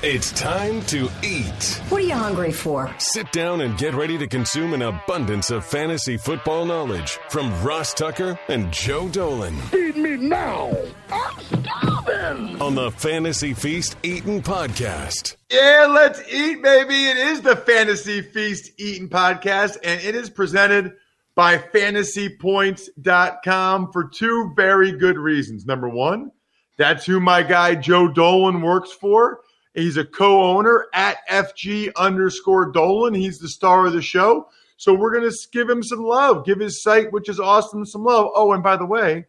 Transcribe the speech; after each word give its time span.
It's 0.00 0.30
time 0.30 0.80
to 0.82 1.10
eat. 1.24 1.82
What 1.88 2.00
are 2.00 2.04
you 2.04 2.14
hungry 2.14 2.52
for? 2.52 2.88
Sit 2.98 3.32
down 3.32 3.62
and 3.62 3.76
get 3.76 3.94
ready 3.94 4.16
to 4.18 4.28
consume 4.28 4.72
an 4.72 4.82
abundance 4.82 5.50
of 5.50 5.64
fantasy 5.64 6.16
football 6.16 6.64
knowledge 6.64 7.18
from 7.30 7.52
Ross 7.64 7.94
Tucker 7.94 8.38
and 8.46 8.72
Joe 8.72 9.08
Dolan. 9.08 9.56
Feed 9.56 9.96
me 9.96 10.16
now. 10.16 10.72
I'm 11.10 11.40
starving. 11.40 12.62
On 12.62 12.76
the 12.76 12.92
Fantasy 12.92 13.54
Feast 13.54 13.96
Eating 14.04 14.40
Podcast. 14.40 15.34
Yeah, 15.50 15.88
let's 15.90 16.22
eat, 16.32 16.62
baby. 16.62 17.06
It 17.08 17.16
is 17.16 17.40
the 17.40 17.56
Fantasy 17.56 18.22
Feast 18.22 18.70
Eating 18.78 19.08
Podcast, 19.08 19.78
and 19.82 20.00
it 20.00 20.14
is 20.14 20.30
presented 20.30 20.92
by 21.34 21.58
fantasypoints.com 21.58 23.90
for 23.90 24.04
two 24.04 24.52
very 24.54 24.92
good 24.92 25.18
reasons. 25.18 25.66
Number 25.66 25.88
one, 25.88 26.30
that's 26.76 27.04
who 27.04 27.18
my 27.18 27.42
guy 27.42 27.74
Joe 27.74 28.06
Dolan 28.06 28.62
works 28.62 28.92
for. 28.92 29.40
He's 29.78 29.96
a 29.96 30.04
co-owner 30.04 30.86
at 30.92 31.26
FG 31.28 31.92
underscore 31.96 32.72
Dolan. 32.72 33.14
He's 33.14 33.38
the 33.38 33.48
star 33.48 33.86
of 33.86 33.92
the 33.92 34.02
show. 34.02 34.48
So 34.76 34.92
we're 34.92 35.12
going 35.12 35.30
to 35.30 35.36
give 35.52 35.68
him 35.68 35.82
some 35.82 36.02
love, 36.04 36.44
give 36.44 36.58
his 36.58 36.82
site, 36.82 37.12
which 37.12 37.28
is 37.28 37.40
awesome, 37.40 37.84
some 37.84 38.04
love. 38.04 38.30
Oh, 38.34 38.52
and 38.52 38.62
by 38.62 38.76
the 38.76 38.86
way, 38.86 39.26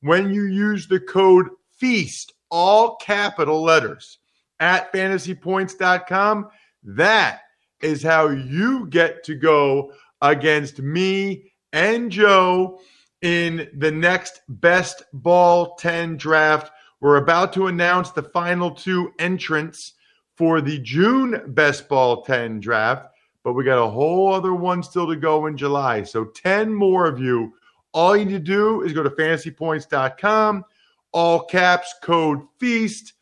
when 0.00 0.32
you 0.32 0.44
use 0.44 0.86
the 0.86 1.00
code 1.00 1.48
FEAST, 1.78 2.32
all 2.50 2.96
capital 2.96 3.62
letters, 3.62 4.18
at 4.60 4.92
fantasypoints.com, 4.92 6.48
that 6.82 7.40
is 7.80 8.02
how 8.02 8.28
you 8.28 8.86
get 8.88 9.24
to 9.24 9.34
go 9.34 9.92
against 10.22 10.80
me 10.80 11.52
and 11.72 12.10
Joe 12.10 12.80
in 13.22 13.68
the 13.74 13.90
next 13.90 14.42
best 14.48 15.02
ball 15.12 15.76
10 15.76 16.16
draft 16.16 16.70
we're 17.04 17.18
about 17.18 17.52
to 17.52 17.66
announce 17.66 18.12
the 18.12 18.22
final 18.22 18.70
two 18.70 19.12
entrants 19.18 19.92
for 20.38 20.62
the 20.62 20.78
June 20.78 21.42
Best 21.48 21.86
Ball 21.86 22.22
10 22.22 22.60
draft, 22.60 23.10
but 23.42 23.52
we 23.52 23.62
got 23.62 23.76
a 23.76 23.90
whole 23.90 24.32
other 24.32 24.54
one 24.54 24.82
still 24.82 25.06
to 25.08 25.14
go 25.14 25.44
in 25.44 25.54
July. 25.54 26.02
So 26.02 26.24
10 26.24 26.72
more 26.72 27.04
of 27.04 27.20
you. 27.20 27.52
All 27.92 28.16
you 28.16 28.24
need 28.24 28.32
to 28.32 28.38
do 28.38 28.80
is 28.80 28.94
go 28.94 29.02
to 29.02 29.10
fantasypoints.com, 29.10 30.64
all 31.12 31.44
caps, 31.44 31.94
code 32.02 32.40
FEAST. 32.58 33.12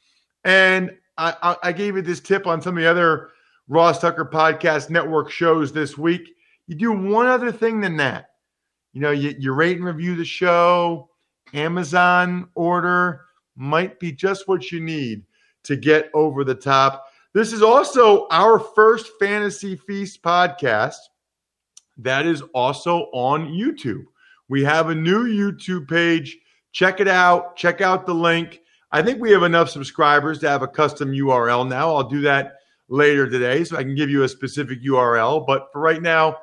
And 0.45 0.97
I, 1.19 1.35
I, 1.43 1.57
I 1.65 1.73
gave 1.73 1.97
you 1.97 2.03
this 2.03 2.21
tip 2.21 2.47
on 2.47 2.63
some 2.63 2.77
of 2.77 2.85
the 2.85 2.89
other 2.89 3.31
Ross 3.67 3.99
Tucker 3.99 4.25
Podcast 4.25 4.91
Network 4.91 5.29
shows 5.29 5.73
this 5.73 5.99
week. 5.99 6.37
You 6.69 6.77
do 6.77 6.93
one 6.93 7.27
other 7.27 7.51
thing 7.51 7.81
than 7.81 7.97
that. 7.97 8.31
You 8.93 9.01
know, 9.01 9.11
you, 9.11 9.35
you 9.41 9.53
rate 9.53 9.79
and 9.79 9.87
review 9.87 10.15
the 10.15 10.25
show, 10.25 11.11
Amazon 11.53 12.49
order 12.55 13.23
might 13.57 13.99
be 14.01 14.13
just 14.13 14.49
what 14.49 14.71
you 14.71 14.81
need 14.81 15.25
to 15.65 15.77
get 15.77 16.11
over 16.15 16.45
the 16.45 16.55
top. 16.55 17.07
This 17.33 17.53
is 17.53 17.63
also 17.63 18.27
our 18.31 18.59
first 18.59 19.11
Fantasy 19.19 19.77
Feast 19.77 20.23
podcast 20.23 20.97
that 21.99 22.27
is 22.27 22.43
also 22.55 23.11
on 23.13 23.49
YouTube. 23.49 24.05
We 24.49 24.65
have 24.65 24.89
a 24.89 24.95
new 24.95 25.25
YouTube 25.25 25.89
page. 25.89 26.39
Check 26.73 27.01
it 27.01 27.09
out. 27.09 27.57
Check 27.57 27.81
out 27.81 28.07
the 28.07 28.15
link. 28.15 28.61
I 28.91 29.03
think 29.03 29.21
we 29.21 29.31
have 29.31 29.43
enough 29.43 29.71
subscribers 29.71 30.39
to 30.41 30.49
have 30.49 30.63
a 30.63 30.69
custom 30.69 31.13
URL 31.13 31.69
now. 31.69 31.95
I'll 31.95 32.09
do 32.09 32.21
that 32.23 32.57
later 32.89 33.29
today 33.29 33.65
so 33.65 33.77
I 33.77 33.83
can 33.83 33.95
give 33.95 34.11
you 34.11 34.25
a 34.25 34.29
specific 34.29 34.83
URL. 34.83 35.47
But 35.47 35.69
for 35.73 35.81
right 35.81 36.03
now, 36.03 36.37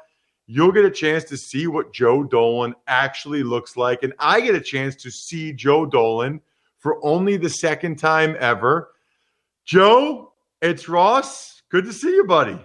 you'll 0.48 0.72
get 0.72 0.86
a 0.86 0.92
chance 0.92 1.24
to 1.26 1.38
see 1.38 1.68
what 1.68 1.94
Joe 1.94 2.24
Dolan 2.24 2.74
actually 2.88 3.44
looks 3.44 3.78
like. 3.78 4.04
And 4.04 4.14
I 4.18 4.42
get 4.42 4.56
a 4.56 4.62
chance 4.62 4.96
to 4.98 5.12
see 5.12 5.54
Joe 5.54 5.86
Dolan 5.86 6.42
for 6.80 7.04
only 7.06 7.38
the 7.38 7.50
second 7.50 7.98
time 7.98 8.36
ever. 8.40 8.90
Joe, 9.66 10.34
it's 10.62 10.90
Ross. 10.90 11.62
Good 11.72 11.86
to 11.86 11.94
see 11.94 12.10
you, 12.10 12.26
buddy. 12.26 12.60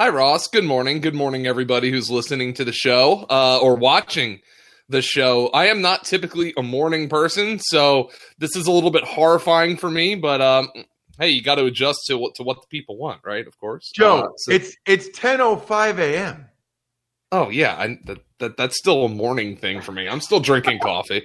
Hi, 0.00 0.08
Ross. 0.08 0.48
Good 0.48 0.64
morning. 0.64 1.00
Good 1.00 1.14
morning, 1.14 1.46
everybody 1.46 1.90
who's 1.90 2.10
listening 2.10 2.54
to 2.54 2.64
the 2.64 2.72
show 2.72 3.26
uh, 3.30 3.58
or 3.60 3.76
watching 3.76 4.40
the 4.88 5.02
show. 5.02 5.48
I 5.48 5.66
am 5.66 5.82
not 5.82 6.04
typically 6.04 6.52
a 6.56 6.62
morning 6.62 7.08
person, 7.08 7.58
so 7.58 8.10
this 8.38 8.54
is 8.56 8.66
a 8.66 8.72
little 8.72 8.90
bit 8.90 9.04
horrifying 9.04 9.76
for 9.76 9.90
me. 9.90 10.14
But 10.14 10.40
um, 10.40 10.68
hey, 11.18 11.30
you 11.30 11.42
got 11.42 11.56
to 11.56 11.64
adjust 11.64 12.00
to 12.06 12.18
what 12.18 12.34
to 12.36 12.42
what 12.42 12.60
the 12.60 12.66
people 12.68 12.96
want, 12.98 13.20
right? 13.24 13.46
Of 13.46 13.58
course, 13.58 13.90
Joe. 13.94 14.18
Uh, 14.18 14.28
so- 14.36 14.52
it's 14.52 14.76
it's 14.86 15.08
ten 15.18 15.40
oh 15.40 15.56
five 15.56 15.98
a.m. 15.98 16.46
Oh 17.32 17.48
yeah, 17.50 17.74
I, 17.76 17.98
that, 18.04 18.18
that 18.38 18.56
that's 18.56 18.78
still 18.78 19.04
a 19.04 19.08
morning 19.08 19.56
thing 19.56 19.80
for 19.80 19.92
me. 19.92 20.08
I'm 20.08 20.20
still 20.20 20.40
drinking 20.40 20.80
coffee. 20.80 21.22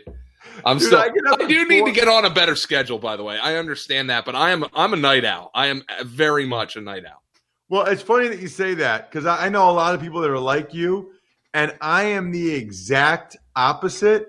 I'm 0.65 0.77
Dude, 0.77 0.87
still. 0.87 0.99
I 0.99 1.03
I, 1.03 1.09
get 1.09 1.25
up 1.27 1.41
at 1.41 1.49
do 1.49 1.67
need 1.67 1.85
to 1.85 1.91
get 1.91 2.07
on 2.07 2.25
a 2.25 2.29
better 2.29 2.55
schedule. 2.55 2.97
By 2.99 3.15
the 3.17 3.23
way, 3.23 3.37
I 3.39 3.55
understand 3.55 4.09
that, 4.09 4.25
but 4.25 4.35
I 4.35 4.51
am 4.51 4.65
I'm 4.73 4.93
a 4.93 4.97
night 4.97 5.25
owl. 5.25 5.51
I 5.53 5.67
am 5.67 5.83
very 6.03 6.45
much 6.45 6.75
a 6.75 6.81
night 6.81 7.03
owl. 7.05 7.21
Well, 7.69 7.85
it's 7.85 8.01
funny 8.01 8.27
that 8.29 8.39
you 8.39 8.47
say 8.47 8.73
that 8.75 9.09
because 9.11 9.25
I, 9.25 9.45
I 9.45 9.49
know 9.49 9.69
a 9.69 9.71
lot 9.71 9.93
of 9.93 10.01
people 10.01 10.21
that 10.21 10.29
are 10.31 10.39
like 10.39 10.73
you, 10.73 11.11
and 11.53 11.75
I 11.81 12.03
am 12.03 12.31
the 12.31 12.53
exact 12.53 13.37
opposite. 13.55 14.27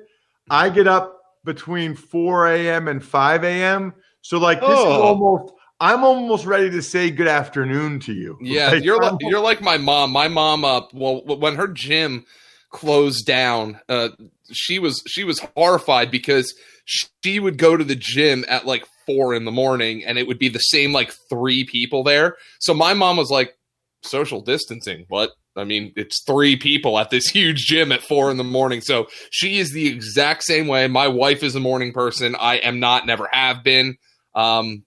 I 0.51 0.69
get 0.69 0.87
up 0.87 1.17
between 1.45 1.95
4 1.95 2.49
a.m. 2.49 2.89
and 2.89 3.03
5 3.03 3.45
a.m. 3.45 3.95
So, 4.23 4.39
like, 4.39 4.61
this 4.61 4.69
is 4.69 4.85
Oh. 4.85 5.01
almost, 5.03 5.55
I'm 5.81 6.05
almost 6.05 6.45
ready 6.45 6.69
to 6.71 6.83
say 6.83 7.11
good 7.11 7.29
afternoon 7.29 8.01
to 8.01 8.13
you. 8.13 8.37
Yeah, 8.43 8.73
Like, 8.73 8.85
you're 8.85 8.99
like 9.01 9.15
you're 9.21 9.41
like 9.41 9.63
my 9.63 9.79
mom. 9.79 10.11
My 10.11 10.29
mom 10.29 10.65
up. 10.65 10.93
well 10.93 11.23
when 11.25 11.55
her 11.55 11.69
gym 11.69 12.27
closed 12.69 13.25
down, 13.25 13.81
uh, 13.89 14.11
she 14.53 14.79
was 14.79 15.03
she 15.07 15.25
was 15.25 15.41
horrified 15.57 16.11
because 16.11 16.55
she 16.85 17.39
would 17.39 17.59
go 17.59 17.77
to 17.77 17.85
the 17.85 17.97
gym 17.97 18.45
at 18.49 18.67
like 18.67 18.87
four 19.07 19.35
in 19.35 19.45
the 19.45 19.53
morning, 19.53 20.05
and 20.05 20.19
it 20.19 20.27
would 20.27 20.39
be 20.39 20.49
the 20.49 20.59
same 20.59 20.93
like 20.93 21.13
three 21.29 21.65
people 21.65 22.03
there. 22.03 22.37
So 22.61 22.75
my 22.75 22.95
mom 22.95 23.17
was 23.17 23.31
like, 23.31 23.55
social 24.03 24.41
distancing. 24.41 25.05
What? 25.09 25.31
I 25.57 25.65
mean, 25.65 25.93
it's 25.97 26.23
three 26.25 26.57
people 26.57 26.99
at 26.99 27.11
this 27.11 27.27
huge 27.31 27.59
gym 27.67 27.93
at 27.93 28.03
four 28.03 28.31
in 28.31 28.37
the 28.37 28.45
morning. 28.45 28.81
So 28.81 29.09
she 29.31 29.59
is 29.59 29.73
the 29.73 29.89
exact 29.89 30.45
same 30.45 30.67
way. 30.67 30.87
My 30.89 31.09
wife 31.09 31.43
is 31.43 31.55
a 31.55 31.61
morning 31.61 31.93
person. 31.93 32.37
I 32.39 32.57
am 32.57 32.81
not, 32.81 33.07
never 33.07 33.29
have 33.33 33.63
been. 33.63 33.97
Um, 34.35 34.85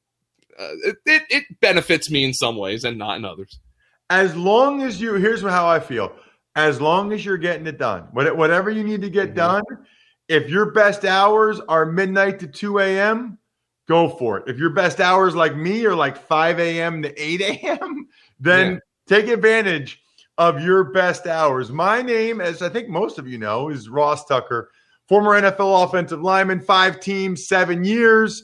uh, 0.58 0.70
it, 0.84 0.96
it, 1.06 1.24
it 1.30 1.44
benefits 1.62 2.10
me 2.10 2.24
in 2.24 2.34
some 2.34 2.56
ways 2.56 2.84
and 2.84 2.98
not 2.98 3.18
in 3.18 3.26
others. 3.26 3.60
as 4.10 4.36
long 4.36 4.84
as 4.84 5.02
you 5.02 5.16
here's 5.16 5.42
how 5.42 5.68
I 5.68 5.80
feel. 5.80 6.14
As 6.56 6.80
long 6.80 7.12
as 7.14 7.26
you're 7.26 7.38
getting 7.38 7.66
it 7.68 7.78
done, 7.80 8.04
whatever 8.12 8.70
you 8.70 8.84
need 8.84 9.02
to 9.02 9.10
get 9.10 9.32
Mhm. 9.32 9.36
done. 9.36 9.64
If 10.28 10.50
your 10.50 10.72
best 10.72 11.04
hours 11.04 11.60
are 11.68 11.86
midnight 11.86 12.40
to 12.40 12.48
2 12.48 12.80
a.m., 12.80 13.38
go 13.88 14.08
for 14.08 14.38
it. 14.38 14.44
If 14.48 14.58
your 14.58 14.70
best 14.70 15.02
hours 15.02 15.36
like 15.36 15.56
me 15.56 15.86
are 15.86 15.96
like 15.96 16.16
5 16.18 16.60
a.m. 16.60 17.02
to 17.02 17.14
8 17.22 17.42
a.m., 17.42 18.08
then 18.40 18.74
Yeah. 18.74 18.80
take 19.08 19.28
advantage 19.28 20.00
of 20.38 20.62
your 20.64 20.86
best 20.86 21.28
hours. 21.28 21.72
My 21.72 22.02
name, 22.02 22.40
as 22.40 22.62
I 22.62 22.70
think 22.70 22.88
most 22.88 23.20
of 23.20 23.28
you 23.28 23.38
know, 23.38 23.70
is 23.70 23.90
Ross 23.90 24.26
Tucker, 24.26 24.70
former 25.10 25.32
NFL 25.36 25.84
offensive 25.84 26.22
lineman, 26.22 26.60
five 26.60 27.00
teams, 27.00 27.48
seven 27.48 27.84
years. 27.84 28.44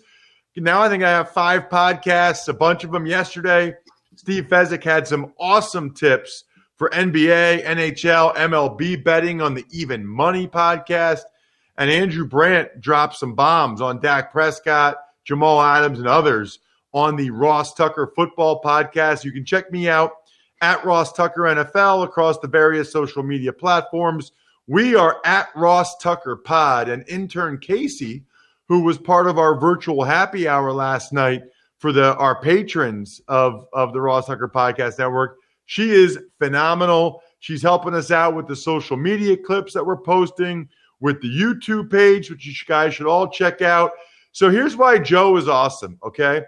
Now 0.57 0.81
I 0.81 0.89
think 0.89 1.03
I 1.03 1.09
have 1.09 1.31
five 1.31 1.69
podcasts, 1.69 2.49
a 2.49 2.53
bunch 2.53 2.83
of 2.83 2.91
them 2.91 3.05
yesterday. 3.05 3.73
Steve 4.17 4.47
Fezzik 4.49 4.83
had 4.83 5.07
some 5.07 5.31
awesome 5.39 5.93
tips 5.93 6.43
for 6.79 6.90
NBA, 6.91 7.66
NHL, 7.66 8.35
MLB 8.38 9.03
betting 9.03 9.41
on 9.41 9.53
the 9.53 9.66
Even 9.69 10.07
Money 10.07 10.47
podcast. 10.47 11.23
And 11.78 11.91
Andrew 11.91 12.25
Brandt 12.25 12.79
dropped 12.79 13.17
some 13.17 13.35
bombs 13.35 13.81
on 13.81 14.00
Dak 14.00 14.31
Prescott, 14.31 14.95
Jamal 15.25 15.62
Adams, 15.62 16.00
and 16.00 16.07
others 16.07 16.59
on 16.94 17.18
the 17.18 17.31
Ross 17.31 17.73
Tucker 17.73 18.13
Football 18.16 18.62
Podcast. 18.63 19.25
You 19.25 19.34
can 19.34 19.44
check 19.44 19.72
me 19.73 19.89
out 19.89 20.13
at 20.62 20.84
Ross 20.85 21.12
Tucker 21.12 21.41
NFL 21.41 22.06
across 22.06 22.39
the 22.39 22.47
various 22.47 22.89
social 22.91 23.23
media 23.23 23.51
platforms. 23.51 24.31
We 24.66 24.95
are 24.95 25.19
at 25.25 25.50
Ross 25.56 25.97
Tucker 25.97 26.38
Pod, 26.38 26.88
and 26.88 27.07
intern 27.09 27.57
Casey, 27.57 28.23
who 28.69 28.84
was 28.84 28.97
part 28.97 29.28
of 29.28 29.38
our 29.38 29.59
virtual 29.59 30.06
happy 30.06 30.47
hour 30.47 30.72
last 30.72 31.12
night 31.12 31.44
for 31.78 31.91
the 31.91 32.16
our 32.16 32.39
patrons 32.41 33.19
of 33.28 33.66
of 33.73 33.91
the 33.91 34.00
Ross 34.00 34.28
Tucker 34.28 34.48
Podcast 34.53 34.98
Network. 34.98 35.39
She 35.69 35.92
is 35.92 36.18
phenomenal. 36.39 37.21
She's 37.42 37.62
helping 37.62 37.94
us 37.94 38.10
out 38.10 38.33
with 38.33 38.48
the 38.48 38.56
social 38.56 38.98
media 38.98 39.38
clips 39.38 39.71
that 39.75 39.86
we're 39.86 39.98
posting, 40.01 40.68
with 41.00 41.21
the 41.21 41.27
YouTube 41.27 41.92
page, 41.92 42.31
which 42.31 42.44
you 42.44 42.54
guys 42.66 42.95
should 42.95 43.06
all 43.06 43.27
check 43.27 43.62
out. 43.62 43.92
So 44.31 44.50
here's 44.50 44.75
why 44.75 44.98
Joe 44.98 45.38
is 45.38 45.48
awesome. 45.48 46.00
Okay. 46.04 46.42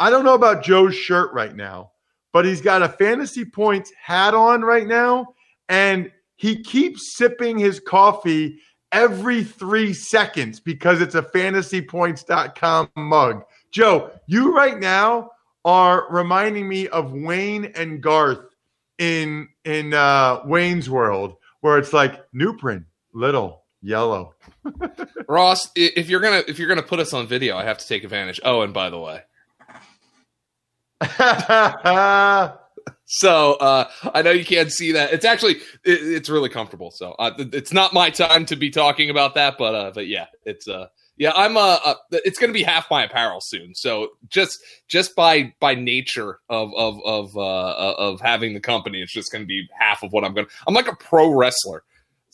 I 0.00 0.10
don't 0.10 0.24
know 0.24 0.34
about 0.34 0.64
Joe's 0.64 0.96
shirt 0.96 1.32
right 1.32 1.54
now, 1.54 1.92
but 2.32 2.44
he's 2.44 2.60
got 2.60 2.82
a 2.82 2.88
fantasy 2.88 3.44
points 3.44 3.92
hat 4.04 4.34
on 4.34 4.62
right 4.62 4.88
now. 4.88 5.34
And 5.68 6.10
he 6.34 6.60
keeps 6.60 7.14
sipping 7.14 7.58
his 7.58 7.78
coffee 7.78 8.58
every 8.90 9.44
three 9.44 9.94
seconds 9.94 10.58
because 10.58 11.00
it's 11.00 11.14
a 11.14 11.22
fantasypoints.com 11.22 12.90
mug. 12.96 13.44
Joe, 13.70 14.10
you 14.26 14.52
right 14.52 14.80
now 14.80 15.30
are 15.64 16.06
reminding 16.10 16.68
me 16.68 16.88
of 16.88 17.12
Wayne 17.12 17.66
and 17.76 18.02
Garth 18.02 18.47
in 18.98 19.48
in 19.64 19.94
uh, 19.94 20.40
Wayne's 20.44 20.90
World, 20.90 21.36
where 21.60 21.78
it's 21.78 21.92
like 21.92 22.20
new 22.32 22.56
print, 22.56 22.84
little, 23.12 23.64
yellow. 23.80 24.34
Ross, 25.28 25.70
if 25.74 26.08
you're 26.08 26.20
gonna 26.20 26.42
if 26.48 26.58
you're 26.58 26.68
gonna 26.68 26.82
put 26.82 26.98
us 26.98 27.12
on 27.12 27.26
video, 27.26 27.56
I 27.56 27.64
have 27.64 27.78
to 27.78 27.86
take 27.86 28.04
advantage. 28.04 28.40
Oh, 28.44 28.62
and 28.62 28.74
by 28.74 28.90
the 28.90 28.98
way, 28.98 29.22
so 33.06 33.54
uh, 33.54 33.88
I 34.14 34.22
know 34.22 34.30
you 34.30 34.44
can't 34.44 34.72
see 34.72 34.92
that. 34.92 35.12
It's 35.12 35.24
actually 35.24 35.56
it, 35.84 36.02
it's 36.02 36.28
really 36.28 36.48
comfortable. 36.48 36.90
So 36.90 37.12
uh, 37.12 37.32
it's 37.38 37.72
not 37.72 37.92
my 37.92 38.10
time 38.10 38.46
to 38.46 38.56
be 38.56 38.70
talking 38.70 39.10
about 39.10 39.34
that, 39.34 39.56
but 39.58 39.74
uh, 39.74 39.92
but 39.94 40.06
yeah, 40.06 40.26
it's 40.44 40.68
uh 40.68 40.88
yeah 41.18 41.32
I'm 41.34 41.56
uh, 41.56 41.78
uh 41.84 41.94
it's 42.12 42.38
going 42.38 42.52
to 42.52 42.58
be 42.58 42.62
half 42.62 42.90
my 42.90 43.04
apparel 43.04 43.40
soon. 43.42 43.74
So 43.74 44.10
just 44.28 44.58
just 44.88 45.14
by 45.14 45.52
by 45.60 45.74
nature 45.74 46.40
of 46.48 46.72
of 46.74 47.00
of 47.04 47.36
uh 47.36 47.94
of 47.98 48.20
having 48.20 48.54
the 48.54 48.60
company, 48.60 49.02
it's 49.02 49.12
just 49.12 49.30
going 49.32 49.42
to 49.42 49.48
be 49.48 49.68
half 49.78 50.02
of 50.02 50.12
what 50.12 50.24
I'm 50.24 50.34
going. 50.34 50.46
to 50.46 50.52
I'm 50.66 50.74
like 50.74 50.88
a 50.88 50.96
pro 50.96 51.30
wrestler 51.30 51.82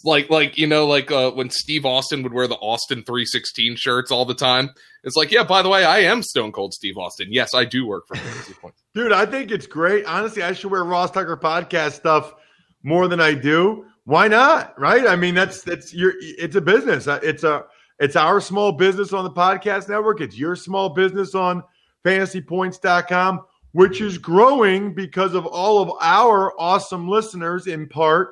like 0.04 0.30
like 0.30 0.56
you 0.58 0.66
know 0.66 0.86
like 0.86 1.10
uh, 1.10 1.30
when 1.32 1.50
Steve 1.50 1.84
Austin 1.84 2.22
would 2.22 2.32
wear 2.32 2.46
the 2.46 2.56
Austin 2.56 3.02
316 3.02 3.76
shirts 3.76 4.10
all 4.10 4.24
the 4.24 4.34
time. 4.34 4.70
It's 5.02 5.16
like, 5.16 5.32
yeah, 5.32 5.44
by 5.44 5.62
the 5.62 5.68
way, 5.68 5.84
I 5.84 6.00
am 6.00 6.22
Stone 6.22 6.52
Cold 6.52 6.72
Steve 6.72 6.96
Austin. 6.96 7.28
Yes, 7.30 7.54
I 7.54 7.64
do 7.64 7.86
work 7.86 8.06
for 8.06 8.16
Fantasy 8.16 8.54
Points. 8.54 8.82
Dude, 8.94 9.12
I 9.12 9.26
think 9.26 9.50
it's 9.50 9.66
great. 9.66 10.06
Honestly, 10.06 10.42
I 10.42 10.52
should 10.52 10.70
wear 10.70 10.84
Ross 10.84 11.10
Tucker 11.10 11.36
podcast 11.36 11.92
stuff 11.92 12.34
more 12.82 13.08
than 13.08 13.20
I 13.20 13.34
do. 13.34 13.86
Why 14.04 14.28
not? 14.28 14.78
Right? 14.78 15.06
I 15.06 15.16
mean, 15.16 15.34
that's 15.34 15.62
that's 15.62 15.92
your 15.92 16.12
it's 16.20 16.56
a 16.56 16.60
business. 16.60 17.06
Uh, 17.06 17.20
it's 17.22 17.42
a 17.44 17.64
it's 17.98 18.16
our 18.16 18.40
small 18.40 18.72
business 18.72 19.12
on 19.12 19.24
the 19.24 19.30
podcast 19.30 19.88
network. 19.88 20.20
It's 20.20 20.36
your 20.36 20.56
small 20.56 20.88
business 20.90 21.34
on 21.34 21.62
fantasypoints.com, 22.04 23.42
which 23.72 24.00
is 24.00 24.18
growing 24.18 24.94
because 24.94 25.34
of 25.34 25.46
all 25.46 25.80
of 25.80 25.92
our 26.00 26.52
awesome 26.60 27.08
listeners 27.08 27.66
in 27.66 27.88
part 27.88 28.30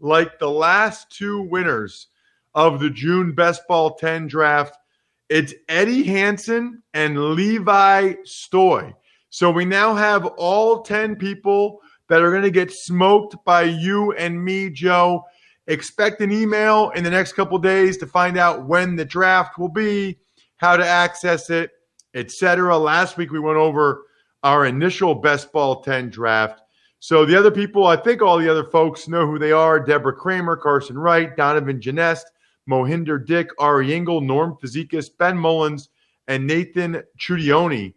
like 0.00 0.38
the 0.38 0.50
last 0.50 1.10
two 1.10 1.42
winners 1.42 2.08
of 2.54 2.80
the 2.80 2.90
June 2.90 3.32
Best 3.32 3.62
Ball 3.68 3.94
10 3.94 4.26
draft. 4.28 4.76
It's 5.28 5.54
Eddie 5.68 6.02
Hansen 6.02 6.82
and 6.92 7.34
Levi 7.34 8.14
Stoy. 8.24 8.94
So 9.30 9.50
we 9.50 9.64
now 9.64 9.94
have 9.94 10.26
all 10.36 10.82
10 10.82 11.16
people 11.16 11.80
that 12.08 12.20
are 12.20 12.30
going 12.30 12.42
to 12.42 12.50
get 12.50 12.70
smoked 12.70 13.36
by 13.44 13.62
you 13.62 14.12
and 14.12 14.44
me, 14.44 14.68
Joe. 14.68 15.24
Expect 15.68 16.20
an 16.20 16.32
email 16.32 16.90
in 16.90 17.04
the 17.04 17.10
next 17.10 17.34
couple 17.34 17.56
days 17.58 17.96
to 17.98 18.06
find 18.06 18.36
out 18.36 18.66
when 18.66 18.96
the 18.96 19.04
draft 19.04 19.58
will 19.58 19.68
be, 19.68 20.18
how 20.56 20.76
to 20.76 20.86
access 20.86 21.50
it, 21.50 21.70
etc. 22.14 22.76
Last 22.76 23.16
week 23.16 23.30
we 23.30 23.40
went 23.40 23.58
over 23.58 24.04
our 24.42 24.66
initial 24.66 25.14
Best 25.14 25.52
Ball 25.52 25.82
10 25.82 26.10
draft. 26.10 26.60
So 26.98 27.24
the 27.24 27.36
other 27.36 27.50
people, 27.50 27.86
I 27.86 27.96
think 27.96 28.22
all 28.22 28.38
the 28.38 28.48
other 28.48 28.64
folks 28.64 29.08
know 29.08 29.26
who 29.26 29.38
they 29.38 29.52
are 29.52 29.80
Deborah 29.80 30.14
Kramer, 30.14 30.56
Carson 30.56 30.98
Wright, 30.98 31.36
Donovan 31.36 31.80
Janest, 31.80 32.24
Mohinder 32.68 33.24
Dick, 33.24 33.48
Ari 33.58 33.92
Engel, 33.92 34.20
Norm 34.20 34.56
Fizikas, 34.62 35.10
Ben 35.18 35.36
Mullins, 35.36 35.88
and 36.28 36.46
Nathan 36.46 37.02
Chudioni. 37.18 37.94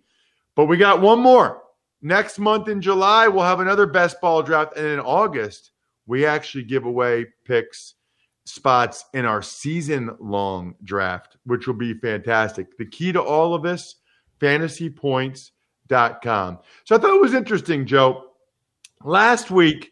But 0.56 0.65
we 0.65 0.77
got 0.77 1.01
one 1.01 1.19
more. 1.19 1.62
Next 2.01 2.39
month 2.39 2.67
in 2.67 2.81
July, 2.81 3.27
we'll 3.27 3.44
have 3.44 3.59
another 3.59 3.85
best 3.85 4.19
ball 4.21 4.41
draft. 4.41 4.77
And 4.77 4.85
in 4.85 5.00
August, 5.00 5.71
we 6.07 6.25
actually 6.25 6.63
give 6.63 6.85
away 6.85 7.25
picks 7.45 7.95
spots 8.45 9.03
in 9.13 9.25
our 9.25 9.41
season 9.41 10.15
long 10.19 10.75
draft, 10.83 11.37
which 11.45 11.67
will 11.67 11.73
be 11.73 11.93
fantastic. 11.95 12.77
The 12.77 12.85
key 12.85 13.11
to 13.11 13.21
all 13.21 13.53
of 13.55 13.63
this, 13.63 13.95
fantasypoints.com. 14.39 16.59
So 16.83 16.95
I 16.95 16.99
thought 16.99 17.15
it 17.15 17.21
was 17.21 17.33
interesting, 17.33 17.85
Joe 17.85 18.25
last 19.05 19.51
week 19.51 19.91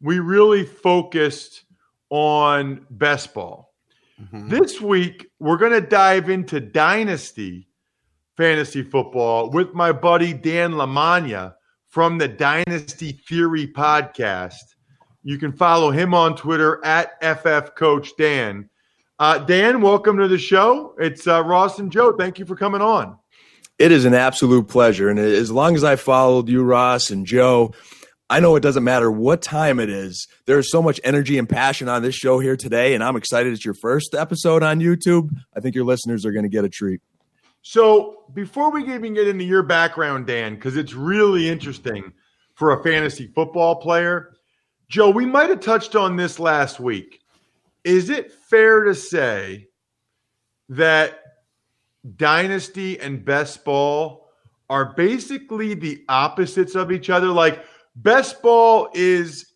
we 0.00 0.18
really 0.18 0.64
focused 0.64 1.64
on 2.10 2.86
best 2.90 3.34
ball. 3.34 3.72
Mm-hmm. 4.20 4.48
This 4.48 4.80
week 4.80 5.26
we're 5.38 5.56
going 5.56 5.72
to 5.72 5.80
dive 5.80 6.30
into 6.30 6.60
dynasty 6.60 7.68
fantasy 8.36 8.82
football 8.82 9.50
with 9.50 9.74
my 9.74 9.92
buddy 9.92 10.32
Dan 10.32 10.72
Lamagna 10.72 11.54
from 11.88 12.18
the 12.18 12.28
Dynasty 12.28 13.12
Theory 13.12 13.68
podcast. 13.68 14.73
You 15.24 15.38
can 15.38 15.52
follow 15.52 15.90
him 15.90 16.12
on 16.12 16.36
Twitter 16.36 16.84
at 16.84 17.18
FF 17.22 17.74
Coach 17.74 18.10
Dan. 18.18 18.68
Uh, 19.18 19.38
Dan, 19.38 19.80
welcome 19.80 20.18
to 20.18 20.28
the 20.28 20.38
show. 20.38 20.94
It's 20.98 21.26
uh, 21.26 21.42
Ross 21.42 21.78
and 21.78 21.90
Joe. 21.90 22.12
Thank 22.12 22.38
you 22.38 22.44
for 22.44 22.54
coming 22.54 22.82
on. 22.82 23.16
It 23.78 23.90
is 23.90 24.04
an 24.04 24.12
absolute 24.12 24.68
pleasure. 24.68 25.08
And 25.08 25.18
as 25.18 25.50
long 25.50 25.76
as 25.76 25.82
I 25.82 25.96
followed 25.96 26.50
you, 26.50 26.62
Ross 26.62 27.08
and 27.08 27.24
Joe, 27.24 27.72
I 28.28 28.40
know 28.40 28.54
it 28.56 28.60
doesn't 28.60 28.84
matter 28.84 29.10
what 29.10 29.40
time 29.40 29.80
it 29.80 29.88
is. 29.88 30.28
There's 30.44 30.70
so 30.70 30.82
much 30.82 31.00
energy 31.02 31.38
and 31.38 31.48
passion 31.48 31.88
on 31.88 32.02
this 32.02 32.14
show 32.14 32.38
here 32.38 32.56
today, 32.56 32.94
and 32.94 33.02
I'm 33.02 33.16
excited 33.16 33.52
it's 33.52 33.64
your 33.64 33.74
first 33.74 34.14
episode 34.14 34.62
on 34.62 34.78
YouTube. 34.78 35.30
I 35.56 35.60
think 35.60 35.74
your 35.74 35.84
listeners 35.84 36.26
are 36.26 36.32
going 36.32 36.44
to 36.44 36.50
get 36.50 36.64
a 36.64 36.68
treat. 36.68 37.00
So, 37.62 38.24
before 38.34 38.70
we 38.70 38.82
even 38.92 39.14
get 39.14 39.26
into 39.26 39.44
your 39.44 39.62
background, 39.62 40.26
Dan, 40.26 40.54
because 40.54 40.76
it's 40.76 40.92
really 40.92 41.48
interesting 41.48 42.12
for 42.54 42.78
a 42.78 42.82
fantasy 42.82 43.28
football 43.28 43.76
player, 43.76 44.33
Joe, 44.94 45.10
we 45.10 45.26
might 45.26 45.50
have 45.50 45.58
touched 45.58 45.96
on 45.96 46.14
this 46.14 46.38
last 46.38 46.78
week. 46.78 47.20
Is 47.82 48.10
it 48.10 48.30
fair 48.30 48.84
to 48.84 48.94
say 48.94 49.66
that 50.68 51.20
dynasty 52.14 53.00
and 53.00 53.24
best 53.24 53.64
ball 53.64 54.28
are 54.70 54.94
basically 54.94 55.74
the 55.74 56.04
opposites 56.08 56.76
of 56.76 56.92
each 56.92 57.10
other? 57.10 57.26
Like, 57.26 57.64
Best 57.96 58.42
ball 58.42 58.88
is 58.92 59.54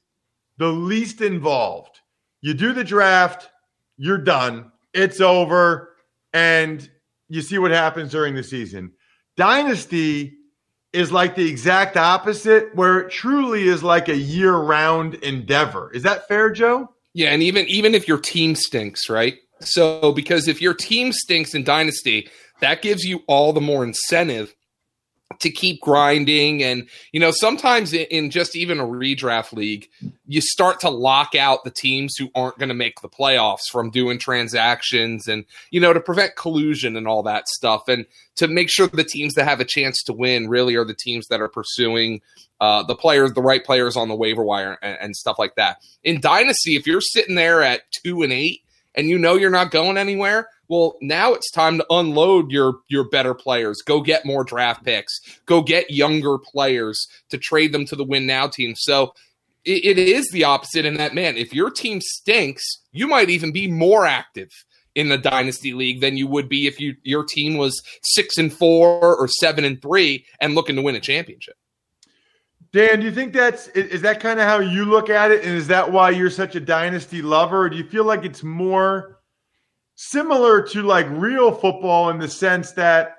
the 0.59 0.69
least 0.69 1.21
involved. 1.21 2.01
You 2.41 2.55
do 2.55 2.73
the 2.73 2.85
draft, 2.85 3.49
you're 3.97 4.19
done, 4.19 4.73
it's 4.95 5.21
over, 5.21 5.97
and 6.33 6.89
you 7.29 7.43
see 7.43 7.59
what 7.59 7.71
happens 7.71 8.11
during 8.11 8.35
the 8.35 8.43
season. 8.43 8.93
Dynasty 9.37 10.38
is 10.99 11.13
like 11.13 11.37
the 11.37 11.49
exact 11.49 11.97
opposite, 11.97 12.75
where 12.75 12.99
it 12.99 13.11
truly 13.11 13.69
is 13.69 13.85
like 13.85 14.09
a 14.09 14.17
year 14.17 14.55
round 14.57 15.15
endeavor. 15.15 15.93
Is 15.95 16.03
that 16.03 16.27
fair, 16.27 16.51
Joe? 16.51 16.93
Yeah, 17.15 17.31
and 17.31 17.43
even 17.43 17.67
even 17.69 17.95
if 17.95 18.09
your 18.09 18.19
team 18.19 18.57
stinks, 18.57 19.09
right? 19.09 19.37
So 19.61 20.13
because 20.13 20.49
if 20.49 20.61
your 20.61 20.75
team 20.75 21.13
stinks 21.13 21.55
in 21.55 21.63
Dynasty, 21.63 22.29
that 22.61 22.83
gives 22.83 23.05
you 23.05 23.21
all 23.29 23.53
the 23.53 23.61
more 23.61 23.85
incentive 23.85 24.55
to 25.41 25.51
keep 25.51 25.81
grinding. 25.81 26.63
And 26.63 26.89
you 27.13 27.21
know 27.21 27.31
sometimes 27.31 27.93
in 27.93 28.31
just 28.31 28.57
even 28.57 28.81
a 28.81 28.87
redraft 28.87 29.53
league 29.53 29.89
you 30.27 30.41
start 30.41 30.81
to 30.81 30.91
lock 30.91 31.35
out 31.35 31.65
the 31.65 31.71
teams 31.71 32.17
who 32.17 32.31
aren't 32.35 32.59
going 32.59 32.69
to 32.69 32.75
make 32.75 33.01
the 33.01 33.09
playoffs 33.09 33.69
from 33.71 33.91
doing 33.91 34.19
transactions 34.19 35.27
and 35.27 35.45
you 35.71 35.81
know 35.81 35.93
to 35.93 36.01
prevent 36.01 36.37
collusion 36.37 36.97
and 36.97 37.09
all 37.09 37.23
that 37.23 37.49
stuff. 37.49 37.89
And 37.89 38.07
to 38.37 38.47
make 38.47 38.71
sure 38.71 38.87
the 38.87 39.05
teams 39.05 39.35
that 39.35 39.45
have 39.45 39.61
a 39.61 39.65
chance 39.65 40.03
to 40.05 40.13
win 40.13 40.49
really 40.49 40.77
are 40.77 40.85
the 40.85 40.95
teams 40.95 41.27
that 41.29 41.41
are 41.41 41.49
pursuing 41.49 42.21
uh, 42.61 42.83
the 42.83 42.95
players 42.95 43.33
the 43.33 43.43
right 43.43 43.65
players 43.65 43.97
on 43.97 44.09
the 44.09 44.17
waiver 44.17 44.43
wire 44.43 44.79
and, 44.83 44.99
and 45.01 45.17
stuff 45.17 45.39
like 45.39 45.55
that. 45.57 45.79
In 46.05 46.21
dynasty 46.21 46.77
if 46.77 46.87
you're 46.87 47.01
sitting 47.01 47.35
there 47.35 47.63
at 47.63 47.83
two 47.91 48.23
and 48.23 48.33
eight 48.33 48.63
and 48.95 49.09
you 49.09 49.19
know 49.19 49.35
you're 49.35 49.51
not 49.51 49.71
going 49.71 49.97
anywhere 49.97 50.49
well, 50.69 50.97
now 51.01 51.33
it's 51.33 51.51
time 51.51 51.79
to 51.79 51.87
unload 51.91 52.51
your 52.51 52.81
your 52.89 53.09
better 53.09 53.35
players. 53.35 53.83
Go 53.83 54.01
get 54.01 54.27
more 54.27 54.45
draft 54.45 54.85
picks. 54.85 55.19
Go 55.47 55.63
get 55.63 55.91
younger 55.91 56.39
players 56.39 57.07
to 57.31 57.39
trade 57.39 57.73
them 57.73 57.87
to 57.87 57.97
the 57.97 58.05
win 58.05 58.27
now 58.27 58.49
team. 58.49 58.75
So 58.77 59.15
it, 59.65 59.85
it 59.85 59.99
is 59.99 60.29
the 60.31 60.45
opposite 60.45 60.85
in 60.85 60.95
that 60.99 61.15
man. 61.15 61.37
If 61.37 61.55
your 61.55 61.71
team 61.71 62.01
stinks, 62.01 62.65
you 62.93 63.07
might 63.07 63.31
even 63.31 63.53
be 63.53 63.67
more 63.67 64.05
active 64.07 64.51
in 64.95 65.09
the 65.09 65.19
dynasty 65.19 65.73
league 65.73 66.01
than 66.01 66.17
you 66.17 66.27
would 66.27 66.49
be 66.49 66.67
if 66.67 66.81
you 66.81 66.97
your 67.03 67.25
team 67.25 67.57
was 67.57 67.83
six 68.03 68.37
and 68.37 68.53
four 68.53 69.17
or 69.17 69.29
seven 69.29 69.65
and 69.65 69.81
three 69.81 70.27
and 70.41 70.55
looking 70.55 70.77
to 70.77 70.83
win 70.83 70.97
a 70.97 71.01
championship. 71.01 71.55
Dan, 72.73 73.01
do 73.01 73.07
you 73.07 73.13
think 73.13 73.33
that's 73.33 73.69
is 73.69 74.03
that 74.03 74.21
kind 74.21 74.39
of 74.39 74.47
how 74.47 74.59
you 74.59 74.85
look 74.85 75.09
at 75.09 75.31
it, 75.31 75.45
and 75.45 75.57
is 75.57 75.69
that 75.69 75.91
why 75.91 76.11
you're 76.11 76.29
such 76.29 76.55
a 76.55 76.61
dynasty 76.61 77.23
lover? 77.23 77.63
Or 77.63 77.71
do 77.71 77.79
you 77.79 77.85
feel 77.85 78.05
like 78.05 78.25
it's 78.25 78.43
more 78.43 79.18
similar 80.01 80.63
to 80.63 80.81
like 80.83 81.09
real 81.11 81.51
football 81.51 82.11
in 82.11 82.21
the 82.21 82.29
sense 82.29 82.71
that 82.71 83.17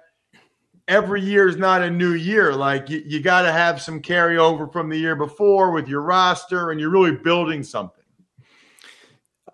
every 0.88 1.22
year 1.22 1.46
is 1.46 1.58
not 1.58 1.82
a 1.82 1.90
new 1.90 2.14
year. 2.14 2.56
Like 2.56 2.90
you, 2.90 3.04
you 3.06 3.22
got 3.22 3.42
to 3.42 3.52
have 3.52 3.82
some 3.82 4.02
carryover 4.02 4.72
from 4.72 4.88
the 4.88 4.98
year 4.98 5.18
before 5.18 5.72
with 5.72 5.90
your 5.90 6.02
roster, 6.02 6.72
and 6.72 6.80
you're 6.80 6.90
really 6.90 7.12
building 7.12 7.64
something. 7.64 7.96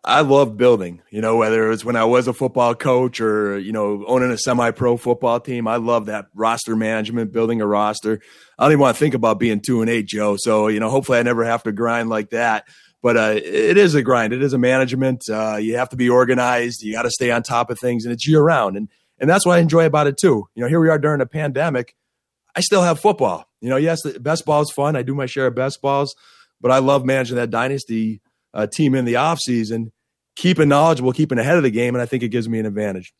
I 0.03 0.21
love 0.21 0.55
building, 0.55 1.01
you 1.09 1.19
know, 1.19 1.35
whether 1.37 1.71
it's 1.71 1.83
when 1.83 1.95
I 1.95 2.05
was 2.05 2.27
a 2.27 2.33
football 2.33 2.75
coach 2.75 3.19
or, 3.19 3.57
you 3.57 3.71
know, 3.71 4.05
owning 4.05 4.29
a 4.29 4.37
semi 4.37 4.69
pro 4.69 4.95
football 4.95 5.39
team. 5.39 5.67
I 5.67 5.77
love 5.77 6.05
that 6.05 6.27
roster 6.35 6.75
management, 6.75 7.31
building 7.31 7.59
a 7.59 7.65
roster. 7.65 8.21
I 8.59 8.65
don't 8.65 8.73
even 8.73 8.81
want 8.81 8.97
to 8.97 8.99
think 8.99 9.15
about 9.15 9.39
being 9.39 9.61
two 9.61 9.81
and 9.81 9.89
eight, 9.89 10.05
Joe. 10.05 10.37
So, 10.37 10.67
you 10.67 10.79
know, 10.79 10.91
hopefully 10.91 11.17
I 11.17 11.23
never 11.23 11.43
have 11.43 11.63
to 11.63 11.71
grind 11.71 12.09
like 12.09 12.29
that 12.29 12.67
but 13.05 13.17
uh, 13.17 13.33
it 13.35 13.77
is 13.77 13.93
a 13.93 14.01
grind. 14.01 14.33
It 14.33 14.41
is 14.41 14.53
a 14.53 14.57
management. 14.57 15.29
Uh, 15.29 15.57
you 15.57 15.77
have 15.77 15.89
to 15.89 15.95
be 15.95 16.09
organized. 16.09 16.81
You 16.81 16.91
got 16.91 17.03
to 17.03 17.11
stay 17.11 17.29
on 17.29 17.43
top 17.43 17.69
of 17.69 17.79
things, 17.79 18.03
and 18.03 18.11
it's 18.11 18.27
year 18.27 18.41
round. 18.41 18.75
And 18.75 18.89
and 19.19 19.29
that's 19.29 19.45
what 19.45 19.57
I 19.57 19.59
enjoy 19.59 19.85
about 19.85 20.07
it 20.07 20.17
too. 20.17 20.47
You 20.55 20.63
know, 20.63 20.67
here 20.67 20.79
we 20.79 20.89
are 20.89 20.97
during 20.97 21.21
a 21.21 21.27
pandemic. 21.27 21.95
I 22.55 22.61
still 22.61 22.81
have 22.81 22.99
football. 22.99 23.45
You 23.61 23.69
know, 23.69 23.75
yes, 23.75 24.01
the 24.01 24.19
best 24.19 24.43
ball 24.43 24.63
is 24.63 24.71
fun. 24.71 24.95
I 24.95 25.03
do 25.03 25.13
my 25.13 25.27
share 25.27 25.45
of 25.45 25.53
best 25.53 25.83
balls, 25.83 26.15
but 26.59 26.71
I 26.71 26.79
love 26.79 27.05
managing 27.05 27.35
that 27.35 27.51
dynasty 27.51 28.21
uh, 28.55 28.65
team 28.65 28.95
in 28.95 29.05
the 29.05 29.17
off 29.17 29.37
season, 29.37 29.91
keeping 30.35 30.69
knowledgeable, 30.69 31.11
keeping 31.11 31.37
ahead 31.37 31.57
of 31.57 31.63
the 31.63 31.69
game, 31.69 31.93
and 31.93 32.01
I 32.01 32.07
think 32.07 32.23
it 32.23 32.29
gives 32.29 32.49
me 32.49 32.57
an 32.57 32.65
advantage. 32.65 33.13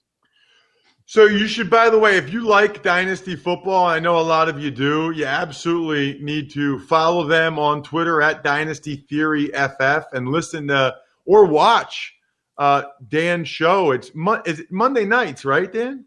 So 1.07 1.25
you 1.25 1.47
should, 1.47 1.69
by 1.69 1.91
the 1.91 1.99
way, 1.99 2.17
if 2.17 2.33
you 2.33 2.47
like 2.47 2.81
Dynasty 2.81 3.35
football, 3.35 3.85
I 3.85 3.99
know 3.99 4.17
a 4.19 4.21
lot 4.21 4.49
of 4.49 4.59
you 4.59 4.71
do. 4.71 5.11
You 5.11 5.25
absolutely 5.25 6.19
need 6.23 6.51
to 6.53 6.79
follow 6.79 7.27
them 7.27 7.59
on 7.59 7.83
Twitter 7.83 8.23
at 8.23 8.43
Dynasty 8.43 9.05
Theory 9.07 9.47
FF 9.49 10.05
and 10.13 10.29
listen 10.29 10.67
to 10.69 10.95
or 11.25 11.45
watch 11.45 12.15
uh, 12.57 12.83
Dan's 13.07 13.47
show. 13.47 13.91
It's 13.91 14.15
Mo- 14.15 14.41
is 14.47 14.61
it 14.61 14.71
Monday 14.71 15.05
nights, 15.05 15.45
right, 15.45 15.71
Dan? 15.71 16.05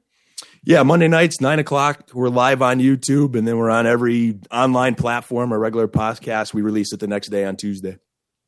Yeah, 0.64 0.82
Monday 0.82 1.08
nights, 1.08 1.40
nine 1.40 1.60
o'clock. 1.60 2.10
We're 2.12 2.28
live 2.28 2.60
on 2.60 2.80
YouTube, 2.80 3.36
and 3.36 3.46
then 3.46 3.56
we're 3.56 3.70
on 3.70 3.86
every 3.86 4.40
online 4.50 4.96
platform. 4.96 5.52
Our 5.52 5.60
regular 5.60 5.86
podcast, 5.86 6.52
we 6.52 6.62
release 6.62 6.92
it 6.92 6.98
the 6.98 7.06
next 7.06 7.28
day 7.28 7.44
on 7.44 7.56
Tuesday. 7.56 7.98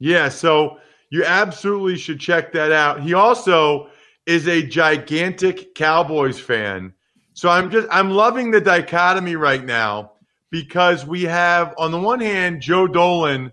Yeah, 0.00 0.28
so 0.28 0.78
you 1.10 1.24
absolutely 1.24 1.96
should 1.96 2.18
check 2.18 2.52
that 2.52 2.72
out. 2.72 3.02
He 3.02 3.14
also 3.14 3.88
is 4.30 4.46
a 4.46 4.62
gigantic 4.62 5.74
Cowboys 5.74 6.38
fan. 6.38 6.94
So 7.32 7.48
I'm 7.48 7.68
just 7.68 7.88
I'm 7.90 8.12
loving 8.12 8.52
the 8.52 8.60
dichotomy 8.60 9.34
right 9.34 9.64
now 9.64 10.12
because 10.50 11.04
we 11.04 11.24
have 11.24 11.74
on 11.78 11.90
the 11.90 11.98
one 11.98 12.20
hand 12.20 12.62
Joe 12.62 12.86
Dolan 12.86 13.50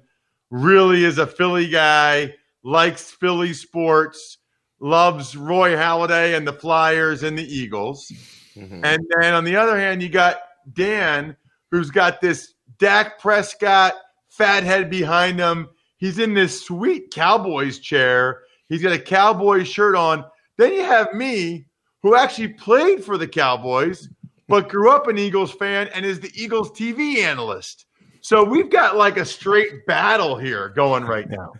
really 0.52 1.04
is 1.04 1.18
a 1.18 1.26
Philly 1.26 1.68
guy, 1.68 2.36
likes 2.64 3.10
Philly 3.10 3.54
sports, 3.54 4.38
loves 4.80 5.36
Roy 5.36 5.72
Halladay 5.72 6.38
and 6.38 6.48
the 6.48 6.54
Flyers 6.54 7.24
and 7.24 7.36
the 7.36 7.44
Eagles. 7.44 8.12
Mm-hmm. 8.56 8.86
And 8.86 9.04
then 9.20 9.34
on 9.34 9.46
the 9.46 9.56
other 9.56 9.80
hand, 9.80 10.04
you 10.04 10.10
got 10.10 10.38
Dan, 10.74 11.36
who's 11.72 11.90
got 11.90 12.22
this 12.22 12.54
Dak 12.78 13.20
Prescott 13.20 13.96
fathead 14.30 14.92
behind 14.92 15.40
him. 15.40 15.70
He's 15.98 16.20
in 16.20 16.36
this 16.36 16.64
sweet 16.64 17.10
Cowboys 17.12 17.80
chair. 17.80 18.42
He's 18.70 18.84
got 18.84 18.94
a 18.94 19.00
Cowboys 19.00 19.68
shirt 19.68 19.96
on. 19.96 20.24
Then 20.58 20.74
you 20.74 20.84
have 20.84 21.14
me, 21.14 21.66
who 22.04 22.16
actually 22.16 22.50
played 22.50 23.04
for 23.04 23.18
the 23.18 23.28
Cowboys, 23.28 24.10
but 24.48 24.70
grew 24.70 24.92
up 24.92 25.08
an 25.08 25.18
Eagles 25.18 25.52
fan 25.52 25.90
and 25.94 26.06
is 26.06 26.20
the 26.20 26.32
Eagles 26.36 26.72
TV 26.72 27.18
analyst. 27.18 27.86
So 28.22 28.44
we've 28.44 28.70
got 28.70 28.98
like 28.98 29.18
a 29.18 29.26
straight 29.26 29.86
battle 29.86 30.38
here 30.38 30.70
going 30.70 31.04
right 31.04 31.30
now. 31.30 31.54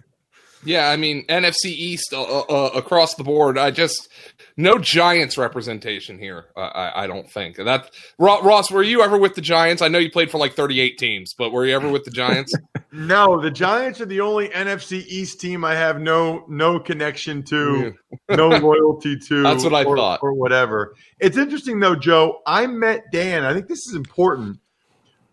Yeah, 0.64 0.90
I 0.90 0.98
mean 0.98 1.26
NFC 1.28 1.66
East 1.68 2.14
uh, 2.14 2.22
uh, 2.22 2.46
uh, 2.50 2.72
across 2.76 3.16
the 3.16 3.24
board. 3.24 3.58
I 3.58 3.72
just 3.72 4.10
no 4.58 4.80
Giants 4.80 5.38
representation 5.38 6.18
here. 6.18 6.46
Uh, 6.56 6.62
I, 6.62 7.04
I, 7.04 7.08
don't 7.08 7.30
think 7.30 7.58
that 7.58 7.92
Ross. 8.18 8.72
Were 8.72 8.82
you 8.82 9.04
ever 9.04 9.18
with 9.18 9.36
the 9.36 9.42
Giants? 9.42 9.84
I 9.84 9.88
know 9.88 10.00
you 10.00 10.10
played 10.10 10.32
for 10.32 10.40
like 10.40 10.54
thirty-eight 10.54 10.98
teams, 10.98 11.34
but 11.34 11.52
were 11.52 11.66
you 11.66 11.76
ever 11.76 11.90
with 11.90 12.04
the 12.04 12.12
Giants? 12.12 12.54
no, 12.92 13.40
the 13.40 13.52
Giants 13.52 14.02
are 14.02 14.08
the 14.08 14.20
only 14.20 14.50
NFC 14.50 15.06
East 15.08 15.40
team 15.40 15.64
I 15.64 15.76
have 15.76 16.02
no 16.02 16.44
no 16.48 16.80
connection 16.80 17.44
to, 17.44 17.94
no 18.30 18.50
loyalty 18.50 19.18
to. 19.28 19.44
That's 19.44 19.64
what 19.64 19.76
I 19.76 19.84
or, 19.84 19.96
thought, 19.96 20.20
or 20.24 20.34
whatever. 20.34 20.96
It's 21.20 21.38
interesting 21.38 21.80
though, 21.80 21.96
Joe. 21.96 22.42
I 22.48 22.66
met 22.66 23.12
Dan. 23.12 23.46
I 23.46 23.54
think 23.54 23.68
this 23.68 23.86
is 23.86 23.94
important. 23.94 24.60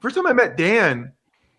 First 0.00 0.16
time 0.16 0.26
I 0.26 0.35
met 0.35 0.59
Dan 0.59 1.12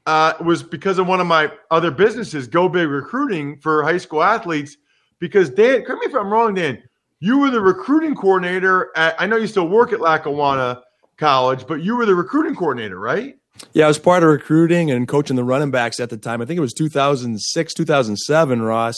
uh, 0.05 0.33
was 0.39 0.61
because 0.61 0.99
of 0.99 1.07
one 1.07 1.19
of 1.19 1.25
my 1.25 1.51
other 1.71 1.89
businesses, 1.89 2.47
Go 2.47 2.69
Big 2.69 2.87
Recruiting 2.87 3.57
for 3.57 3.81
high 3.83 3.97
school 3.97 4.21
athletes. 4.21 4.77
Because 5.17 5.49
Dan, 5.49 5.83
correct 5.83 6.01
me 6.01 6.07
if 6.07 6.13
I'm 6.13 6.31
wrong, 6.31 6.53
Dan, 6.53 6.83
you 7.19 7.39
were 7.39 7.49
the 7.49 7.61
recruiting 7.61 8.15
coordinator. 8.15 8.91
At, 8.95 9.15
I 9.19 9.25
know 9.25 9.37
you 9.37 9.47
still 9.47 9.67
work 9.67 9.93
at 9.93 10.01
Lackawanna 10.01 10.81
College, 11.17 11.65
but 11.67 11.81
you 11.81 11.95
were 11.95 12.05
the 12.05 12.15
recruiting 12.15 12.55
coordinator, 12.55 12.99
right? 12.99 13.35
Yeah, 13.73 13.85
I 13.85 13.87
was 13.87 13.99
part 13.99 14.23
of 14.23 14.29
recruiting 14.29 14.91
and 14.91 15.07
coaching 15.07 15.35
the 15.35 15.43
running 15.43 15.71
backs 15.71 15.99
at 15.99 16.09
the 16.09 16.17
time. 16.17 16.41
I 16.41 16.45
think 16.45 16.57
it 16.57 16.61
was 16.61 16.73
2006, 16.73 17.73
2007, 17.73 18.61
Ross. 18.61 18.97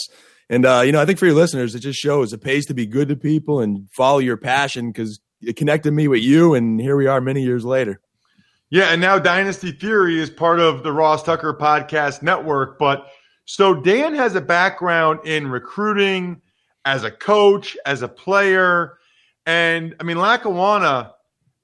And, 0.49 0.65
uh, 0.65 0.81
you 0.85 0.91
know, 0.91 1.01
I 1.01 1.05
think 1.05 1.19
for 1.19 1.25
your 1.25 1.35
listeners, 1.35 1.75
it 1.75 1.79
just 1.79 1.99
shows 1.99 2.33
it 2.33 2.41
pays 2.41 2.65
to 2.67 2.73
be 2.73 2.85
good 2.85 3.09
to 3.09 3.15
people 3.15 3.59
and 3.59 3.87
follow 3.91 4.19
your 4.19 4.37
passion 4.37 4.91
because 4.91 5.19
it 5.41 5.55
connected 5.55 5.91
me 5.91 6.07
with 6.07 6.23
you. 6.23 6.53
And 6.53 6.79
here 6.79 6.95
we 6.95 7.05
are 7.05 7.21
many 7.21 7.43
years 7.43 7.65
later. 7.65 8.01
Yeah, 8.69 8.91
and 8.91 8.99
now 8.99 9.17
Dynasty 9.19 9.71
Theory 9.71 10.19
is 10.19 10.29
part 10.29 10.59
of 10.59 10.83
the 10.83 10.91
Ross 10.91 11.23
Tucker 11.23 11.53
Podcast 11.53 12.21
Network. 12.21 12.79
But 12.79 13.07
so 13.45 13.75
Dan 13.75 14.13
has 14.15 14.35
a 14.35 14.41
background 14.41 15.25
in 15.25 15.47
recruiting 15.47 16.41
as 16.87 17.03
a 17.03 17.11
coach, 17.11 17.77
as 17.85 18.01
a 18.01 18.07
player. 18.07 18.97
And 19.45 19.93
I 19.99 20.03
mean, 20.03 20.17
Lackawanna, 20.17 21.13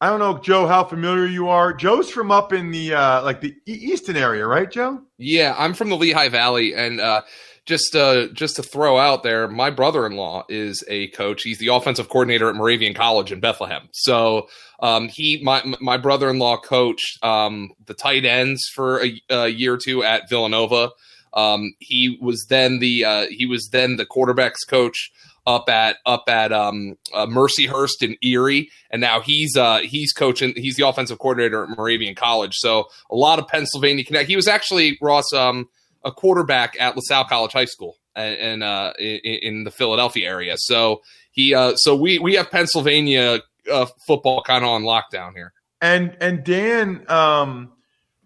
I 0.02 0.10
don't 0.10 0.20
know, 0.20 0.38
Joe, 0.38 0.68
how 0.68 0.84
familiar 0.84 1.26
you 1.26 1.48
are. 1.48 1.74
Joe's 1.74 2.10
from 2.10 2.30
up 2.30 2.52
in 2.52 2.72
the 2.72 2.94
uh, 2.94 3.24
like 3.24 3.40
the 3.40 3.56
eastern 3.66 4.18
area, 4.18 4.46
right, 4.46 4.70
Joe? 4.70 5.02
Yeah, 5.18 5.56
I'm 5.58 5.74
from 5.74 5.90
the 5.90 5.96
Lehigh 5.96 6.28
Valley, 6.28 6.76
and 6.76 7.00
uh, 7.00 7.22
just 7.66 7.96
uh, 7.96 8.28
just 8.34 8.58
to 8.58 8.64
throw 8.64 8.98
out 8.98 9.24
there, 9.24 9.48
my 9.48 9.70
brother-in-law 9.70 10.44
is 10.50 10.84
a 10.90 11.08
coach. 11.10 11.44
He's 11.44 11.58
the 11.58 11.70
offensive 11.70 12.10
coordinator 12.10 12.50
at 12.50 12.56
Moravian 12.56 12.94
College 12.94 13.32
in 13.32 13.40
Bethlehem. 13.40 13.88
So 13.94 14.50
um, 14.82 15.08
he, 15.08 15.40
my 15.42 15.64
my 15.80 15.96
brother-in-law, 15.96 16.58
coached 16.58 17.24
um, 17.24 17.72
the 17.86 17.94
tight 17.94 18.26
ends 18.26 18.62
for 18.76 19.02
a, 19.02 19.22
a, 19.30 19.48
year 19.48 19.76
or 19.76 19.78
two 19.78 20.04
at 20.04 20.30
Villanova. 20.30 20.90
Um, 21.34 21.74
he 21.80 22.18
was 22.22 22.46
then 22.50 22.80
the 22.80 23.06
uh, 23.06 23.26
he 23.30 23.46
was 23.46 23.70
then 23.72 23.98
the 23.98 24.06
quarterbacks 24.06 24.68
coach 24.68 25.12
up 25.46 25.70
at 25.70 25.98
up 26.06 26.24
at 26.28 26.54
um, 26.54 26.96
uh, 27.14 27.26
Mercyhurst 27.26 28.02
in 28.02 28.16
Erie, 28.22 28.70
and 28.92 29.02
now 29.02 29.20
he's 29.20 29.56
uh, 29.58 29.80
he's 29.80 30.14
coaching. 30.14 30.54
He's 30.56 30.76
the 30.76 30.88
offensive 30.88 31.20
coordinator 31.20 31.64
at 31.64 31.70
Moravian 31.78 32.16
College. 32.16 32.54
So 32.56 32.86
a 33.10 33.16
lot 33.16 33.40
of 33.40 33.48
Pennsylvania 33.48 34.04
connect. 34.04 34.30
He 34.30 34.36
was 34.36 34.48
actually 34.48 34.98
Ross. 35.02 35.32
Um, 35.34 35.70
a 36.04 36.12
quarterback 36.12 36.76
at 36.80 36.96
LaSalle 36.96 37.26
College 37.26 37.54
High 37.54 37.66
School 37.66 37.98
and 38.16 38.64
uh, 38.64 38.94
in, 39.00 39.20
in, 39.24 39.64
the 39.64 39.72
Philadelphia 39.72 40.28
area. 40.28 40.56
So 40.58 41.02
he, 41.32 41.56
uh, 41.56 41.76
so 41.76 41.96
we 41.96 42.20
we 42.20 42.36
have 42.36 42.52
Pennsylvania 42.52 43.42
uh, 43.72 43.86
football 44.06 44.44
kind 44.44 44.64
of 44.64 44.70
on 44.70 44.84
lockdown 44.84 45.34
here. 45.34 45.54
And 45.82 46.16
and 46.22 46.44
Dan, 46.44 47.06
um, 47.10 47.72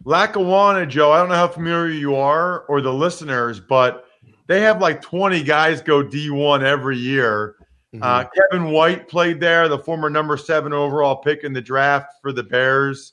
Lackawanna, 0.08 0.86
Joe. 0.86 1.12
I 1.12 1.20
don't 1.20 1.28
know 1.28 1.36
how 1.36 1.50
familiar 1.50 1.92
you 1.92 2.16
are 2.16 2.62
or 2.70 2.80
the 2.80 2.94
listeners, 2.94 3.60
but 3.60 4.06
they 4.48 4.62
have 4.62 4.80
like 4.80 5.02
twenty 5.02 5.44
guys 5.44 5.82
go 5.82 6.02
D 6.02 6.30
one 6.30 6.64
every 6.64 6.98
year. 6.98 7.56
Mm-hmm. 7.94 8.04
Uh, 8.04 8.24
Kevin 8.24 8.72
White 8.72 9.10
played 9.10 9.42
there, 9.42 9.68
the 9.68 9.78
former 9.78 10.10
number 10.10 10.38
seven 10.38 10.72
overall 10.72 11.18
pick 11.18 11.44
in 11.44 11.52
the 11.52 11.60
draft 11.60 12.14
for 12.22 12.32
the 12.32 12.44
Bears. 12.44 13.12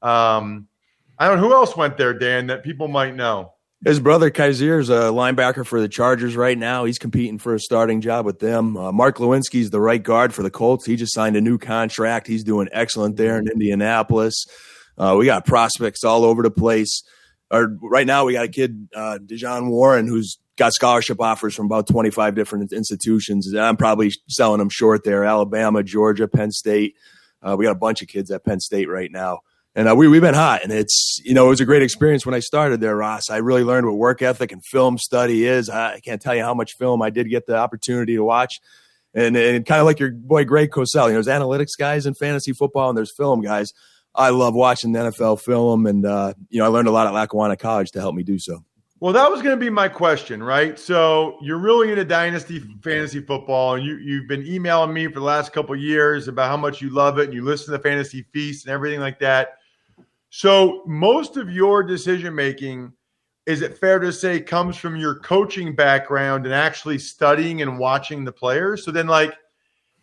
Um, 0.00 0.66
I 1.18 1.28
don't 1.28 1.42
know 1.42 1.46
who 1.46 1.52
else 1.52 1.76
went 1.76 1.98
there, 1.98 2.14
Dan, 2.14 2.46
that 2.46 2.64
people 2.64 2.88
might 2.88 3.14
know. 3.14 3.52
His 3.84 4.00
brother 4.00 4.30
Kyzir 4.30 4.80
is 4.80 4.88
a 4.88 5.10
linebacker 5.10 5.66
for 5.66 5.78
the 5.78 5.88
Chargers 5.88 6.36
right 6.36 6.56
now. 6.56 6.86
He's 6.86 6.98
competing 6.98 7.38
for 7.38 7.54
a 7.54 7.60
starting 7.60 8.00
job 8.00 8.24
with 8.24 8.38
them. 8.38 8.78
Uh, 8.78 8.92
Mark 8.92 9.18
Glowinski's 9.18 9.68
the 9.68 9.80
right 9.80 10.02
guard 10.02 10.32
for 10.32 10.42
the 10.42 10.50
Colts. 10.50 10.86
He 10.86 10.96
just 10.96 11.12
signed 11.12 11.36
a 11.36 11.40
new 11.42 11.58
contract. 11.58 12.26
He's 12.26 12.44
doing 12.44 12.70
excellent 12.72 13.16
there 13.16 13.36
in 13.36 13.46
Indianapolis. 13.46 14.46
Uh, 15.00 15.16
we 15.18 15.24
got 15.24 15.46
prospects 15.46 16.04
all 16.04 16.24
over 16.24 16.42
the 16.42 16.50
place. 16.50 17.02
Or 17.50 17.76
right 17.82 18.06
now, 18.06 18.26
we 18.26 18.34
got 18.34 18.44
a 18.44 18.48
kid, 18.48 18.88
uh, 18.94 19.18
Warren, 19.62 20.06
who's 20.06 20.38
got 20.56 20.72
scholarship 20.72 21.20
offers 21.20 21.54
from 21.54 21.66
about 21.66 21.88
25 21.88 22.34
different 22.34 22.72
institutions. 22.72 23.52
I'm 23.54 23.76
probably 23.76 24.12
selling 24.28 24.58
them 24.58 24.68
short 24.68 25.02
there. 25.02 25.24
Alabama, 25.24 25.82
Georgia, 25.82 26.28
Penn 26.28 26.52
State. 26.52 26.94
Uh, 27.42 27.56
we 27.58 27.64
got 27.64 27.72
a 27.72 27.78
bunch 27.78 28.02
of 28.02 28.08
kids 28.08 28.30
at 28.30 28.44
Penn 28.44 28.60
State 28.60 28.88
right 28.88 29.10
now 29.10 29.40
and 29.74 29.88
uh, 29.88 29.94
we 29.94 30.08
we've 30.08 30.20
been 30.20 30.34
hot, 30.34 30.62
and 30.64 30.72
it's 30.72 31.20
you 31.24 31.32
know 31.32 31.46
it 31.46 31.50
was 31.50 31.60
a 31.60 31.64
great 31.64 31.82
experience 31.82 32.26
when 32.26 32.34
I 32.34 32.40
started 32.40 32.80
there, 32.80 32.96
Ross. 32.96 33.30
I 33.30 33.36
really 33.36 33.62
learned 33.62 33.86
what 33.86 33.96
work 33.96 34.20
ethic 34.20 34.52
and 34.52 34.64
film 34.64 34.98
study 34.98 35.46
is. 35.46 35.70
I 35.70 36.00
can't 36.00 36.20
tell 36.20 36.34
you 36.34 36.42
how 36.42 36.54
much 36.54 36.76
film 36.76 37.02
I 37.02 37.10
did 37.10 37.28
get 37.30 37.46
the 37.46 37.56
opportunity 37.56 38.16
to 38.16 38.24
watch, 38.24 38.60
and 39.14 39.36
and 39.36 39.64
kind 39.64 39.80
of 39.80 39.86
like 39.86 40.00
your 40.00 40.10
boy 40.10 40.44
Greg 40.44 40.70
Cosell, 40.70 41.06
you 41.06 41.14
know, 41.14 41.22
there's 41.22 41.28
analytics 41.28 41.78
guys 41.78 42.04
in 42.04 42.14
fantasy 42.14 42.52
football, 42.52 42.88
and 42.88 42.98
there's 42.98 43.14
film 43.16 43.42
guys. 43.42 43.72
I 44.14 44.30
love 44.30 44.54
watching 44.54 44.92
the 44.92 45.00
NFL 45.00 45.40
film, 45.40 45.86
and 45.86 46.04
uh, 46.04 46.34
you 46.48 46.58
know 46.58 46.64
I 46.64 46.68
learned 46.68 46.88
a 46.88 46.90
lot 46.90 47.06
at 47.06 47.12
Lackawanna 47.12 47.56
College 47.56 47.92
to 47.92 48.00
help 48.00 48.14
me 48.14 48.22
do 48.22 48.38
so. 48.38 48.64
Well, 49.00 49.14
that 49.14 49.30
was 49.30 49.40
going 49.40 49.58
to 49.58 49.60
be 49.60 49.70
my 49.70 49.88
question, 49.88 50.42
right? 50.42 50.78
So 50.78 51.38
you're 51.40 51.58
really 51.58 51.88
into 51.88 52.04
dynasty 52.04 52.60
fantasy 52.82 53.20
football, 53.20 53.76
and 53.76 53.84
you 53.84 53.96
you've 53.96 54.28
been 54.28 54.46
emailing 54.46 54.92
me 54.92 55.06
for 55.06 55.20
the 55.20 55.24
last 55.24 55.52
couple 55.52 55.74
years 55.74 56.28
about 56.28 56.50
how 56.50 56.56
much 56.56 56.82
you 56.82 56.90
love 56.90 57.18
it, 57.18 57.26
and 57.26 57.34
you 57.34 57.42
listen 57.42 57.72
to 57.72 57.78
Fantasy 57.78 58.26
Feast 58.32 58.66
and 58.66 58.72
everything 58.74 59.00
like 59.00 59.18
that. 59.20 59.56
So 60.28 60.82
most 60.86 61.36
of 61.36 61.50
your 61.50 61.82
decision 61.82 62.34
making, 62.34 62.92
is 63.46 63.62
it 63.62 63.78
fair 63.78 63.98
to 63.98 64.12
say, 64.12 64.40
comes 64.40 64.76
from 64.76 64.96
your 64.96 65.16
coaching 65.16 65.74
background 65.74 66.44
and 66.44 66.54
actually 66.54 66.98
studying 66.98 67.62
and 67.62 67.78
watching 67.78 68.24
the 68.24 68.32
players? 68.32 68.84
So 68.84 68.90
then, 68.90 69.06
like, 69.06 69.34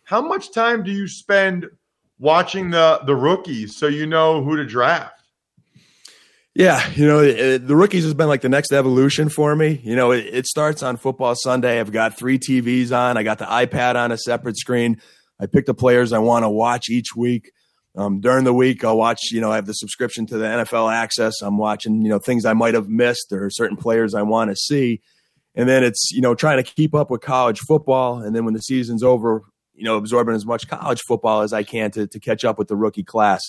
how 0.02 0.20
much 0.20 0.52
time 0.52 0.82
do 0.82 0.90
you 0.90 1.06
spend 1.06 1.66
watching 2.18 2.70
the 2.70 3.00
the 3.04 3.14
rookies 3.14 3.76
so 3.76 3.86
you 3.86 4.06
know 4.06 4.42
who 4.42 4.56
to 4.56 4.64
draft? 4.64 5.14
Yeah, 6.54 6.90
you 6.96 7.06
know, 7.06 7.20
the 7.58 7.76
rookies 7.76 8.02
has 8.02 8.14
been 8.14 8.26
like 8.26 8.40
the 8.40 8.48
next 8.48 8.72
evolution 8.72 9.28
for 9.28 9.54
me. 9.54 9.80
You 9.84 9.94
know, 9.94 10.10
it, 10.10 10.26
it, 10.26 10.46
starts 10.46 10.82
on 10.82 10.96
football 10.96 11.36
Sunday. 11.36 11.78
I've 11.78 11.92
got 11.92 12.18
three 12.18 12.36
TVs 12.36 12.90
on. 12.90 13.16
I 13.16 13.22
got 13.22 13.38
the 13.38 13.44
iPad 13.44 13.94
on 13.94 14.10
a 14.10 14.18
separate 14.18 14.56
screen. 14.56 15.00
I 15.38 15.46
pick 15.46 15.66
the 15.66 15.74
players 15.74 16.12
I 16.12 16.18
want 16.18 16.44
to 16.44 16.48
watch 16.48 16.88
each 16.88 17.14
week. 17.14 17.52
Um, 17.94 18.20
during 18.20 18.44
the 18.44 18.52
week, 18.52 18.82
I'll 18.82 18.96
watch, 18.96 19.30
you 19.30 19.40
know, 19.40 19.52
I 19.52 19.54
have 19.54 19.66
the 19.66 19.72
subscription 19.72 20.26
to 20.26 20.38
the 20.38 20.46
NFL 20.46 20.92
access. 20.92 21.42
I'm 21.42 21.58
watching, 21.58 22.02
you 22.02 22.08
know, 22.08 22.18
things 22.18 22.44
I 22.44 22.54
might 22.54 22.74
have 22.74 22.88
missed 22.88 23.32
or 23.32 23.50
certain 23.50 23.76
players 23.76 24.14
I 24.14 24.22
want 24.22 24.50
to 24.50 24.56
see. 24.56 25.00
And 25.54 25.68
then 25.68 25.84
it's, 25.84 26.10
you 26.10 26.20
know, 26.20 26.34
trying 26.34 26.62
to 26.62 26.68
keep 26.68 26.92
up 26.92 27.08
with 27.08 27.20
college 27.20 27.60
football. 27.60 28.18
And 28.18 28.34
then 28.34 28.44
when 28.44 28.54
the 28.54 28.62
season's 28.62 29.04
over, 29.04 29.42
you 29.78 29.84
know, 29.84 29.96
absorbing 29.96 30.34
as 30.34 30.44
much 30.44 30.68
college 30.68 31.00
football 31.06 31.42
as 31.42 31.52
I 31.52 31.62
can 31.62 31.90
to, 31.92 32.06
to 32.06 32.20
catch 32.20 32.44
up 32.44 32.58
with 32.58 32.68
the 32.68 32.76
rookie 32.76 33.04
class. 33.04 33.40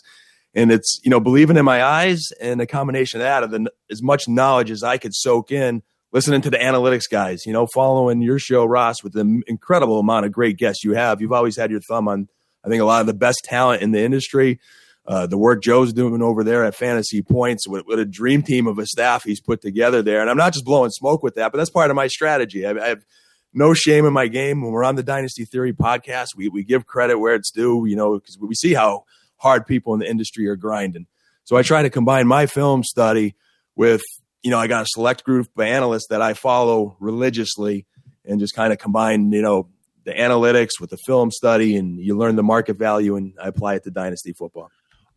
And 0.53 0.71
it's, 0.71 0.99
you 1.03 1.11
know, 1.11 1.19
believing 1.19 1.57
in 1.57 1.65
my 1.65 1.83
eyes 1.83 2.23
and 2.39 2.61
a 2.61 2.65
combination 2.65 3.19
of 3.19 3.25
that 3.25 3.43
of 3.43 3.51
the, 3.51 3.71
as 3.91 4.01
much 4.01 4.27
knowledge 4.27 4.71
as 4.71 4.83
I 4.83 4.97
could 4.97 5.13
soak 5.13 5.51
in, 5.51 5.83
listening 6.11 6.41
to 6.41 6.49
the 6.49 6.57
analytics 6.57 7.09
guys, 7.09 7.45
you 7.45 7.53
know, 7.53 7.67
following 7.73 8.21
your 8.21 8.39
show, 8.39 8.65
Ross, 8.65 9.03
with 9.03 9.13
the 9.13 9.41
incredible 9.47 9.99
amount 9.99 10.25
of 10.25 10.31
great 10.31 10.57
guests 10.57 10.83
you 10.83 10.93
have. 10.93 11.21
You've 11.21 11.33
always 11.33 11.55
had 11.55 11.71
your 11.71 11.81
thumb 11.81 12.07
on, 12.07 12.27
I 12.63 12.69
think, 12.69 12.81
a 12.81 12.85
lot 12.85 13.01
of 13.01 13.07
the 13.07 13.13
best 13.13 13.41
talent 13.43 13.81
in 13.81 13.91
the 13.91 14.01
industry. 14.01 14.59
Uh, 15.05 15.25
the 15.25 15.37
work 15.37 15.63
Joe's 15.63 15.93
doing 15.93 16.21
over 16.21 16.43
there 16.43 16.63
at 16.63 16.75
Fantasy 16.75 17.21
Points, 17.21 17.67
what, 17.67 17.87
what, 17.87 17.97
a 17.97 18.05
dream 18.05 18.43
team 18.43 18.67
of 18.67 18.77
a 18.77 18.85
staff 18.85 19.23
he's 19.23 19.41
put 19.41 19.61
together 19.61 20.03
there. 20.03 20.21
And 20.21 20.29
I'm 20.29 20.37
not 20.37 20.53
just 20.53 20.65
blowing 20.65 20.91
smoke 20.91 21.23
with 21.23 21.35
that, 21.35 21.51
but 21.51 21.57
that's 21.57 21.71
part 21.71 21.89
of 21.89 21.95
my 21.95 22.07
strategy. 22.07 22.65
I, 22.65 22.71
I 22.71 22.87
have 22.89 23.03
no 23.53 23.73
shame 23.73 24.05
in 24.05 24.13
my 24.13 24.27
game. 24.27 24.61
When 24.61 24.71
we're 24.71 24.83
on 24.83 24.95
the 24.95 25.03
Dynasty 25.03 25.45
Theory 25.45 25.73
podcast, 25.73 26.29
we, 26.35 26.49
we 26.49 26.63
give 26.63 26.85
credit 26.85 27.17
where 27.17 27.35
it's 27.35 27.51
due, 27.51 27.85
you 27.85 27.95
know, 27.95 28.19
because 28.19 28.37
we 28.39 28.55
see 28.55 28.73
how 28.73 29.05
hard 29.37 29.65
people 29.65 29.93
in 29.93 29.99
the 29.99 30.09
industry 30.09 30.47
are 30.47 30.55
grinding. 30.55 31.07
So 31.43 31.55
I 31.55 31.63
try 31.63 31.81
to 31.81 31.89
combine 31.89 32.27
my 32.27 32.45
film 32.45 32.83
study 32.83 33.35
with, 33.75 34.01
you 34.43 34.51
know, 34.51 34.59
I 34.59 34.67
got 34.67 34.83
a 34.83 34.87
select 34.87 35.23
group 35.23 35.47
of 35.57 35.61
analysts 35.63 36.07
that 36.09 36.21
I 36.21 36.33
follow 36.33 36.95
religiously 36.99 37.85
and 38.25 38.39
just 38.39 38.53
kind 38.53 38.71
of 38.71 38.79
combine, 38.79 39.31
you 39.31 39.41
know, 39.41 39.69
the 40.03 40.11
analytics 40.13 40.79
with 40.79 40.91
the 40.91 40.97
film 40.97 41.31
study 41.31 41.75
and 41.75 41.99
you 41.99 42.17
learn 42.17 42.35
the 42.35 42.43
market 42.43 42.77
value 42.77 43.15
and 43.15 43.33
I 43.41 43.47
apply 43.47 43.75
it 43.75 43.83
to 43.85 43.91
Dynasty 43.91 44.33
football. 44.33 44.69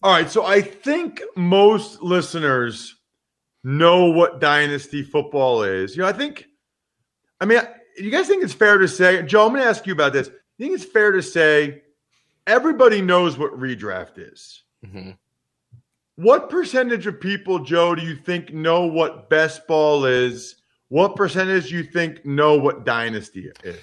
All 0.02 0.12
right. 0.12 0.30
So 0.30 0.44
I 0.44 0.60
think 0.62 1.22
most 1.36 2.02
listeners 2.02 2.96
know 3.62 4.10
what 4.10 4.40
Dynasty 4.40 5.02
football 5.02 5.62
is. 5.62 5.96
You 5.96 6.02
know, 6.02 6.08
I 6.08 6.12
think, 6.12 6.46
I 7.40 7.44
mean, 7.44 7.60
you 7.96 8.10
guys 8.10 8.26
think 8.26 8.44
it's 8.44 8.52
fair 8.52 8.78
to 8.78 8.88
say, 8.88 9.22
Joe, 9.22 9.46
I'm 9.46 9.52
going 9.52 9.62
to 9.62 9.68
ask 9.68 9.86
you 9.86 9.92
about 9.92 10.12
this. 10.12 10.28
You 10.28 10.66
think 10.66 10.74
it's 10.74 10.90
fair 10.90 11.12
to 11.12 11.22
say 11.22 11.82
everybody 12.46 13.00
knows 13.00 13.38
what 13.38 13.52
redraft 13.58 14.18
is? 14.18 14.62
Mm-hmm. 14.84 15.10
What 16.16 16.50
percentage 16.50 17.06
of 17.06 17.20
people, 17.20 17.60
Joe, 17.60 17.94
do 17.94 18.02
you 18.02 18.14
think 18.14 18.52
know 18.52 18.86
what 18.86 19.30
best 19.30 19.66
ball 19.66 20.04
is? 20.04 20.56
What 20.88 21.16
percentage 21.16 21.70
do 21.70 21.76
you 21.76 21.84
think 21.84 22.24
know 22.26 22.58
what 22.58 22.84
dynasty 22.84 23.50
is? 23.64 23.78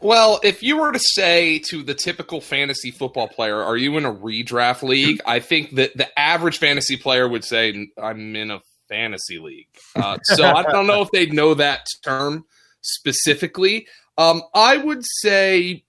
Well, 0.00 0.40
if 0.42 0.62
you 0.62 0.76
were 0.76 0.92
to 0.92 0.98
say 0.98 1.58
to 1.70 1.82
the 1.82 1.94
typical 1.94 2.40
fantasy 2.40 2.90
football 2.90 3.28
player, 3.28 3.62
"Are 3.62 3.76
you 3.76 3.96
in 3.96 4.04
a 4.04 4.12
redraft 4.12 4.82
league?" 4.82 5.20
I 5.24 5.40
think 5.40 5.76
that 5.76 5.96
the 5.96 6.18
average 6.18 6.58
fantasy 6.58 6.96
player 6.96 7.28
would 7.28 7.44
say, 7.44 7.88
"I'm 7.96 8.36
in 8.36 8.50
a 8.50 8.60
fantasy 8.88 9.38
league." 9.38 9.68
Uh, 9.96 10.18
so 10.22 10.44
I 10.44 10.62
don't 10.62 10.86
know 10.86 11.02
if 11.02 11.10
they'd 11.10 11.32
know 11.32 11.54
that 11.54 11.86
term 12.04 12.44
specifically. 12.80 13.86
Um, 14.16 14.42
I 14.54 14.76
would 14.76 15.04
say, 15.04 15.84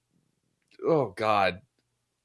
oh 0.85 1.13
God, 1.15 1.61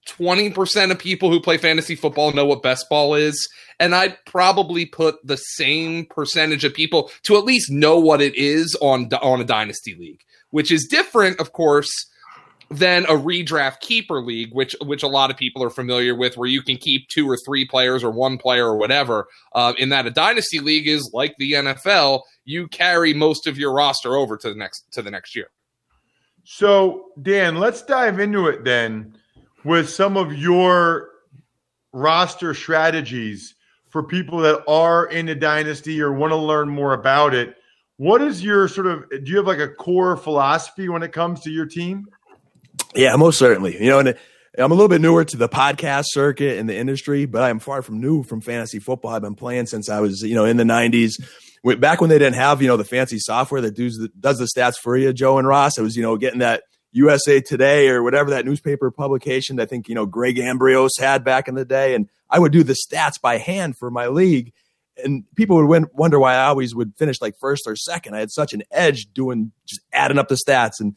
20% 0.07 0.91
of 0.91 0.99
people 0.99 1.31
who 1.31 1.41
play 1.41 1.57
fantasy 1.57 1.95
football 1.95 2.33
know 2.33 2.47
what 2.47 2.63
best 2.63 2.89
ball 2.89 3.15
is. 3.15 3.49
And 3.79 3.95
I'd 3.95 4.17
probably 4.25 4.87
put 4.87 5.25
the 5.27 5.37
same 5.37 6.07
percentage 6.07 6.65
of 6.65 6.75
people 6.75 7.11
to 7.25 7.37
at 7.37 7.45
least 7.45 7.71
know 7.71 7.99
what 7.99 8.21
it 8.21 8.35
is 8.37 8.77
on, 8.81 9.09
on 9.23 9.41
a 9.41 9.45
dynasty 9.45 9.95
league, 9.95 10.23
which 10.51 10.71
is 10.71 10.87
different, 10.91 11.41
of 11.41 11.53
course, 11.53 11.91
than 12.71 13.05
a 13.07 13.15
redraft 13.15 13.81
keeper 13.81 14.23
league, 14.23 14.53
which 14.53 14.77
which 14.83 15.03
a 15.03 15.09
lot 15.09 15.31
of 15.31 15.37
people 15.37 15.63
are 15.63 15.71
familiar 15.71 16.15
with, 16.15 16.37
where 16.37 16.49
you 16.49 16.63
can 16.63 16.77
keep 16.77 17.09
two 17.09 17.29
or 17.29 17.37
three 17.45 17.67
players 17.67 18.05
or 18.05 18.11
one 18.11 18.39
player 18.39 18.67
or 18.67 18.77
whatever. 18.77 19.27
Uh, 19.53 19.73
in 19.77 19.89
that, 19.89 20.07
a 20.07 20.11
dynasty 20.11 20.61
league 20.61 20.87
is 20.87 21.11
like 21.13 21.35
the 21.39 21.53
NFL 21.53 22.23
you 22.45 22.69
carry 22.69 23.13
most 23.13 23.47
of 23.47 23.59
your 23.59 23.73
roster 23.73 24.17
over 24.17 24.37
to 24.37 24.49
the 24.49 24.55
next 24.55 24.85
to 24.93 25.03
the 25.03 25.11
next 25.11 25.35
year. 25.35 25.49
So, 26.45 27.07
Dan, 27.21 27.57
let's 27.57 27.83
dive 27.83 28.19
into 28.21 28.47
it 28.47 28.65
then 28.65 29.15
with 29.65 29.91
some 29.91 30.17
of 30.17 30.37
your 30.39 31.11
roster 31.93 32.55
strategies 32.55 33.55
for 33.89 34.05
people 34.05 34.39
that 34.39 34.63
are 34.69 35.07
in 35.07 35.29
a 35.29 35.35
dynasty 35.35 36.01
or 36.01 36.13
want 36.13 36.31
to 36.31 36.37
learn 36.37 36.69
more 36.69 36.95
about 36.95 37.35
it. 37.35 37.57
What 37.97 38.23
is 38.23 38.43
your 38.43 38.69
sort 38.69 38.87
of 38.87 39.11
do 39.11 39.23
you 39.25 39.37
have 39.39 39.47
like 39.47 39.59
a 39.59 39.69
core 39.69 40.17
philosophy 40.17 40.89
when 40.89 41.03
it 41.03 41.13
comes 41.13 41.41
to 41.41 41.51
your 41.51 41.67
team? 41.67 42.07
Yeah, 42.95 43.17
most 43.17 43.39
certainly. 43.39 43.75
You 43.83 43.91
know, 43.91 43.99
and 44.01 44.15
I'm 44.59 44.73
a 44.73 44.75
little 44.75 44.89
bit 44.89 45.01
newer 45.01 45.25
to 45.25 45.37
the 45.37 45.49
podcast 45.49 46.07
circuit 46.09 46.59
and 46.59 46.69
the 46.69 46.77
industry, 46.77 47.25
but 47.27 47.43
I'm 47.43 47.61
far 47.61 47.83
from 47.83 48.01
new 48.01 48.23
from 48.23 48.41
fantasy 48.41 48.79
football. 48.79 49.13
I've 49.13 49.23
been 49.23 49.37
playing 49.37 49.67
since 49.67 49.89
I 49.89 50.01
was, 50.01 50.23
you 50.23 50.35
know, 50.35 50.45
in 50.45 50.57
the 50.57 50.65
90s 50.65 51.23
back 51.79 52.01
when 52.01 52.11
they 52.11 52.19
didn't 52.19 52.37
have 52.37 52.63
you 52.63 52.69
know 52.69 52.77
the 52.77 52.85
fancy 52.85 53.19
software 53.19 53.61
that 53.61 53.77
does 53.77 53.99
the, 53.99 54.09
does 54.19 54.39
the 54.39 54.47
stats 54.47 54.77
for 54.77 54.97
you, 54.97 55.13
Joe 55.13 55.39
and 55.39 55.47
Ross. 55.47 55.79
It 55.79 55.83
was 55.83 55.97
you 55.97 56.03
know 56.03 56.17
getting 56.17 56.41
that 56.41 56.63
USA 56.93 57.41
Today 57.41 57.89
or 57.89 58.03
whatever 58.03 58.31
that 58.31 58.45
newspaper 58.45 58.91
publication 58.91 59.57
that 59.57 59.65
I 59.65 59.67
think 59.67 59.89
you 59.89 59.95
know 59.95 60.07
Greg 60.07 60.39
Ambrosius 60.39 60.99
had 60.99 61.25
back 61.25 61.49
in 61.49 61.55
the 61.55 61.65
day, 61.65 61.95
and 61.95 62.09
I 62.29 62.39
would 62.39 62.53
do 62.53 62.63
the 62.63 62.75
stats 62.75 63.21
by 63.21 63.39
hand 63.39 63.77
for 63.77 63.91
my 63.91 64.09
league, 64.09 64.53
and 65.03 65.25
people 65.37 65.57
would 65.57 65.67
win, 65.67 65.87
wonder 65.93 66.19
why 66.19 66.35
I 66.35 66.47
always 66.47 66.75
would 66.75 66.95
finish 66.97 67.21
like 67.21 67.37
first 67.39 67.65
or 67.67 67.77
second. 67.77 68.15
I 68.15 68.21
had 68.21 68.31
such 68.31 68.53
an 68.53 68.63
edge 68.71 69.13
doing 69.13 69.53
just 69.67 69.83
adding 69.93 70.19
up 70.19 70.29
the 70.29 70.39
stats, 70.47 70.81
and 70.81 70.97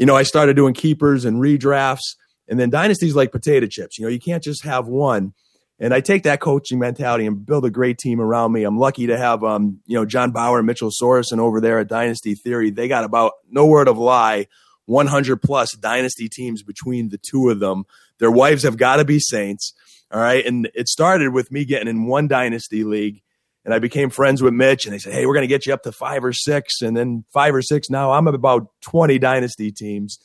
you 0.00 0.06
know 0.06 0.16
I 0.16 0.22
started 0.22 0.56
doing 0.56 0.72
keepers 0.72 1.26
and 1.26 1.36
redrafts, 1.36 2.16
and 2.48 2.58
then 2.58 2.70
dynasties 2.70 3.14
like 3.14 3.30
potato 3.30 3.66
chips. 3.66 3.98
You 3.98 4.06
know 4.06 4.10
you 4.10 4.18
can't 4.18 4.42
just 4.42 4.64
have 4.64 4.88
one. 4.88 5.34
And 5.82 5.94
I 5.94 6.00
take 6.00 6.24
that 6.24 6.40
coaching 6.40 6.78
mentality 6.78 7.24
and 7.24 7.46
build 7.46 7.64
a 7.64 7.70
great 7.70 7.96
team 7.96 8.20
around 8.20 8.52
me. 8.52 8.64
I'm 8.64 8.78
lucky 8.78 9.06
to 9.06 9.16
have, 9.16 9.42
um, 9.42 9.80
you 9.86 9.96
know, 9.96 10.04
John 10.04 10.30
Bauer 10.30 10.58
and 10.58 10.66
Mitchell 10.66 10.90
Sorensen 10.90 11.38
over 11.38 11.58
there 11.58 11.78
at 11.78 11.88
Dynasty 11.88 12.34
Theory. 12.34 12.70
They 12.70 12.86
got 12.86 13.04
about 13.04 13.32
no 13.48 13.64
word 13.64 13.88
of 13.88 13.96
lie, 13.96 14.46
100 14.84 15.40
plus 15.40 15.72
dynasty 15.72 16.28
teams 16.28 16.62
between 16.62 17.08
the 17.08 17.16
two 17.16 17.48
of 17.48 17.60
them. 17.60 17.84
Their 18.18 18.30
wives 18.30 18.64
have 18.64 18.76
got 18.76 18.96
to 18.96 19.06
be 19.06 19.20
saints. 19.20 19.72
All 20.10 20.20
right. 20.20 20.44
And 20.44 20.70
it 20.74 20.88
started 20.88 21.32
with 21.32 21.50
me 21.50 21.64
getting 21.64 21.88
in 21.88 22.04
one 22.04 22.28
dynasty 22.28 22.84
league 22.84 23.22
and 23.70 23.76
I 23.76 23.78
became 23.78 24.10
friends 24.10 24.42
with 24.42 24.52
Mitch 24.52 24.84
and 24.84 24.92
they 24.92 24.98
said, 24.98 25.12
Hey, 25.12 25.26
we're 25.26 25.34
going 25.34 25.44
to 25.44 25.48
get 25.48 25.64
you 25.64 25.72
up 25.72 25.84
to 25.84 25.92
five 25.92 26.24
or 26.24 26.32
six. 26.32 26.82
And 26.82 26.96
then 26.96 27.24
five 27.32 27.54
or 27.54 27.62
six. 27.62 27.88
Now 27.88 28.10
I'm 28.10 28.26
about 28.26 28.66
20 28.80 29.16
dynasty 29.20 29.70
teams. 29.70 30.18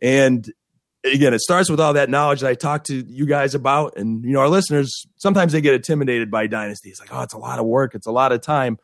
And 0.00 0.50
again, 1.04 1.34
it 1.34 1.40
starts 1.40 1.68
with 1.68 1.78
all 1.78 1.92
that 1.92 2.08
knowledge 2.08 2.40
that 2.40 2.48
I 2.48 2.54
talked 2.54 2.86
to 2.86 3.04
you 3.06 3.26
guys 3.26 3.54
about, 3.54 3.98
and 3.98 4.24
you 4.24 4.32
know, 4.32 4.40
our 4.40 4.48
listeners 4.48 5.06
sometimes 5.16 5.52
they 5.52 5.60
get 5.60 5.74
intimidated 5.74 6.30
by 6.30 6.46
dynasty. 6.46 6.88
It's 6.88 6.98
like, 6.98 7.12
oh, 7.12 7.20
it's 7.20 7.34
a 7.34 7.38
lot 7.38 7.58
of 7.58 7.66
work, 7.66 7.94
it's 7.94 8.06
a 8.06 8.12
lot 8.12 8.32
of 8.32 8.40
time, 8.40 8.78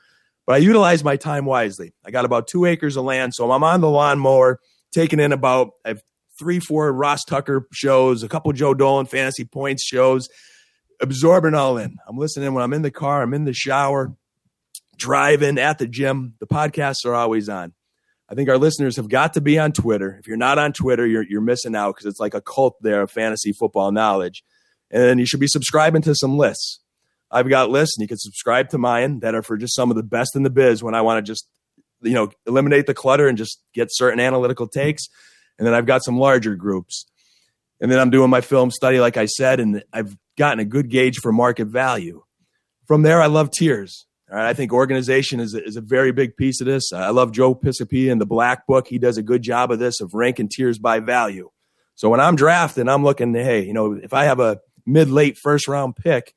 but 0.46 0.57
I 0.57 0.59
utilize 0.59 1.03
my 1.03 1.16
time 1.16 1.46
wisely. 1.46 1.94
I 2.05 2.11
got 2.11 2.27
about 2.27 2.48
two 2.48 2.66
acres 2.66 2.98
of 2.98 3.05
land, 3.05 3.33
so 3.35 3.51
I'm 3.51 3.64
on 3.64 3.81
the 3.81 3.90
lawnmower, 3.90 4.61
taking 4.92 5.20
in 5.20 5.33
about 5.33 5.70
I 5.87 5.88
have 5.88 6.03
three, 6.38 6.61
four 6.61 6.92
Ross 6.92 7.25
Tucker 7.25 7.66
shows, 7.72 8.22
a 8.22 8.29
couple 8.29 8.53
Joe 8.53 8.75
Dolan 8.75 9.07
fantasy 9.07 9.44
points 9.44 9.85
shows, 9.85 10.29
absorbing 11.03 11.55
all 11.55 11.77
in. 11.77 11.99
I'm 12.07 12.17
listening 12.17 12.55
when 12.55 12.62
I'm 12.62 12.73
in 12.73 12.83
the 12.83 12.91
car, 12.91 13.23
I'm 13.23 13.35
in 13.35 13.45
the 13.45 13.53
shower, 13.53 14.15
driving 14.97 15.59
at 15.59 15.79
the 15.79 15.87
gym. 15.87 16.35
The 16.38 16.47
podcasts 16.47 17.05
are 17.05 17.15
always 17.15 17.49
on. 17.49 17.75
I 18.29 18.35
think 18.35 18.49
our 18.49 18.57
listeners 18.57 18.97
have 18.97 19.09
got 19.09 19.35
to 19.35 19.43
be 19.43 19.59
on 19.59 19.73
Twitter. 19.73 20.17
If 20.19 20.27
you're 20.27 20.38
not 20.38 20.59
on 20.59 20.73
Twitter, 20.73 21.07
you're, 21.07 21.25
you're 21.25 21.43
missing 21.43 21.77
out 21.77 21.97
because 21.97 22.07
it's 22.07 22.21
like 22.21 22.33
a 22.33 22.41
cult 22.41 22.77
there 22.81 23.03
of 23.03 23.11
fantasy 23.11 23.53
football 23.53 23.93
knowledge. 23.93 24.43
And 24.91 25.21
you 25.21 25.27
should 25.27 25.41
be 25.41 25.49
subscribing 25.49 26.03
to 26.03 26.15
some 26.15 26.38
lists. 26.38 26.81
I've 27.31 27.49
got 27.49 27.71
lists, 27.71 27.97
and 27.97 28.03
you 28.03 28.09
can 28.09 28.19
subscribe 28.19 28.69
to 28.71 28.79
mine 28.79 29.21
that 29.21 29.35
are 29.35 29.43
for 29.43 29.57
just 29.57 29.75
some 29.75 29.91
of 29.91 29.97
the 29.97 30.03
best 30.03 30.37
in 30.37 30.45
the 30.45 30.51
biz 30.51 30.83
when 30.83 30.95
I 30.95 31.01
want 31.01 31.25
to 31.25 31.31
just, 31.31 31.47
you 32.03 32.12
know, 32.12 32.31
eliminate 32.47 32.87
the 32.87 32.95
clutter 32.95 33.27
and 33.27 33.37
just 33.37 33.61
get 33.75 33.88
certain 33.91 34.21
analytical 34.21 34.69
takes. 34.69 35.09
And 35.59 35.67
then 35.67 35.75
I've 35.75 35.87
got 35.87 36.05
some 36.05 36.19
larger 36.19 36.55
groups. 36.55 37.07
And 37.81 37.91
then 37.91 37.99
I'm 37.99 38.11
doing 38.11 38.31
my 38.31 38.43
film 38.43 38.71
study, 38.71 39.01
like 39.01 39.17
I 39.17 39.27
said, 39.27 39.61
and 39.61 39.83
I've 39.93 40.17
gotten 40.37 40.61
a 40.61 40.64
good 40.64 40.88
gauge 40.88 41.18
for 41.18 41.33
market 41.33 41.66
value. 41.66 42.23
From 42.87 43.03
there, 43.03 43.21
I 43.21 43.27
love 43.27 43.51
tiers. 43.51 44.07
All 44.31 44.38
right, 44.38 44.49
I 44.49 44.55
think 44.55 44.73
organization 44.73 45.40
is 45.40 45.55
a, 45.55 45.62
is 45.62 45.77
a 45.77 45.83
very 45.83 46.11
big 46.11 46.37
piece 46.37 46.61
of 46.61 46.66
this. 46.66 46.92
I 46.92 47.11
love 47.11 47.33
Joe 47.33 47.55
Pisapia 47.55 48.11
and 48.11 48.21
the 48.21 48.27
Black 48.27 48.66
Book. 48.66 48.88
He 48.88 48.99
does 48.99 49.18
a 49.18 49.23
good 49.23 49.42
job 49.42 49.71
of 49.71 49.79
this 49.79 50.01
of 50.01 50.14
ranking 50.14 50.49
tiers 50.49 50.79
by 50.79 51.01
value. 51.01 51.51
So 51.97 52.09
when 52.09 52.21
I'm 52.21 52.35
drafting, 52.35 52.88
I'm 52.88 53.05
looking, 53.05 53.35
hey, 53.35 53.64
you 53.64 53.75
know, 53.75 53.92
if 53.92 54.14
I 54.14 54.25
have 54.25 54.40
a 54.40 54.61
mid 54.87 55.11
late 55.11 55.37
first 55.37 55.68
round 55.68 55.97
pick, 55.97 56.35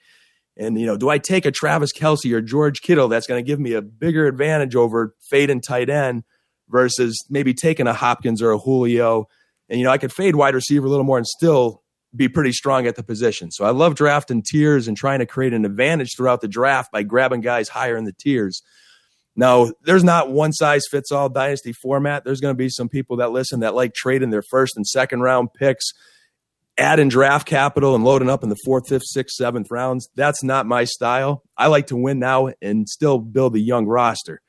and 0.58 0.79
you 0.79 0.86
know, 0.86 0.97
do 0.97 1.10
I 1.10 1.17
take 1.17 1.45
a 1.45 1.51
Travis 1.51 1.93
Kelce 1.93 2.34
or 2.34 2.41
George 2.41 2.81
Kittle 2.81 3.08
that's 3.08 3.27
going 3.27 3.43
to 3.43 3.47
give 3.47 3.60
me 3.60 3.73
a 3.73 3.81
bigger 3.81 4.27
advantage 4.27 4.75
over 4.75 5.15
fade 5.21 5.49
and 5.49 5.63
tight 5.63 5.89
end 5.89 6.23
versus 6.69 7.25
maybe 7.29 7.53
taking 7.53 7.88
a 7.88 7.93
Hopkins 7.93 8.41
or 8.41 8.51
a 8.51 8.58
Julio? 8.58 9.27
And 9.69 9.79
you 9.79 9.86
know, 9.86 9.91
I 9.91 9.97
could 9.97 10.13
fade 10.13 10.36
wide 10.36 10.53
receiver 10.55 10.86
a 10.86 10.89
little 10.89 11.05
more 11.05 11.17
and 11.17 11.27
still 11.27 11.81
be 12.15 12.28
pretty 12.30 12.51
strong 12.51 12.88
at 12.88 12.95
the 12.95 13.04
position. 13.04 13.51
So 13.51 13.65
I 13.65 13.71
love 13.71 13.95
drafting 13.95 14.41
tiers 14.41 14.88
and 14.88 14.95
trying 14.95 15.19
to 15.19 15.25
create 15.25 15.54
an 15.54 15.65
advantage 15.65 16.15
throughout 16.15 16.41
the 16.41 16.47
draft 16.47 16.91
by 16.91 17.04
grabbing 17.04 17.41
guys 17.41 17.69
higher 17.69 17.97
in 17.97 18.06
the 18.06 18.13
tiers. 18.13 18.62
Now, 19.36 19.71
there's 19.84 20.04
not 20.04 20.32
one 20.32 20.54
size 20.54 20.84
fits 20.89 21.12
all 21.12 21.28
dynasty 21.28 21.73
format. 21.73 22.23
There's 22.23 22.39
going 22.39 22.54
to 22.54 22.58
be 22.58 22.69
some 22.69 22.88
people 22.88 23.17
that 23.17 23.32
listen 23.32 23.60
that 23.60 23.75
like 23.75 23.93
trading 23.93 24.30
their 24.30 24.43
first 24.43 24.78
and 24.78 24.88
second 24.88 25.21
round 25.21 25.49
picks, 25.54 25.84
adding 26.78 27.10
draft 27.10 27.45
capital 27.45 27.95
and 27.95 28.06
loading 28.06 28.30
up 28.30 28.43
in 28.43 28.49
the 28.49 28.58
fourth, 28.63 28.88
fifth, 28.88 29.06
sixth, 29.06 29.36
seventh 29.36 29.69
rounds. 29.71 30.08
That's 30.15 30.41
not 30.41 30.65
my 30.65 30.86
style. 30.86 31.43
I 31.58 31.67
like 31.67 31.88
to 31.88 31.97
win 31.97 32.19
now 32.19 32.51
and 32.62 32.88
still 32.88 33.19
build 33.19 33.56
a 33.56 33.60
young 33.60 33.86
roster. 33.86 34.41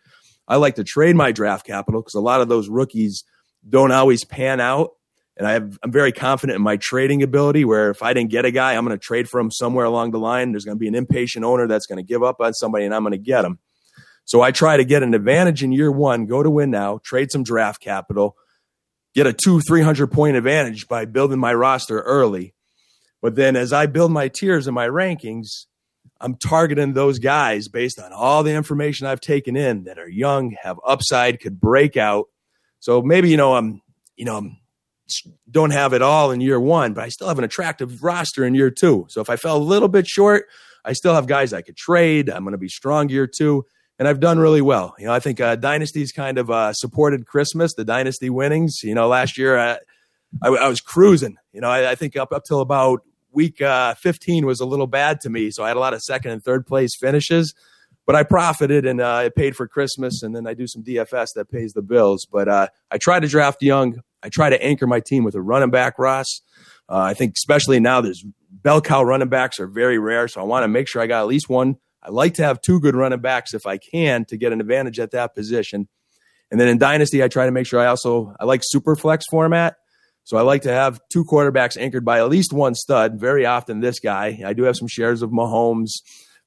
I 0.47 0.57
like 0.57 0.77
to 0.77 0.85
trade 0.85 1.17
my 1.17 1.33
draft 1.33 1.67
capital 1.67 2.01
because 2.01 2.15
a 2.15 2.21
lot 2.21 2.41
of 2.41 2.49
those 2.49 2.69
rookies 2.69 3.25
don't 3.69 3.91
always 3.91 4.25
pan 4.25 4.61
out 4.61 4.91
And 5.37 5.47
I 5.47 5.53
have, 5.53 5.79
I'm 5.83 5.93
very 5.93 6.13
confident 6.13 6.57
in 6.57 6.63
my 6.63 6.79
trading 6.79 7.23
ability 7.23 7.65
where 7.65 7.91
if 7.91 8.03
I 8.03 8.15
didn't 8.15 8.31
get 8.31 8.47
a 8.47 8.51
guy, 8.51 8.75
I'm 8.75 8.87
going 8.87 8.99
to 8.99 9.03
trade 9.03 9.29
for 9.29 9.39
him 9.39 9.51
somewhere 9.51 9.85
along 9.85 10.13
the 10.13 10.19
line. 10.19 10.53
There's 10.53 10.65
going 10.65 10.77
to 10.77 10.81
be 10.81 10.89
an 10.89 10.95
impatient 10.95 11.45
owner 11.45 11.67
that's 11.67 11.87
going 11.87 11.99
to 11.99 12.03
give 12.03 12.23
up 12.23 12.37
on 12.41 12.55
somebody 12.55 12.87
and 12.87 12.95
I'm 12.95 13.03
going 13.03 13.13
to 13.13 13.19
get 13.19 13.45
him. 13.45 13.59
So 14.25 14.41
I 14.41 14.51
try 14.51 14.77
to 14.77 14.85
get 14.85 15.03
an 15.03 15.15
advantage 15.15 15.63
in 15.63 15.73
year 15.73 15.93
one, 15.93 16.27
go 16.27 16.43
to 16.43 16.51
win 16.51 16.71
now, 16.71 17.01
trade 17.05 17.31
some 17.31 17.45
draft 17.45 17.81
capital, 17.81 18.35
get 19.15 19.27
a 19.27 19.33
two, 19.33 19.61
300 19.61 20.11
point 20.11 20.37
advantage 20.37 20.89
by 20.89 21.05
building 21.05 21.39
my 21.39 21.55
roster 21.55 22.01
early. 22.01 22.55
But 23.23 23.37
then 23.37 23.57
as 23.57 23.73
I 23.73 23.87
build 23.87 24.11
my 24.11 24.29
tiers 24.29 24.67
and 24.67 24.75
my 24.75 24.89
rankings, 24.89 25.67
I'm 26.21 26.37
targeting 26.37 26.95
those 26.95 27.19
guys 27.19 27.69
based 27.69 28.01
on 28.01 28.13
all 28.13 28.43
the 28.43 28.55
information 28.55 29.07
I've 29.07 29.21
taken 29.21 29.55
in 29.55 29.85
that 29.85 29.99
are 29.99 30.09
young, 30.09 30.57
have 30.63 30.79
upside, 30.85 31.41
could 31.41 31.61
break 31.61 31.97
out. 31.97 32.27
So 32.81 33.03
maybe, 33.03 33.31
you 33.31 33.37
know, 33.37 33.55
I'm, 33.55 33.83
you 34.17 34.25
know, 34.25 34.37
I'm 34.37 34.57
don't 35.51 35.71
have 35.71 35.93
it 35.93 36.03
all 36.03 36.31
in 36.31 36.41
year 36.41 36.61
one, 36.61 36.93
but 36.93 37.05
I 37.05 37.09
still 37.09 37.29
have 37.29 37.39
an 37.39 37.45
attractive 37.45 38.03
roster 38.03 38.45
in 38.45 38.55
year 38.55 38.71
two. 38.71 39.07
So 39.09 39.21
if 39.21 39.31
I 39.31 39.37
fell 39.37 39.57
a 39.57 39.59
little 39.59 39.89
bit 39.89 40.07
short, 40.07 40.47
I 40.85 40.93
still 40.93 41.15
have 41.15 41.27
guys 41.27 41.53
I 41.53 41.63
could 41.63 41.77
trade. 41.77 42.31
I'm 42.31 42.45
going 42.45 42.53
to 42.53 42.59
be 42.59 42.69
strong 42.69 43.09
year 43.09 43.27
two, 43.27 43.67
and 43.99 44.07
I've 44.07 44.21
done 44.21 44.39
really 44.39 44.63
well. 44.63 44.95
You 44.99 45.07
know, 45.07 45.13
I 45.13 45.21
think 45.21 45.41
uh, 45.41 45.57
Dynasty's 45.57 46.13
kind 46.13 46.39
of 46.39 46.51
uh, 46.51 46.73
supported 46.73 47.27
Christmas, 47.27 47.75
the 47.75 47.85
Dynasty 47.85 48.31
winnings. 48.31 48.81
You 48.83 48.95
know, 48.95 49.09
last 49.09 49.37
year 49.37 49.59
I, 49.59 49.79
I, 50.43 50.49
I 50.49 50.69
was 50.69 50.81
cruising. 50.81 51.37
You 51.53 51.61
know, 51.61 51.69
I, 51.69 51.91
I, 51.91 51.95
think 51.95 52.17
up 52.17 52.33
up 52.33 52.45
till 52.45 52.61
about 52.61 53.03
week 53.33 53.61
uh, 53.61 53.95
15 53.95 54.47
was 54.47 54.61
a 54.61 54.67
little 54.67 54.87
bad 54.87 55.21
to 55.23 55.31
me, 55.31 55.51
so 55.51 55.65
I 55.65 55.69
had 55.69 55.77
a 55.77 55.81
lot 55.81 55.95
of 55.95 56.03
second 56.03 56.31
and 56.33 56.43
third 56.43 56.67
place 56.67 56.97
finishes. 56.97 57.55
But 58.07 58.15
I 58.15 58.23
profited 58.23 58.87
and 58.87 59.01
uh, 59.01 59.23
it 59.25 59.35
paid 59.35 59.57
for 59.57 59.67
Christmas, 59.67 60.23
and 60.23 60.37
then 60.37 60.47
I 60.47 60.55
do 60.55 60.69
some 60.69 60.85
DFS 60.85 61.35
that 61.35 61.51
pays 61.51 61.73
the 61.73 61.83
bills. 61.83 62.25
But 62.31 62.49
uh, 62.49 62.69
I 62.93 62.99
try 62.99 63.19
to 63.19 63.27
draft 63.27 63.61
young. 63.63 64.01
I 64.27 64.29
try 64.29 64.51
to 64.51 64.61
anchor 64.61 64.89
my 64.89 64.99
team 64.99 65.23
with 65.23 65.37
a 65.37 65.41
running 65.41 65.71
back, 65.71 66.01
Ross. 66.01 66.41
Uh, 66.89 66.99
I 66.99 67.15
think 67.15 67.35
especially 67.37 67.79
now 67.79 68.01
there's 68.01 68.25
bell 68.51 68.81
cow 68.81 69.05
running 69.05 69.29
backs 69.29 69.61
are 69.61 69.69
very 69.69 69.99
rare, 70.01 70.27
so 70.27 70.41
I 70.41 70.45
want 70.45 70.65
to 70.65 70.69
make 70.69 70.89
sure 70.89 71.01
I 71.01 71.07
got 71.07 71.21
at 71.21 71.29
least 71.29 71.49
one. 71.49 71.77
I 72.03 72.11
like 72.11 72.35
to 72.35 72.43
have 72.43 72.61
two 72.61 72.81
good 72.81 72.97
running 72.97 73.21
backs 73.21 73.55
if 73.55 73.67
I 73.67 73.79
can 73.79 74.25
to 74.25 74.37
get 74.37 74.53
an 74.53 74.61
advantage 74.61 74.99
at 74.99 75.13
that 75.13 75.37
position. 75.37 75.87
And 76.51 76.61
then 76.61 76.67
in 76.67 76.79
dynasty, 76.79 77.23
I 77.23 77.29
try 77.29 77.47
to 77.47 77.53
make 77.53 77.69
sure 77.69 77.79
I 77.79 77.87
also 77.87 78.35
I 78.41 78.45
like 78.47 78.63
super 78.65 78.97
flex 78.97 79.25
format. 79.31 79.77
So 80.25 80.37
I 80.37 80.41
like 80.41 80.63
to 80.63 80.73
have 80.73 80.99
two 81.09 81.25
quarterbacks 81.25 81.77
anchored 81.81 82.05
by 82.05 82.19
at 82.19 82.29
least 82.29 82.53
one 82.53 82.75
stud. 82.75 83.21
Very 83.21 83.47
often, 83.47 83.79
this 83.79 84.01
guy. 84.01 84.41
I 84.45 84.55
do 84.55 84.65
have 84.65 84.77
some 84.77 84.89
shares 84.89 85.23
of 85.23 85.31
Mahomes, 85.31 85.91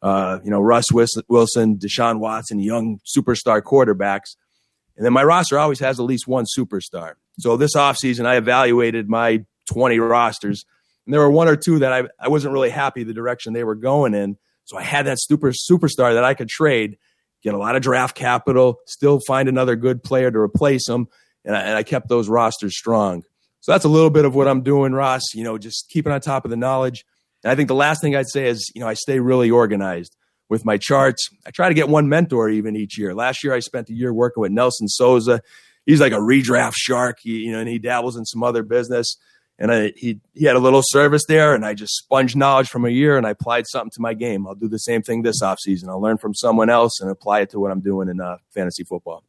uh, 0.02 0.40
you 0.44 0.52
know, 0.52 0.60
Russ 0.60 0.92
Wilson, 0.92 1.78
Deshaun 1.78 2.20
Watson, 2.20 2.60
young 2.60 3.00
superstar 3.08 3.62
quarterbacks. 3.62 4.36
And 4.98 5.06
then 5.06 5.14
my 5.14 5.24
roster 5.24 5.58
always 5.58 5.80
has 5.80 5.98
at 5.98 6.04
least 6.04 6.28
one 6.28 6.44
superstar. 6.58 7.14
So 7.40 7.58
this 7.58 7.76
offseason, 7.76 8.26
I 8.26 8.38
evaluated 8.38 9.10
my 9.10 9.46
20 9.68 10.00
rosters, 10.00 10.66
and 11.06 11.14
there 11.14 11.22
were 11.22 11.32
one 11.32 11.48
or 11.48 11.56
two 11.56 11.80
that 11.80 11.94
I, 11.94 12.04
I 12.20 12.28
wasn't 12.28 12.54
really 12.54 12.70
happy 12.70 13.04
the 13.04 13.14
direction 13.14 13.54
they 13.54 13.64
were 13.64 13.76
going 13.76 14.14
in. 14.14 14.38
So 14.66 14.78
I 14.78 14.84
had 14.84 15.08
that 15.08 15.18
super 15.20 15.52
superstar 15.52 16.14
that 16.14 16.24
I 16.24 16.34
could 16.34 16.50
trade, 16.50 16.98
get 17.42 17.54
a 17.54 17.58
lot 17.58 17.76
of 17.76 17.82
draft 17.82 18.16
capital, 18.16 18.80
still 18.86 19.20
find 19.26 19.50
another 19.50 19.76
good 19.76 20.04
player 20.04 20.30
to 20.30 20.38
replace 20.38 20.86
them, 20.86 21.08
and 21.46 21.56
I, 21.56 21.62
and 21.62 21.78
I 21.78 21.84
kept 21.84 22.10
those 22.10 22.30
rosters 22.30 22.78
strong. 22.78 23.24
So 23.62 23.72
that's 23.72 23.86
a 23.86 23.90
little 23.90 24.10
bit 24.10 24.26
of 24.26 24.36
what 24.36 24.48
I'm 24.48 24.62
doing, 24.62 24.94
Ross. 24.94 25.34
You 25.34 25.44
know, 25.44 25.58
just 25.58 25.90
keeping 25.90 26.12
on 26.12 26.22
top 26.22 26.46
of 26.46 26.52
the 26.52 26.58
knowledge. 26.58 27.06
And 27.44 27.52
I 27.52 27.56
think 27.56 27.68
the 27.68 27.76
last 27.76 28.02
thing 28.02 28.16
I'd 28.16 28.30
say 28.30 28.48
is, 28.48 28.70
you 28.76 28.82
know, 28.82 28.88
I 28.88 28.94
stay 28.94 29.20
really 29.20 29.50
organized 29.50 30.16
with 30.50 30.66
my 30.66 30.78
charts. 30.78 31.30
I 31.46 31.52
try 31.52 31.70
to 31.70 31.74
get 31.76 31.90
one 31.90 32.10
mentor 32.10 32.50
even 32.50 32.76
each 32.76 32.98
year. 32.98 33.14
Last 33.14 33.44
year, 33.44 33.54
I 33.54 33.60
spent 33.60 33.90
a 33.90 33.94
year 33.94 34.14
working 34.14 34.42
with 34.42 34.52
Nelson 34.52 34.88
Souza 34.88 35.42
he's 35.90 36.00
like 36.00 36.12
a 36.12 36.18
redraft 36.18 36.76
shark, 36.76 37.18
he, 37.22 37.40
you 37.40 37.52
know, 37.52 37.60
and 37.60 37.68
he 37.68 37.80
dabbles 37.80 38.16
in 38.16 38.24
some 38.24 38.44
other 38.44 38.62
business. 38.62 39.18
And 39.58 39.72
I, 39.72 39.92
he 39.98 40.20
he 40.34 40.46
had 40.46 40.56
a 40.56 40.60
little 40.60 40.82
service 40.84 41.26
there, 41.28 41.54
and 41.54 41.66
I 41.66 41.74
just 41.74 41.98
sponged 41.98 42.36
knowledge 42.36 42.70
from 42.70 42.86
a 42.86 42.90
year, 42.90 43.18
and 43.18 43.28
I 43.28 43.32
applied 43.32 43.66
something 43.68 43.92
to 43.96 44.02
my 44.02 44.14
game. 44.14 44.48
I'll 44.48 44.56
do 44.56 44.70
the 44.70 44.80
same 44.80 45.02
thing 45.02 45.22
this 45.22 45.42
offseason. 45.42 45.90
I'll 45.90 46.00
learn 46.00 46.18
from 46.18 46.34
someone 46.34 46.70
else 46.70 47.02
and 47.02 47.12
apply 47.12 47.42
it 47.42 47.50
to 47.50 47.60
what 47.60 47.72
I'm 47.72 47.82
doing 47.82 48.08
in 48.08 48.22
uh, 48.22 48.38
fantasy 48.54 48.84
football. 48.84 49.24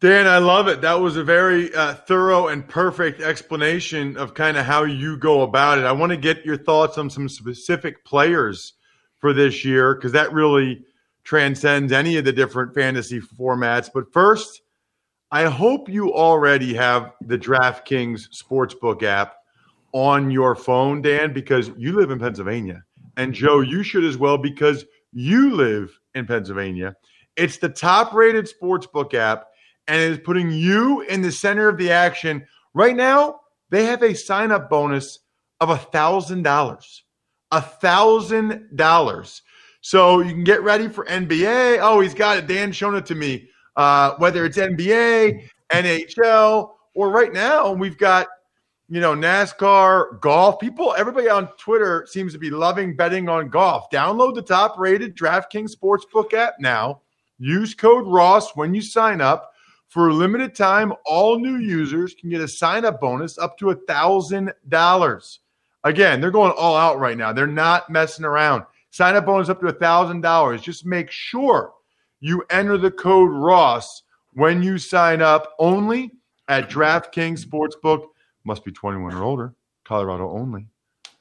Dan, 0.00 0.28
I 0.28 0.38
love 0.38 0.68
it. 0.68 0.82
That 0.82 1.00
was 1.00 1.16
a 1.16 1.24
very 1.24 1.74
uh, 1.74 1.94
thorough 1.94 2.46
and 2.46 2.68
perfect 2.68 3.20
explanation 3.20 4.16
of 4.16 4.34
kind 4.34 4.56
of 4.56 4.64
how 4.64 4.84
you 4.84 5.16
go 5.16 5.42
about 5.42 5.78
it. 5.78 5.84
I 5.84 5.90
want 5.90 6.10
to 6.10 6.16
get 6.16 6.44
your 6.44 6.56
thoughts 6.56 6.96
on 6.96 7.10
some 7.10 7.28
specific 7.28 8.04
players 8.04 8.74
for 9.16 9.32
this 9.32 9.64
year 9.64 9.96
because 9.96 10.12
that 10.12 10.32
really 10.32 10.84
transcends 11.24 11.90
any 11.92 12.16
of 12.18 12.24
the 12.24 12.32
different 12.32 12.72
fantasy 12.72 13.20
formats. 13.20 13.90
But 13.92 14.12
first, 14.12 14.62
I 15.30 15.44
hope 15.44 15.90
you 15.90 16.14
already 16.14 16.72
have 16.74 17.12
the 17.20 17.36
DraftKings 17.36 18.28
Sportsbook 18.30 19.02
app 19.02 19.34
on 19.92 20.30
your 20.30 20.54
phone, 20.54 21.02
Dan, 21.02 21.34
because 21.34 21.70
you 21.76 21.92
live 21.92 22.10
in 22.10 22.18
Pennsylvania. 22.18 22.82
And 23.18 23.34
Joe, 23.34 23.60
you 23.60 23.82
should 23.82 24.04
as 24.04 24.16
well 24.16 24.38
because 24.38 24.86
you 25.12 25.54
live 25.54 25.98
in 26.14 26.26
Pennsylvania. 26.26 26.96
It's 27.36 27.58
the 27.58 27.68
top 27.68 28.14
rated 28.14 28.48
sportsbook 28.48 29.12
app 29.12 29.48
and 29.86 30.00
it 30.00 30.10
is 30.12 30.18
putting 30.18 30.50
you 30.50 31.02
in 31.02 31.20
the 31.20 31.32
center 31.32 31.68
of 31.68 31.76
the 31.76 31.90
action. 31.90 32.46
Right 32.72 32.96
now, 32.96 33.40
they 33.70 33.84
have 33.84 34.02
a 34.02 34.14
sign 34.14 34.50
up 34.50 34.70
bonus 34.70 35.18
of 35.60 35.68
$1,000. 35.68 37.00
$1,000. 37.52 39.40
So 39.80 40.20
you 40.20 40.32
can 40.32 40.44
get 40.44 40.62
ready 40.62 40.88
for 40.88 41.04
NBA. 41.04 41.80
Oh, 41.82 42.00
he's 42.00 42.14
got 42.14 42.38
it. 42.38 42.46
Dan 42.46 42.72
shown 42.72 42.94
it 42.96 43.04
to 43.06 43.14
me 43.14 43.48
uh, 43.78 44.16
whether 44.18 44.44
it's 44.44 44.58
NBA, 44.58 45.48
NHL, 45.72 46.70
or 46.94 47.10
right 47.10 47.32
now 47.32 47.72
we've 47.72 47.96
got 47.96 48.26
you 48.88 49.00
know 49.00 49.14
NASCAR, 49.14 50.20
golf. 50.20 50.58
People, 50.58 50.94
everybody 50.98 51.28
on 51.28 51.48
Twitter 51.56 52.06
seems 52.10 52.32
to 52.32 52.38
be 52.38 52.50
loving 52.50 52.96
betting 52.96 53.28
on 53.28 53.48
golf. 53.48 53.88
Download 53.90 54.34
the 54.34 54.42
top-rated 54.42 55.16
DraftKings 55.16 55.70
Sportsbook 55.74 56.34
app 56.34 56.54
now. 56.58 57.00
Use 57.38 57.72
code 57.72 58.06
Ross 58.06 58.54
when 58.56 58.74
you 58.74 58.82
sign 58.82 59.20
up. 59.20 59.52
For 59.86 60.08
a 60.08 60.12
limited 60.12 60.54
time, 60.54 60.92
all 61.06 61.38
new 61.38 61.56
users 61.56 62.14
can 62.14 62.28
get 62.28 62.42
a 62.42 62.48
sign-up 62.48 63.00
bonus 63.00 63.38
up 63.38 63.56
to 63.58 63.70
a 63.70 63.76
thousand 63.86 64.52
dollars. 64.68 65.40
Again, 65.84 66.20
they're 66.20 66.30
going 66.30 66.52
all 66.52 66.76
out 66.76 66.98
right 66.98 67.16
now. 67.16 67.32
They're 67.32 67.46
not 67.46 67.88
messing 67.88 68.26
around. 68.26 68.64
Sign 68.90 69.14
up 69.14 69.24
bonus 69.24 69.48
up 69.48 69.60
to 69.60 69.68
a 69.68 69.72
thousand 69.72 70.20
dollars. 70.20 70.60
Just 70.60 70.84
make 70.84 71.10
sure 71.10 71.72
you 72.20 72.44
enter 72.50 72.76
the 72.76 72.90
code 72.90 73.30
Ross 73.30 74.02
when 74.32 74.62
you 74.62 74.78
sign 74.78 75.22
up 75.22 75.54
only 75.58 76.12
at 76.48 76.70
DraftKings 76.70 77.44
Sportsbook. 77.44 78.06
Must 78.44 78.64
be 78.64 78.72
21 78.72 79.14
or 79.14 79.22
older. 79.22 79.54
Colorado 79.84 80.30
only. 80.30 80.66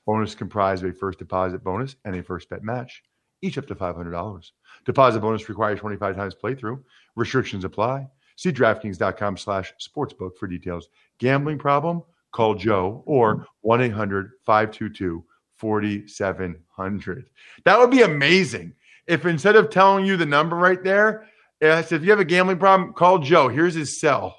Bonus 0.05 0.35
comprised 0.35 0.83
of 0.83 0.91
a 0.91 0.93
first 0.93 1.19
deposit 1.19 1.63
bonus 1.63 1.95
and 2.05 2.15
a 2.15 2.23
first 2.23 2.49
bet 2.49 2.63
match, 2.63 3.03
each 3.41 3.57
up 3.57 3.67
to 3.67 3.75
$500. 3.75 4.51
Deposit 4.85 5.19
bonus 5.19 5.49
requires 5.49 5.79
25 5.79 6.15
times 6.15 6.35
playthrough. 6.35 6.81
Restrictions 7.15 7.65
apply. 7.65 8.07
See 8.37 8.51
DraftKings.com 8.51 9.37
slash 9.37 9.73
sportsbook 9.81 10.37
for 10.37 10.47
details. 10.47 10.89
Gambling 11.17 11.57
problem? 11.57 12.03
Call 12.31 12.55
Joe 12.55 13.03
or 13.05 13.47
1 13.61 13.81
800 13.81 14.31
522 14.45 15.25
4700. 15.55 17.29
That 17.65 17.79
would 17.79 17.91
be 17.91 18.03
amazing 18.03 18.73
if 19.07 19.25
instead 19.25 19.55
of 19.55 19.69
telling 19.69 20.05
you 20.05 20.17
the 20.17 20.25
number 20.25 20.55
right 20.55 20.83
there, 20.83 21.27
I 21.61 21.81
said, 21.81 22.01
if 22.01 22.03
you 22.03 22.11
have 22.11 22.19
a 22.19 22.25
gambling 22.25 22.59
problem, 22.59 22.93
call 22.93 23.19
Joe. 23.19 23.47
Here's 23.47 23.73
his 23.73 23.99
cell. 23.99 24.37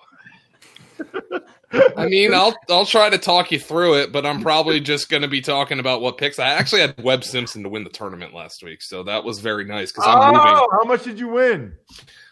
I 1.96 2.06
mean, 2.06 2.32
I'll 2.32 2.54
I'll 2.70 2.86
try 2.86 3.10
to 3.10 3.18
talk 3.18 3.52
you 3.52 3.58
through 3.58 3.94
it, 4.00 4.12
but 4.12 4.24
I'm 4.24 4.40
probably 4.40 4.80
just 4.80 5.10
going 5.10 5.22
to 5.22 5.28
be 5.28 5.42
talking 5.42 5.78
about 5.78 6.00
what 6.00 6.16
picks. 6.16 6.38
I 6.38 6.48
actually 6.48 6.80
had 6.80 7.02
Webb 7.02 7.24
Simpson 7.24 7.62
to 7.62 7.68
win 7.68 7.84
the 7.84 7.90
tournament 7.90 8.32
last 8.32 8.62
week, 8.62 8.82
so 8.82 9.02
that 9.02 9.22
was 9.22 9.40
very 9.40 9.64
nice 9.64 9.92
because 9.92 10.06
I'm 10.06 10.18
oh, 10.18 10.26
moving. 10.32 10.68
How 10.72 10.84
much 10.84 11.04
did 11.04 11.18
you 11.18 11.28
win? 11.28 11.74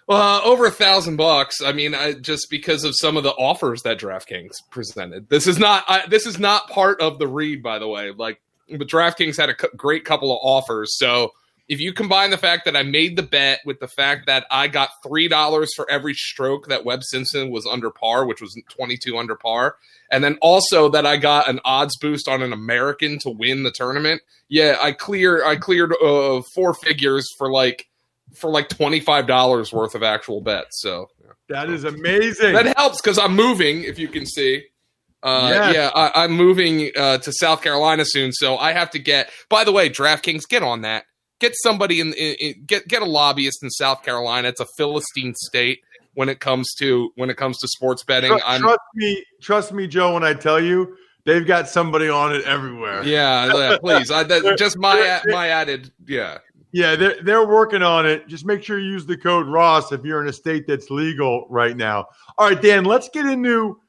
Uh, 0.08 0.40
over 0.42 0.66
a 0.66 0.70
thousand 0.70 1.16
bucks. 1.16 1.60
I 1.60 1.72
mean, 1.72 1.94
I, 1.94 2.12
just 2.14 2.48
because 2.48 2.84
of 2.84 2.94
some 2.96 3.16
of 3.16 3.24
the 3.24 3.32
offers 3.32 3.82
that 3.82 3.98
DraftKings 3.98 4.54
presented. 4.70 5.28
This 5.28 5.46
is 5.46 5.58
not 5.58 5.84
I, 5.86 6.06
this 6.06 6.26
is 6.26 6.38
not 6.38 6.70
part 6.70 7.00
of 7.00 7.18
the 7.18 7.26
read, 7.26 7.62
by 7.62 7.78
the 7.78 7.88
way. 7.88 8.12
Like, 8.12 8.40
but 8.70 8.88
DraftKings 8.88 9.36
had 9.36 9.50
a 9.50 9.76
great 9.76 10.04
couple 10.04 10.32
of 10.32 10.38
offers, 10.42 10.96
so 10.96 11.32
if 11.68 11.80
you 11.80 11.92
combine 11.92 12.30
the 12.30 12.38
fact 12.38 12.64
that 12.64 12.76
I 12.76 12.82
made 12.82 13.16
the 13.16 13.22
bet 13.22 13.60
with 13.64 13.80
the 13.80 13.88
fact 13.88 14.26
that 14.26 14.46
I 14.50 14.68
got 14.68 14.90
three 15.02 15.28
dollars 15.28 15.70
for 15.74 15.90
every 15.90 16.14
stroke 16.14 16.68
that 16.68 16.84
Webb 16.84 17.02
Simpson 17.02 17.50
was 17.50 17.66
under 17.66 17.90
par, 17.90 18.26
which 18.26 18.40
was 18.40 18.60
twenty 18.70 18.96
two 18.96 19.18
under 19.18 19.34
par, 19.34 19.76
and 20.10 20.22
then 20.22 20.38
also 20.40 20.88
that 20.90 21.06
I 21.06 21.16
got 21.16 21.48
an 21.48 21.60
odds 21.64 21.96
boost 21.98 22.28
on 22.28 22.42
an 22.42 22.52
American 22.52 23.18
to 23.20 23.30
win 23.30 23.64
the 23.64 23.72
tournament, 23.72 24.22
yeah, 24.48 24.76
I 24.80 24.92
clear 24.92 25.44
I 25.44 25.56
cleared 25.56 25.92
uh, 26.02 26.42
four 26.54 26.74
figures 26.74 27.26
for 27.36 27.50
like 27.50 27.88
for 28.34 28.50
like 28.50 28.68
twenty 28.68 29.00
five 29.00 29.26
dollars 29.26 29.72
worth 29.72 29.94
of 29.94 30.02
actual 30.02 30.40
bets. 30.40 30.80
So 30.80 31.10
yeah. 31.20 31.32
that 31.48 31.70
is 31.70 31.84
amazing. 31.84 32.52
That 32.52 32.76
helps 32.76 33.00
because 33.00 33.18
I'm 33.18 33.34
moving, 33.34 33.82
if 33.82 33.98
you 33.98 34.08
can 34.08 34.26
see. 34.26 34.64
Uh, 35.22 35.50
yes. 35.52 35.74
Yeah, 35.74 35.90
I, 35.92 36.24
am 36.24 36.32
moving 36.32 36.92
uh, 36.94 37.18
to 37.18 37.32
South 37.32 37.60
Carolina 37.60 38.04
soon, 38.06 38.32
so 38.32 38.56
I 38.58 38.72
have 38.72 38.90
to 38.90 39.00
get. 39.00 39.30
By 39.48 39.64
the 39.64 39.72
way, 39.72 39.88
DraftKings, 39.88 40.42
get 40.48 40.62
on 40.62 40.82
that 40.82 41.04
get 41.38 41.52
somebody 41.56 42.00
in, 42.00 42.12
in, 42.14 42.34
in, 42.40 42.64
get 42.66 42.88
get 42.88 43.02
a 43.02 43.06
lobbyist 43.06 43.62
in 43.62 43.70
South 43.70 44.02
Carolina. 44.02 44.48
It's 44.48 44.60
a 44.60 44.66
Philistine 44.76 45.34
state. 45.34 45.80
when 46.16 46.30
it 46.30 46.40
comes 46.40 46.74
to 46.74 47.12
when 47.14 47.30
it 47.30 47.36
comes 47.36 47.58
to 47.58 47.68
sports 47.68 48.02
betting. 48.02 48.30
Trust, 48.30 48.60
trust 48.60 48.80
me, 48.94 49.24
trust 49.40 49.72
me, 49.72 49.86
Joe. 49.86 50.14
When 50.14 50.24
I 50.24 50.34
tell 50.34 50.60
you, 50.60 50.96
they've 51.24 51.46
got 51.46 51.68
somebody 51.68 52.08
on 52.08 52.34
it 52.34 52.44
everywhere. 52.44 53.04
yeah, 53.04 53.54
yeah, 53.54 53.76
please. 53.78 54.10
I, 54.10 54.24
that, 54.24 54.56
just 54.58 54.78
my 54.78 55.20
my 55.26 55.48
added 55.48 55.92
yeah. 56.06 56.38
Yeah, 56.72 56.96
they're 56.96 57.22
they're 57.22 57.46
working 57.46 57.82
on 57.82 58.06
it. 58.06 58.26
Just 58.28 58.44
make 58.44 58.62
sure 58.62 58.78
you 58.78 58.90
use 58.90 59.06
the 59.06 59.16
code 59.16 59.46
Ross 59.46 59.92
if 59.92 60.04
you're 60.04 60.20
in 60.20 60.28
a 60.28 60.32
state 60.32 60.66
that's 60.66 60.90
legal 60.90 61.46
right 61.48 61.76
now. 61.76 62.06
All 62.36 62.48
right, 62.48 62.60
Dan, 62.60 62.84
let's 62.84 63.08
get 63.08 63.24
into 63.24 63.80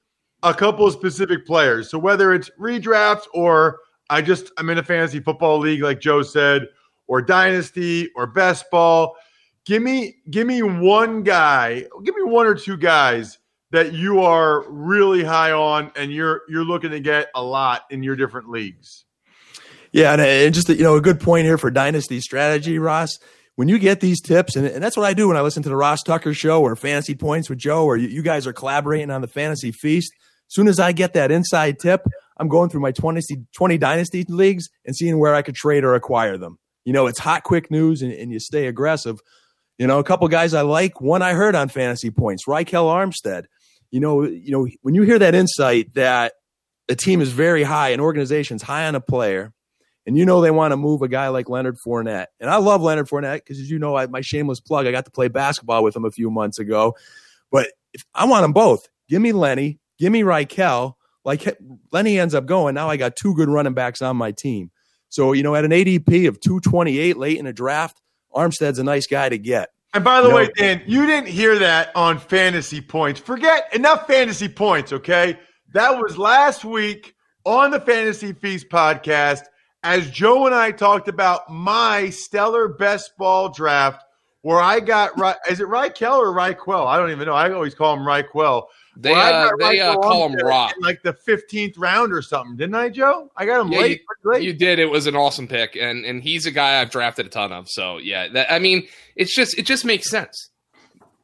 a 0.44 0.54
couple 0.54 0.86
of 0.86 0.94
specific 0.94 1.46
players. 1.46 1.90
So 1.90 1.98
whether 1.98 2.34
it's 2.34 2.50
redrafts 2.60 3.24
or 3.34 3.80
I 4.10 4.22
just 4.22 4.52
I'm 4.58 4.70
in 4.70 4.78
a 4.78 4.84
fantasy 4.84 5.20
football 5.20 5.58
league, 5.58 5.82
like 5.82 6.00
Joe 6.00 6.22
said, 6.22 6.68
or 7.08 7.22
dynasty 7.22 8.10
or 8.16 8.28
best 8.28 8.70
ball. 8.72 9.16
Give 9.66 9.82
me 9.82 10.18
give 10.30 10.48
me 10.48 10.62
one 10.62 11.24
guy, 11.24 11.86
give 12.04 12.16
me 12.16 12.24
one 12.24 12.48
or 12.48 12.56
two 12.56 12.78
guys 12.78 13.38
that 13.72 13.94
you 13.94 14.22
are 14.22 14.70
really 14.70 15.24
high 15.24 15.52
on 15.52 15.92
and 15.96 16.12
you're 16.12 16.44
you're 16.48 16.64
looking 16.64 16.92
to 16.92 17.00
get 17.00 17.30
a 17.36 17.44
lot 17.44 17.84
in 17.90 18.04
your 18.04 18.16
different 18.16 18.50
leagues. 18.50 19.06
Yeah, 19.92 20.14
and, 20.14 20.22
and 20.22 20.54
just 20.54 20.70
you 20.70 20.84
know 20.84 20.96
a 20.96 21.02
good 21.02 21.20
point 21.20 21.46
here 21.46 21.58
for 21.58 21.72
dynasty 21.72 22.22
strategy, 22.22 22.80
Ross. 22.80 23.18
When 23.56 23.68
you 23.68 23.80
get 23.80 24.02
these 24.02 24.22
tips, 24.22 24.56
and, 24.56 24.68
and 24.68 24.84
that's 24.84 24.96
what 24.96 25.08
I 25.08 25.16
do 25.16 25.30
when 25.30 25.38
I 25.38 25.42
listen 25.42 25.64
to 25.64 25.70
the 25.70 25.76
Ross 25.76 26.04
Tucker 26.04 26.34
Show 26.34 26.62
or 26.62 26.76
Fantasy 26.76 27.16
Points 27.16 27.50
with 27.50 27.58
Joe, 27.58 27.86
or 27.86 27.98
you, 27.98 28.08
you 28.08 28.22
guys 28.22 28.46
are 28.46 28.54
collaborating 28.54 29.10
on 29.10 29.22
the 29.22 29.28
Fantasy 29.28 29.72
Feast. 29.72 30.14
As 30.48 30.54
soon 30.54 30.68
as 30.68 30.80
I 30.80 30.92
get 30.92 31.14
that 31.14 31.32
inside 31.32 31.80
tip, 31.80 32.06
I'm 32.38 32.50
going 32.50 32.70
through 32.70 32.82
my 32.82 32.92
20, 32.92 33.22
20 33.56 33.78
dynasty 33.80 34.26
leagues 34.30 34.70
and 34.86 34.96
seeing 34.96 35.18
where 35.18 35.34
I 35.34 35.42
could 35.42 35.56
trade 35.56 35.84
or 35.84 35.96
acquire 35.96 36.38
them. 36.38 36.60
You 36.88 36.94
know, 36.94 37.08
it's 37.08 37.20
hot, 37.20 37.44
quick 37.44 37.70
news, 37.70 38.02
and, 38.02 38.14
and 38.14 38.32
you 38.32 38.40
stay 38.40 38.66
aggressive. 38.66 39.20
You 39.78 39.88
know, 39.88 40.00
a 40.00 40.06
couple 40.06 40.26
guys 40.30 40.54
I 40.54 40.62
like. 40.62 41.02
One 41.02 41.22
I 41.22 41.34
heard 41.34 41.54
on 41.54 41.68
Fantasy 41.68 42.12
Points, 42.12 42.46
Ryquell 42.46 42.86
Armstead. 42.86 43.44
You 43.92 44.00
know, 44.00 44.24
you 44.24 44.52
know 44.52 44.70
when 44.84 44.96
you 44.96 45.02
hear 45.02 45.20
that 45.20 45.36
insight 45.36 45.96
that 45.96 46.32
a 46.88 46.96
team 46.96 47.20
is 47.20 47.30
very 47.34 47.64
high, 47.64 47.90
an 47.90 48.00
organization's 48.00 48.62
high 48.62 48.88
on 48.88 48.96
a 48.96 49.02
player, 49.02 49.52
and 50.06 50.18
you 50.18 50.26
know 50.26 50.40
they 50.40 50.50
want 50.50 50.72
to 50.72 50.78
move 50.78 51.02
a 51.02 51.10
guy 51.10 51.28
like 51.28 51.50
Leonard 51.50 51.76
Fournette. 51.86 52.28
And 52.40 52.50
I 52.50 52.56
love 52.56 52.82
Leonard 52.82 53.10
Fournette 53.10 53.40
because, 53.40 53.60
as 53.60 53.70
you 53.70 53.80
know, 53.80 53.98
I, 53.98 54.08
my 54.08 54.22
shameless 54.22 54.62
plug, 54.62 54.88
I 54.88 54.92
got 54.92 55.04
to 55.04 55.12
play 55.12 55.28
basketball 55.28 55.84
with 55.84 55.94
him 55.94 56.06
a 56.06 56.12
few 56.12 56.32
months 56.32 56.58
ago. 56.58 56.96
But 57.52 57.68
if, 57.92 58.06
I 58.16 58.28
want 58.28 58.44
them 58.44 58.54
both. 58.54 58.88
Give 59.10 59.22
me 59.22 59.34
Lenny, 59.34 59.80
give 60.00 60.14
me 60.14 60.22
Ryquell. 60.22 60.94
Like 61.26 61.58
Lenny 61.92 62.18
ends 62.18 62.34
up 62.34 62.46
going. 62.46 62.76
Now 62.76 62.90
I 62.90 62.96
got 62.96 63.18
two 63.18 63.36
good 63.36 63.50
running 63.50 63.74
backs 63.74 64.02
on 64.02 64.16
my 64.16 64.32
team. 64.32 64.72
So, 65.10 65.34
you 65.34 65.44
know, 65.44 65.56
at 65.56 65.66
an 65.66 65.72
ADP 65.72 66.28
of 66.28 66.40
228 66.40 67.18
late 67.18 67.38
in 67.38 67.48
a 67.48 67.54
draft, 67.54 68.02
Armstead's 68.34 68.80
a 68.80 68.84
nice 68.84 69.08
guy 69.08 69.30
to 69.30 69.38
get. 69.38 69.70
And 69.94 70.04
by 70.04 70.22
the 70.22 70.30
way, 70.30 70.50
Dan, 70.56 70.82
you 70.86 71.06
didn't 71.06 71.30
hear 71.30 71.58
that 71.60 71.96
on 71.96 72.20
fantasy 72.20 72.82
points. 72.82 73.20
Forget 73.20 73.74
enough 73.74 74.06
fantasy 74.06 74.50
points, 74.50 74.94
okay? 74.94 75.40
That 75.74 75.98
was 75.98 76.18
last 76.18 76.66
week 76.66 77.16
on 77.46 77.72
the 77.72 77.80
Fantasy 77.80 78.34
Feast 78.34 78.70
podcast 78.70 79.44
as 79.84 80.10
Joe 80.12 80.46
and 80.46 80.54
I 80.54 80.72
talked 80.72 81.08
about 81.08 81.50
my 81.50 82.10
stellar 82.10 82.68
best 82.68 83.18
ball 83.18 83.50
draft 83.50 84.04
where 84.42 84.60
I 84.60 84.80
got 84.80 85.18
right. 85.18 85.36
Is 85.50 85.60
it 85.60 85.68
Rykel 85.68 86.18
or 86.18 86.34
Ryquell? 86.34 86.86
I 86.86 86.98
don't 86.98 87.12
even 87.12 87.26
know. 87.26 87.34
I 87.34 87.52
always 87.52 87.74
call 87.74 87.96
him 87.96 88.02
Ryquell. 88.02 88.66
They 89.00 89.14
I 89.14 89.32
uh, 89.32 89.50
they 89.60 89.80
uh, 89.80 89.96
call 89.98 90.28
him 90.28 90.36
Rock. 90.44 90.74
like 90.80 91.04
the 91.04 91.14
15th 91.14 91.76
round 91.78 92.12
or 92.12 92.22
something, 92.22 92.56
didn't 92.58 92.76
I, 92.76 92.90
Joe? 92.90 93.32
I 93.38 93.46
got 93.46 93.62
him 93.62 93.72
Yeah, 93.72 93.80
late. 93.80 94.02
pretty 94.24 94.40
late. 94.40 94.46
You 94.48 94.54
did. 94.54 94.80
It 94.80 94.90
was 94.90 95.06
an 95.08 95.16
awesome 95.16 95.48
pick, 95.48 95.76
and 95.76 96.04
and 96.06 96.22
he's 96.24 96.46
a 96.46 96.52
guy 96.52 96.82
I've 96.82 96.90
drafted 96.90 97.26
a 97.28 97.30
ton 97.30 97.52
of. 97.52 97.70
So 97.70 97.98
yeah, 97.98 98.28
that, 98.30 98.52
I 98.52 98.60
mean, 98.60 98.88
it's 99.16 99.36
just 99.36 99.58
it 99.58 99.66
just 99.68 99.86
makes 99.86 100.10
sense. 100.10 100.50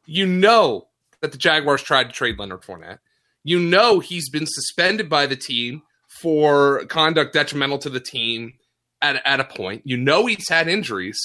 You 0.05 0.25
know 0.27 0.87
that 1.21 1.31
the 1.31 1.37
Jaguars 1.37 1.81
tried 1.81 2.05
to 2.05 2.11
trade 2.11 2.37
Leonard 2.37 2.61
Fournette. 2.61 2.99
You 3.43 3.59
know 3.59 3.99
he's 3.99 4.29
been 4.29 4.45
suspended 4.47 5.09
by 5.09 5.25
the 5.25 5.35
team 5.35 5.81
for 6.21 6.85
conduct 6.85 7.33
detrimental 7.33 7.77
to 7.79 7.89
the 7.89 7.99
team 7.99 8.53
at 9.01 9.21
at 9.25 9.39
a 9.39 9.45
point. 9.45 9.81
You 9.85 9.97
know 9.97 10.25
he's 10.27 10.47
had 10.49 10.67
injuries. 10.67 11.19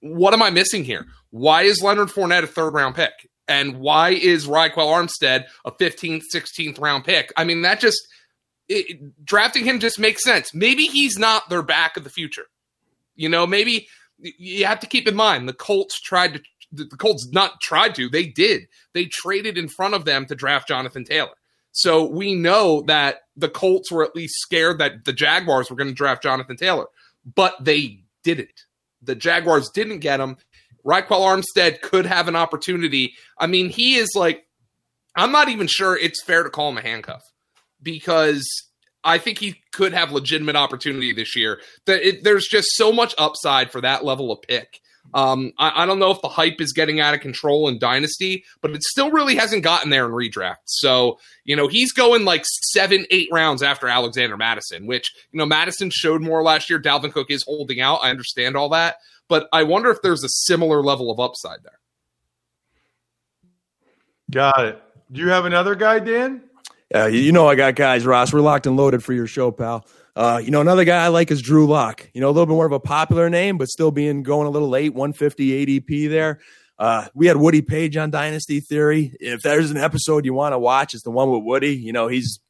What 0.00 0.34
am 0.34 0.42
I 0.42 0.50
missing 0.50 0.84
here? 0.84 1.06
Why 1.30 1.62
is 1.62 1.82
Leonard 1.82 2.08
Fournette 2.08 2.42
a 2.44 2.46
third 2.46 2.72
round 2.74 2.94
pick? 2.94 3.12
And 3.48 3.78
why 3.78 4.10
is 4.10 4.46
Ryquell 4.46 4.76
Armstead 4.76 5.46
a 5.64 5.72
15th, 5.72 6.24
16th 6.32 6.80
round 6.80 7.04
pick? 7.04 7.32
I 7.36 7.44
mean, 7.44 7.62
that 7.62 7.80
just 7.80 8.06
it, 8.68 9.24
drafting 9.24 9.64
him 9.64 9.80
just 9.80 9.98
makes 9.98 10.22
sense. 10.22 10.54
Maybe 10.54 10.84
he's 10.84 11.18
not 11.18 11.48
their 11.48 11.62
back 11.62 11.96
of 11.96 12.04
the 12.04 12.10
future. 12.10 12.46
You 13.16 13.28
know, 13.28 13.46
maybe 13.46 13.88
you 14.18 14.66
have 14.66 14.80
to 14.80 14.86
keep 14.86 15.08
in 15.08 15.16
mind 15.16 15.48
the 15.48 15.54
Colts 15.54 16.00
tried 16.00 16.34
to 16.34 16.40
the 16.70 16.84
Colts 16.86 17.28
not 17.32 17.60
tried 17.60 17.94
to, 17.94 18.08
they 18.08 18.26
did. 18.26 18.68
They 18.92 19.06
traded 19.06 19.56
in 19.56 19.68
front 19.68 19.94
of 19.94 20.04
them 20.04 20.26
to 20.26 20.34
draft 20.34 20.68
Jonathan 20.68 21.04
Taylor. 21.04 21.34
So 21.72 22.04
we 22.04 22.34
know 22.34 22.82
that 22.88 23.20
the 23.36 23.48
Colts 23.48 23.90
were 23.90 24.04
at 24.04 24.16
least 24.16 24.40
scared 24.40 24.78
that 24.78 25.04
the 25.04 25.12
Jaguars 25.12 25.70
were 25.70 25.76
going 25.76 25.88
to 25.88 25.94
draft 25.94 26.22
Jonathan 26.22 26.56
Taylor, 26.56 26.86
but 27.34 27.54
they 27.60 28.00
didn't. 28.24 28.64
The 29.02 29.14
Jaguars 29.14 29.70
didn't 29.70 30.00
get 30.00 30.20
him. 30.20 30.36
Ryquell 30.88 31.42
Armstead 31.56 31.82
could 31.82 32.06
have 32.06 32.28
an 32.28 32.36
opportunity. 32.36 33.14
I 33.38 33.46
mean, 33.46 33.68
he 33.68 33.96
is 33.96 34.10
like, 34.14 34.46
I'm 35.16 35.32
not 35.32 35.48
even 35.48 35.66
sure 35.66 35.96
it's 35.96 36.22
fair 36.22 36.42
to 36.42 36.50
call 36.50 36.70
him 36.70 36.78
a 36.78 36.82
handcuff 36.82 37.22
because 37.82 38.46
I 39.04 39.18
think 39.18 39.38
he 39.38 39.56
could 39.72 39.92
have 39.92 40.12
legitimate 40.12 40.56
opportunity 40.56 41.12
this 41.12 41.36
year. 41.36 41.60
That 41.86 42.20
there's 42.22 42.46
just 42.46 42.68
so 42.72 42.92
much 42.92 43.14
upside 43.18 43.70
for 43.70 43.80
that 43.80 44.04
level 44.04 44.32
of 44.32 44.42
pick. 44.42 44.80
Um, 45.14 45.52
I, 45.58 45.82
I 45.82 45.86
don't 45.86 45.98
know 45.98 46.10
if 46.10 46.20
the 46.20 46.28
hype 46.28 46.60
is 46.60 46.72
getting 46.72 47.00
out 47.00 47.14
of 47.14 47.20
control 47.20 47.68
in 47.68 47.78
Dynasty, 47.78 48.44
but 48.60 48.72
it 48.72 48.82
still 48.82 49.10
really 49.10 49.36
hasn't 49.36 49.62
gotten 49.62 49.90
there 49.90 50.06
in 50.06 50.12
redraft. 50.12 50.56
So, 50.66 51.18
you 51.44 51.56
know, 51.56 51.66
he's 51.68 51.92
going 51.92 52.24
like 52.24 52.44
seven, 52.44 53.06
eight 53.10 53.28
rounds 53.32 53.62
after 53.62 53.88
Alexander 53.88 54.36
Mattison, 54.36 54.86
which, 54.86 55.10
you 55.32 55.38
know, 55.38 55.46
Mattison 55.46 55.90
showed 55.90 56.22
more 56.22 56.42
last 56.42 56.68
year. 56.68 56.80
Dalvin 56.80 57.12
Cook 57.12 57.30
is 57.30 57.42
holding 57.44 57.80
out. 57.80 58.00
I 58.02 58.10
understand 58.10 58.56
all 58.56 58.68
that. 58.70 58.96
But 59.28 59.48
I 59.52 59.62
wonder 59.62 59.90
if 59.90 59.98
there's 60.02 60.24
a 60.24 60.28
similar 60.28 60.82
level 60.82 61.10
of 61.10 61.20
upside 61.20 61.62
there. 61.62 61.78
Got 64.30 64.64
it. 64.64 64.82
Do 65.10 65.20
you 65.20 65.28
have 65.28 65.46
another 65.46 65.74
guy, 65.74 66.00
Dan? 66.00 66.42
Uh, 66.94 67.06
you 67.06 67.20
you 67.20 67.32
know 67.32 67.46
I 67.48 67.54
got 67.54 67.74
guys, 67.74 68.06
Ross. 68.06 68.32
We're 68.32 68.40
locked 68.40 68.66
and 68.66 68.76
loaded 68.76 69.02
for 69.04 69.12
your 69.12 69.26
show, 69.26 69.50
pal. 69.50 69.86
Uh, 70.16 70.40
you 70.42 70.50
know 70.50 70.60
another 70.60 70.84
guy 70.84 71.04
I 71.04 71.08
like 71.08 71.30
is 71.30 71.42
Drew 71.42 71.66
Lock. 71.66 72.08
You 72.12 72.20
know 72.20 72.28
a 72.28 72.32
little 72.32 72.46
bit 72.46 72.52
more 72.52 72.66
of 72.66 72.72
a 72.72 72.80
popular 72.80 73.30
name, 73.30 73.58
but 73.58 73.68
still 73.68 73.90
being 73.90 74.22
going 74.22 74.46
a 74.46 74.50
little 74.50 74.68
late, 74.68 74.94
150 74.94 75.80
ADP 75.80 76.08
there. 76.08 76.40
Uh, 76.78 77.08
we 77.14 77.26
had 77.26 77.36
Woody 77.36 77.62
Paige 77.62 77.96
on 77.96 78.10
Dynasty 78.10 78.60
Theory. 78.60 79.16
If 79.20 79.42
there's 79.42 79.70
an 79.70 79.76
episode 79.76 80.24
you 80.24 80.34
want 80.34 80.52
to 80.52 80.58
watch, 80.58 80.94
it's 80.94 81.02
the 81.02 81.10
one 81.10 81.30
with 81.30 81.42
Woody. 81.42 81.76
You 81.76 81.92
know 81.92 82.08
he's 82.08 82.40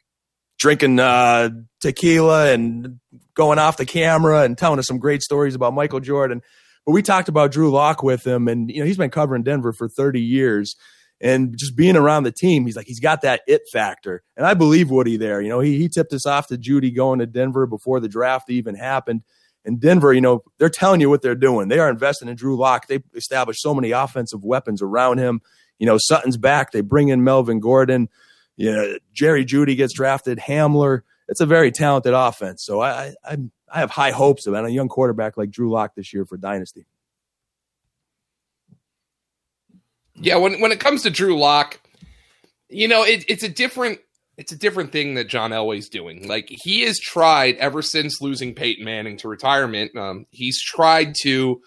drinking 0.59 0.99
uh, 0.99 1.51
tequila 1.81 2.53
and 2.53 2.99
going 3.35 3.59
off 3.59 3.77
the 3.77 3.87
camera 3.87 4.43
and 4.43 4.59
telling 4.59 4.79
us 4.79 4.87
some 4.87 4.99
great 4.99 5.23
stories 5.23 5.55
about 5.55 5.73
Michael 5.73 6.01
Jordan. 6.01 6.43
But 6.85 6.93
we 6.93 7.03
talked 7.03 7.29
about 7.29 7.53
Drew 7.53 7.71
Lock 7.71 8.03
with 8.03 8.27
him, 8.27 8.49
and 8.49 8.71
you 8.71 8.81
know 8.81 8.87
he's 8.87 8.97
been 8.97 9.11
covering 9.11 9.43
Denver 9.43 9.73
for 9.73 9.89
30 9.89 10.21
years 10.21 10.77
and 11.21 11.57
just 11.57 11.77
being 11.77 11.97
around 11.97 12.23
the 12.23 12.33
team, 12.33 12.67
he's 12.67 12.77
like 12.77 12.87
he's 12.87 13.01
got 13.01 13.23
that 13.23 13.43
it 13.47 13.63
factor, 13.73 14.23
and 14.37 14.47
I 14.47 14.55
believe 14.55 14.91
Woody 14.91 15.17
there. 15.17 15.41
You 15.41 15.49
know, 15.49 15.61
he 15.61 15.79
he 15.79 15.89
tipped 15.89 16.13
us 16.13 16.27
off 16.27 16.47
to 16.49 16.57
Jeudy 16.57 16.95
going 16.95 17.19
to 17.19 17.27
Denver 17.27 17.67
before 17.67 18.01
the 18.01 18.09
draft 18.09 18.51
even 18.51 18.75
happened. 18.75 19.23
And 19.65 19.81
Denver, 19.81 20.13
you 20.13 20.21
know, 20.21 20.45
they're 20.59 20.69
telling 20.69 21.01
you 21.01 21.11
what 21.11 21.21
they're 21.21 21.35
doing. 21.35 21.69
They 21.69 21.81
are 21.81 21.91
investing 21.91 22.29
in 22.29 22.37
Drew 22.37 22.57
Lock. 22.57 22.87
They 22.87 23.01
established 23.15 23.61
so 23.61 23.75
many 23.75 23.91
offensive 23.91 24.45
weapons 24.45 24.81
around 24.81 25.19
him. 25.19 25.41
You 25.79 25.87
know, 25.87 25.99
Sutton's 25.99 26.37
back. 26.37 26.71
They 26.71 26.81
bring 26.81 27.09
in 27.09 27.25
Melvin 27.25 27.61
Gordon. 27.61 28.09
You 28.57 28.73
know, 28.73 28.99
Jerry 29.13 29.45
Jeudy 29.45 29.77
gets 29.77 29.93
drafted. 29.93 30.39
Hamler. 30.39 31.03
It's 31.29 31.41
a 31.41 31.47
very 31.47 31.71
talented 31.71 32.15
offense. 32.15 32.65
So 32.65 32.81
I 32.81 33.15
I 33.25 33.39
I 33.71 33.81
have 33.81 33.91
high 33.91 34.13
hopes 34.13 34.47
of 34.47 34.55
it. 34.55 34.65
a 34.65 34.71
young 34.71 34.89
quarterback 34.89 35.37
like 35.37 35.51
Drew 35.51 35.71
Lock 35.71 35.95
this 35.95 36.15
year 36.15 36.25
for 36.25 36.37
Dynasty. 36.37 36.87
Yeah, 40.21 40.37
when 40.37 40.61
when 40.61 40.73
it 40.73 40.81
comes 40.81 41.03
to 41.03 41.11
Drew 41.11 41.39
Lock, 41.39 41.81
you 42.69 42.89
know, 42.89 43.05
it, 43.05 43.25
it's 43.29 43.43
a 43.43 43.49
different 43.49 44.01
it's 44.37 44.53
a 44.53 44.57
different 44.57 44.93
thing 44.93 45.15
that 45.15 45.29
John 45.29 45.51
Elway's 45.51 45.89
doing. 45.89 46.27
Like 46.29 46.49
he 46.49 46.83
has 46.83 46.99
tried 46.99 47.57
ever 47.57 47.83
since 47.83 48.21
losing 48.21 48.55
Peyton 48.55 48.85
Manning 48.85 49.17
to 49.19 49.29
retirement. 49.29 49.97
Um, 49.97 50.27
he's 50.31 50.63
tried 50.63 51.15
to 51.23 51.61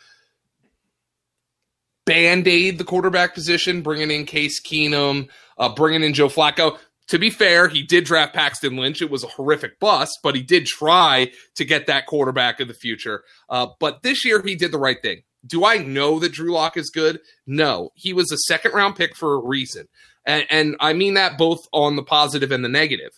band 2.06 2.48
aid 2.48 2.78
the 2.78 2.84
quarterback 2.84 3.34
position, 3.34 3.82
bringing 3.82 4.12
in 4.12 4.26
Case 4.26 4.62
Keenum, 4.62 5.30
uh, 5.58 5.70
bringing 5.70 6.04
in 6.04 6.14
Joe 6.14 6.30
Flacco. 6.30 6.78
To 7.08 7.20
be 7.20 7.30
fair, 7.30 7.68
he 7.68 7.84
did 7.84 8.06
draft 8.06 8.34
Paxton 8.34 8.78
Lynch. 8.78 9.02
It 9.02 9.12
was 9.12 9.24
a 9.24 9.28
horrific 9.28 9.80
bust, 9.80 10.20
but 10.24 10.34
he 10.34 10.42
did 10.42 10.66
try 10.66 11.32
to 11.56 11.66
get 11.66 11.88
that 11.88 12.06
quarterback 12.06 12.62
of 12.62 12.70
the 12.70 12.74
future. 12.74 13.24
Uh, 13.50 13.68
but 13.82 14.02
this 14.02 14.24
year, 14.24 14.42
he 14.42 14.56
did 14.56 14.72
the 14.72 14.80
right 14.80 15.02
thing. 15.02 15.24
Do 15.46 15.66
I 15.66 15.78
know 15.78 16.20
that 16.20 16.34
Drew 16.34 16.52
Lock 16.52 16.78
is 16.78 16.90
good? 16.90 17.20
No. 17.48 17.92
He 17.96 18.14
was 18.14 18.32
a 18.32 18.38
second 18.48 18.74
round 18.74 18.96
pick 18.96 19.16
for 19.16 19.34
a 19.34 19.46
reason. 19.46 19.88
And, 20.26 20.46
and 20.50 20.76
I 20.80 20.94
mean 20.94 21.16
that 21.16 21.38
both 21.38 21.60
on 21.74 21.96
the 21.96 22.04
positive 22.04 22.52
and 22.52 22.64
the 22.64 22.70
negative. 22.70 23.12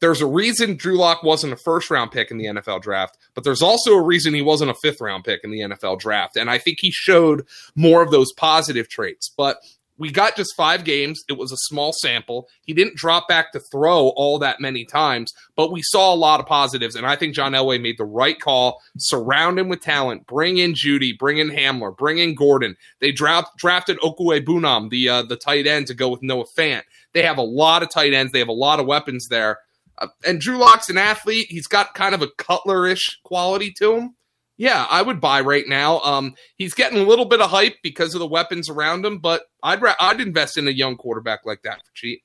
There's 0.00 0.20
a 0.20 0.26
reason 0.26 0.76
Drew 0.76 0.96
Lock 0.96 1.22
wasn't 1.22 1.52
a 1.52 1.56
first 1.56 1.90
round 1.90 2.12
pick 2.12 2.30
in 2.30 2.38
the 2.38 2.46
NFL 2.46 2.82
draft, 2.82 3.18
but 3.34 3.42
there's 3.42 3.62
also 3.62 3.94
a 3.94 4.02
reason 4.02 4.32
he 4.32 4.42
wasn't 4.42 4.70
a 4.70 4.76
fifth 4.80 5.00
round 5.00 5.24
pick 5.24 5.40
in 5.42 5.50
the 5.50 5.60
NFL 5.60 5.98
draft. 5.98 6.36
And 6.36 6.48
I 6.48 6.58
think 6.58 6.78
he 6.80 6.90
showed 6.92 7.46
more 7.74 8.02
of 8.02 8.10
those 8.10 8.32
positive 8.36 8.88
traits. 8.88 9.32
But 9.36 9.58
we 9.98 10.10
got 10.12 10.36
just 10.36 10.54
five 10.56 10.84
games. 10.84 11.22
It 11.28 11.36
was 11.36 11.52
a 11.52 11.56
small 11.56 11.92
sample. 11.92 12.48
He 12.62 12.72
didn't 12.72 12.96
drop 12.96 13.28
back 13.28 13.52
to 13.52 13.60
throw 13.72 14.08
all 14.10 14.38
that 14.38 14.60
many 14.60 14.84
times, 14.84 15.32
but 15.56 15.72
we 15.72 15.82
saw 15.82 16.14
a 16.14 16.16
lot 16.16 16.40
of 16.40 16.46
positives. 16.46 16.94
And 16.94 17.06
I 17.06 17.16
think 17.16 17.34
John 17.34 17.52
Elway 17.52 17.80
made 17.80 17.98
the 17.98 18.04
right 18.04 18.40
call. 18.40 18.80
Surround 18.98 19.58
him 19.58 19.68
with 19.68 19.80
talent. 19.80 20.26
Bring 20.26 20.58
in 20.58 20.74
Jeudy. 20.74 21.18
Bring 21.18 21.38
in 21.38 21.50
Hamler. 21.50 21.96
Bring 21.96 22.18
in 22.18 22.34
Gordon. 22.34 22.76
They 23.00 23.12
draft, 23.12 23.56
drafted 23.58 23.98
Okwuegbunam, 23.98 24.90
the 24.90 25.08
uh, 25.08 25.22
the 25.22 25.36
tight 25.36 25.66
end, 25.66 25.88
to 25.88 25.94
go 25.94 26.08
with 26.08 26.22
Noah 26.22 26.46
Fant. 26.56 26.82
They 27.12 27.22
have 27.22 27.38
a 27.38 27.42
lot 27.42 27.82
of 27.82 27.90
tight 27.90 28.12
ends. 28.12 28.32
They 28.32 28.38
have 28.38 28.48
a 28.48 28.52
lot 28.52 28.80
of 28.80 28.86
weapons 28.86 29.28
there. 29.28 29.58
Uh, 29.98 30.06
and 30.24 30.40
Drew 30.40 30.58
Lock's 30.58 30.88
an 30.90 30.98
athlete. 30.98 31.48
He's 31.50 31.66
got 31.66 31.94
kind 31.94 32.14
of 32.14 32.22
a 32.22 32.28
Cutler-ish 32.38 33.18
quality 33.24 33.72
to 33.78 33.94
him 33.96 34.14
yeah, 34.58 34.86
I 34.90 35.02
would 35.02 35.20
buy 35.20 35.40
right 35.40 35.66
now. 35.66 36.00
Um, 36.00 36.34
he's 36.56 36.74
getting 36.74 36.98
a 36.98 37.04
little 37.04 37.24
bit 37.24 37.40
of 37.40 37.48
hype 37.48 37.76
because 37.82 38.14
of 38.14 38.18
the 38.18 38.26
weapons 38.26 38.68
around 38.68 39.06
him, 39.06 39.18
but 39.18 39.44
I'd 39.62 39.80
ra- 39.80 39.94
I'd 40.00 40.20
invest 40.20 40.58
in 40.58 40.66
a 40.66 40.72
young 40.72 40.96
quarterback 40.96 41.40
like 41.46 41.62
that 41.62 41.78
for 41.78 41.92
cheap. 41.94 42.22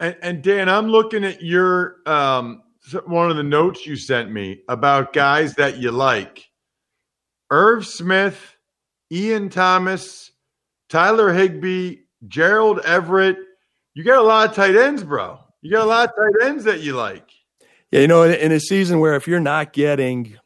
And, 0.00 0.16
and 0.20 0.42
Dan, 0.42 0.68
I'm 0.68 0.88
looking 0.88 1.24
at 1.24 1.40
your 1.40 1.96
um, 2.04 2.62
one 3.06 3.30
of 3.30 3.36
the 3.36 3.44
notes 3.44 3.86
you 3.86 3.94
sent 3.94 4.30
me 4.32 4.62
about 4.68 5.12
guys 5.12 5.54
that 5.54 5.78
you 5.78 5.92
like: 5.92 6.48
Irv 7.50 7.86
Smith, 7.86 8.56
Ian 9.12 9.48
Thomas, 9.48 10.32
Tyler 10.88 11.32
Higbee, 11.32 11.98
Gerald 12.26 12.80
Everett. 12.80 13.38
You 13.94 14.02
got 14.02 14.18
a 14.18 14.22
lot 14.22 14.48
of 14.48 14.56
tight 14.56 14.76
ends, 14.76 15.04
bro. 15.04 15.38
You 15.62 15.70
got 15.70 15.84
a 15.84 15.88
lot 15.88 16.08
of 16.08 16.14
tight 16.16 16.48
ends 16.48 16.64
that 16.64 16.80
you 16.80 16.94
like. 16.96 17.28
Yeah, 17.92 18.00
you 18.00 18.08
know, 18.08 18.24
in 18.24 18.50
a 18.52 18.60
season 18.60 18.98
where 18.98 19.14
if 19.14 19.28
you're 19.28 19.40
not 19.40 19.72
getting 19.72 20.36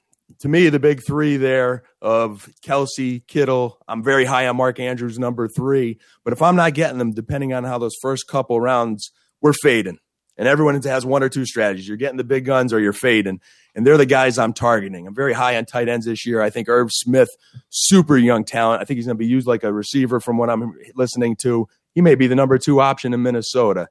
to 0.42 0.48
me, 0.48 0.68
the 0.70 0.80
big 0.80 1.02
three 1.06 1.36
there 1.36 1.84
of 2.00 2.48
Kelce, 2.66 3.24
Kittle, 3.28 3.78
I'm 3.86 4.02
very 4.02 4.24
high 4.24 4.48
on 4.48 4.56
Mark 4.56 4.80
Andrews, 4.80 5.16
number 5.16 5.46
three. 5.46 6.00
But 6.24 6.32
if 6.32 6.42
I'm 6.42 6.56
not 6.56 6.74
getting 6.74 6.98
them, 6.98 7.12
depending 7.12 7.52
on 7.52 7.62
how 7.62 7.78
those 7.78 7.94
first 8.02 8.26
couple 8.26 8.60
rounds, 8.60 9.12
we're 9.40 9.52
fading. 9.52 9.98
And 10.36 10.48
everyone 10.48 10.82
has 10.82 11.06
one 11.06 11.22
or 11.22 11.28
two 11.28 11.46
strategies. 11.46 11.86
You're 11.86 11.96
getting 11.96 12.16
the 12.16 12.24
big 12.24 12.44
guns 12.44 12.72
or 12.72 12.80
you're 12.80 12.92
fading. 12.92 13.38
And 13.76 13.86
they're 13.86 13.96
the 13.96 14.04
guys 14.04 14.36
I'm 14.36 14.52
targeting. 14.52 15.06
I'm 15.06 15.14
very 15.14 15.32
high 15.32 15.56
on 15.56 15.64
tight 15.64 15.88
ends 15.88 16.06
this 16.06 16.26
year. 16.26 16.42
I 16.42 16.50
think 16.50 16.68
Irv 16.68 16.88
Smith, 16.90 17.28
super 17.68 18.16
young 18.16 18.44
talent. 18.44 18.82
I 18.82 18.84
think 18.84 18.96
he's 18.96 19.06
going 19.06 19.16
to 19.16 19.22
be 19.22 19.26
used 19.26 19.46
like 19.46 19.62
a 19.62 19.72
receiver 19.72 20.18
from 20.18 20.38
what 20.38 20.50
I'm 20.50 20.74
listening 20.96 21.36
to. 21.42 21.68
He 21.94 22.00
may 22.00 22.16
be 22.16 22.26
the 22.26 22.34
number 22.34 22.58
two 22.58 22.80
option 22.80 23.14
in 23.14 23.22
Minnesota. 23.22 23.86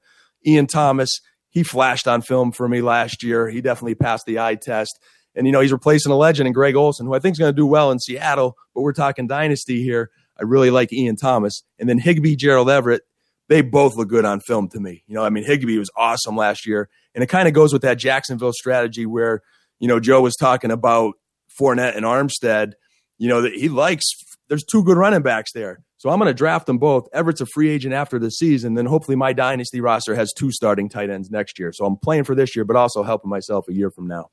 Ian 0.45 0.67
Thomas, 0.67 1.09
he 1.49 1.63
flashed 1.63 2.09
on 2.09 2.21
film 2.21 2.51
for 2.51 2.67
me 2.67 2.81
last 2.81 3.23
year. 3.23 3.47
He 3.47 3.61
definitely 3.61 3.95
passed 3.95 4.25
the 4.25 4.39
eye 4.39 4.55
test. 4.55 4.99
And, 5.35 5.47
you 5.47 5.53
know, 5.53 5.61
he's 5.61 5.71
replacing 5.71 6.11
a 6.11 6.17
legend 6.17 6.47
in 6.47 6.53
Greg 6.53 6.75
Olsen, 6.75 7.05
who 7.05 7.13
I 7.13 7.19
think 7.19 7.33
is 7.33 7.39
going 7.39 7.53
to 7.53 7.55
do 7.55 7.65
well 7.65 7.91
in 7.91 7.99
Seattle, 7.99 8.57
but 8.75 8.81
we're 8.81 8.93
talking 8.93 9.27
dynasty 9.27 9.81
here. 9.81 10.11
I 10.39 10.43
really 10.43 10.71
like 10.71 10.91
Ian 10.91 11.15
Thomas. 11.15 11.63
And 11.79 11.87
then 11.87 11.99
Higbee, 11.99 12.35
Gerald 12.35 12.69
Everett, 12.69 13.03
they 13.47 13.61
both 13.61 13.95
look 13.95 14.09
good 14.09 14.25
on 14.25 14.39
film 14.39 14.69
to 14.69 14.79
me. 14.79 15.03
You 15.07 15.15
know, 15.15 15.23
I 15.23 15.29
mean, 15.29 15.43
Higbee 15.43 15.77
was 15.77 15.89
awesome 15.95 16.35
last 16.35 16.65
year. 16.65 16.89
And 17.13 17.23
it 17.23 17.27
kind 17.27 17.47
of 17.47 17.53
goes 17.53 17.73
with 17.73 17.81
that 17.83 17.97
Jacksonville 17.97 18.53
strategy 18.53 19.05
where, 19.05 19.41
you 19.79 19.87
know, 19.87 19.99
Joe 19.99 20.21
was 20.21 20.35
talking 20.35 20.71
about 20.71 21.15
Fournette 21.59 21.95
and 21.95 22.05
Armstead. 22.05 22.73
You 23.17 23.29
know, 23.29 23.41
that 23.41 23.53
he 23.53 23.69
likes, 23.69 24.05
there's 24.49 24.63
two 24.63 24.83
good 24.83 24.97
running 24.97 25.21
backs 25.21 25.51
there. 25.53 25.83
So 25.97 26.09
I'm 26.09 26.17
going 26.17 26.27
to 26.27 26.33
draft 26.33 26.65
them 26.65 26.79
both. 26.79 27.07
Everett's 27.13 27.41
a 27.41 27.45
free 27.45 27.69
agent 27.69 27.93
after 27.93 28.17
the 28.17 28.31
season. 28.31 28.73
Then 28.73 28.87
hopefully 28.87 29.15
my 29.15 29.33
dynasty 29.33 29.79
roster 29.81 30.15
has 30.15 30.33
two 30.33 30.51
starting 30.51 30.89
tight 30.89 31.11
ends 31.11 31.29
next 31.29 31.59
year. 31.59 31.71
So 31.71 31.85
I'm 31.85 31.97
playing 31.97 32.23
for 32.23 32.33
this 32.33 32.55
year, 32.55 32.65
but 32.65 32.75
also 32.75 33.03
helping 33.03 33.29
myself 33.29 33.65
a 33.69 33.73
year 33.73 33.91
from 33.91 34.07
now. 34.07 34.31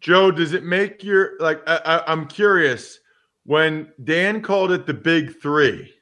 Joe, 0.00 0.30
does 0.30 0.52
it 0.54 0.64
make 0.64 1.04
your 1.04 1.32
like? 1.40 1.60
I, 1.66 2.02
am 2.06 2.26
curious 2.26 2.98
when 3.44 3.92
Dan 4.04 4.40
called 4.40 4.72
it 4.72 4.86
the 4.86 4.94
big 4.94 5.40
three, 5.40 5.92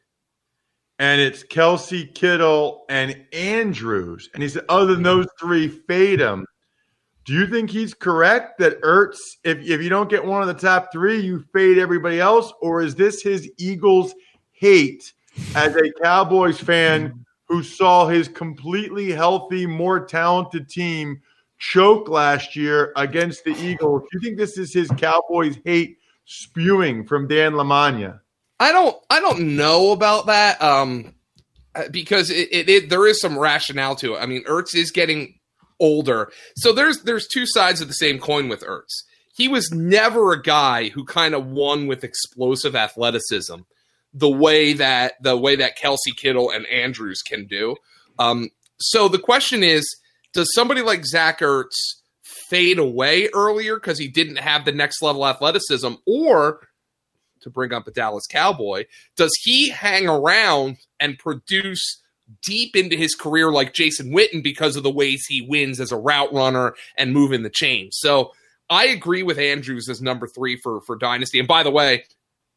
and 0.99 1.21
it's 1.21 1.43
Kelce, 1.43 2.15
Kittle, 2.15 2.85
and 2.89 3.25
Andrews, 3.33 4.31
and 4.35 4.43
he 4.43 4.49
said, 4.49 4.65
oh, 4.69 4.79
other 4.79 4.95
than 4.95 4.97
mm-hmm. 4.97 5.21
those 5.21 5.29
three, 5.39 5.69
fade 5.69 6.21
him. 6.21 6.47
Do 7.25 7.35
you 7.35 7.47
think 7.47 7.71
he's 7.71 7.93
correct 7.93 8.59
that 8.61 8.81
Ertz, 8.83 9.19
if 9.45 9.59
if 9.59 9.83
you 9.83 9.89
don't 9.89 10.09
get 10.09 10.25
one 10.25 10.43
of 10.43 10.49
the 10.49 10.55
top 10.55 10.91
three, 10.93 11.21
you 11.21 11.45
fade 11.53 11.79
everybody 11.79 12.21
else, 12.21 12.53
or 12.63 12.81
is 12.81 12.95
this 12.95 13.21
his 13.21 13.51
Eagles 13.59 14.15
hate 14.53 15.13
as 15.55 15.75
a 15.75 15.93
Cowboys 16.03 16.61
fan 16.61 17.09
mm-hmm. 17.09 17.19
who 17.49 17.63
saw 17.65 18.07
his 18.07 18.29
completely 18.29 19.11
healthy, 19.11 19.67
more 19.67 20.07
talented 20.07 20.69
team? 20.69 21.21
Choke 21.59 22.09
last 22.09 22.57
year 22.57 22.93
against 22.97 23.45
the 23.45 23.53
Eagles. 23.53 24.03
Do 24.03 24.09
you 24.13 24.21
think 24.21 24.39
this 24.39 24.57
is 24.59 24.73
his 24.73 24.89
Cowboys 24.91 25.59
hate 25.65 25.99
spewing 26.25 27.05
from 27.05 27.27
Dan 27.27 27.53
Lamagna? 27.53 28.21
I 28.61 28.73
don't 28.73 28.97
I 29.11 29.21
don't 29.21 29.57
know 29.57 29.93
about 29.93 30.27
that. 30.27 30.61
Um 30.63 31.15
because 31.91 32.31
it, 32.31 32.49
it, 32.51 32.69
it, 32.69 32.91
there 32.91 33.07
is 33.07 33.21
some 33.21 33.39
rationale 33.39 33.95
to 33.97 34.15
it. 34.15 34.19
I 34.19 34.27
mean, 34.27 34.45
Ertz 34.45 34.75
is 34.75 34.91
getting 34.91 35.39
older, 35.81 36.31
so 36.57 36.73
there's 36.73 37.03
there's 37.03 37.29
two 37.29 37.47
sides 37.47 37.81
of 37.81 37.89
the 37.89 37.95
same 37.95 38.19
coin 38.19 38.49
with 38.49 38.63
Ertz. 38.63 39.05
He 39.35 39.47
was 39.47 39.71
never 39.71 40.33
a 40.33 40.43
guy 40.43 40.89
who 40.89 41.05
kind 41.05 41.35
of 41.35 41.47
won 41.47 41.87
with 41.87 42.03
explosive 42.03 42.75
athleticism, 42.75 43.61
the 44.13 44.31
way 44.31 44.73
that 44.73 45.15
the 45.23 45.37
way 45.37 45.57
that 45.57 45.79
Kelce 45.79 46.17
Kittle 46.17 46.51
and 46.51 46.67
Andrews 46.67 47.23
can 47.23 47.47
do. 47.47 47.77
Um, 48.19 48.51
so 48.81 49.09
the 49.09 49.19
question 49.19 49.63
is, 49.63 49.85
does 50.39 50.55
somebody 50.55 50.83
like 50.83 51.05
Zach 51.05 51.41
Ertz 51.41 51.75
fade 52.23 52.79
away 52.79 53.29
earlier 53.35 53.75
because 53.75 53.99
he 53.99 54.07
didn't 54.07 54.37
have 54.37 54.65
the 54.65 54.71
next 54.71 55.03
level 55.03 55.27
athleticism? 55.27 55.95
Or 56.07 56.61
to 57.41 57.51
bring 57.51 57.73
up 57.73 57.89
a 57.89 57.91
Dallas 57.91 58.29
Cowboy, 58.29 58.85
does 59.17 59.33
he 59.43 59.69
hang 59.69 60.09
around 60.09 60.77
and 61.01 61.19
produce 61.19 62.01
deep 62.45 62.77
into 62.77 62.95
his 62.95 63.17
career 63.17 63.51
like 63.51 63.75
Jason 63.75 64.13
Witten 64.13 64.41
because 64.41 64.77
of 64.77 64.85
the 64.85 64.93
ways 64.93 65.25
he 65.27 65.41
wins 65.41 65.81
as 65.81 65.91
a 65.91 65.97
route 65.97 66.33
runner 66.33 66.77
and 66.97 67.13
moving 67.13 67.43
the 67.43 67.51
chain? 67.51 67.89
So 67.91 68.31
I 68.71 68.87
agree 68.87 69.25
with 69.25 69.39
Andrews 69.41 69.89
as 69.89 70.01
number 70.01 70.29
three 70.29 70.57
for 70.63 70.83
for 70.83 70.95
Dynasty. 70.95 71.41
And 71.41 71.49
by 71.49 71.65
the 71.65 71.73
way, 71.73 72.05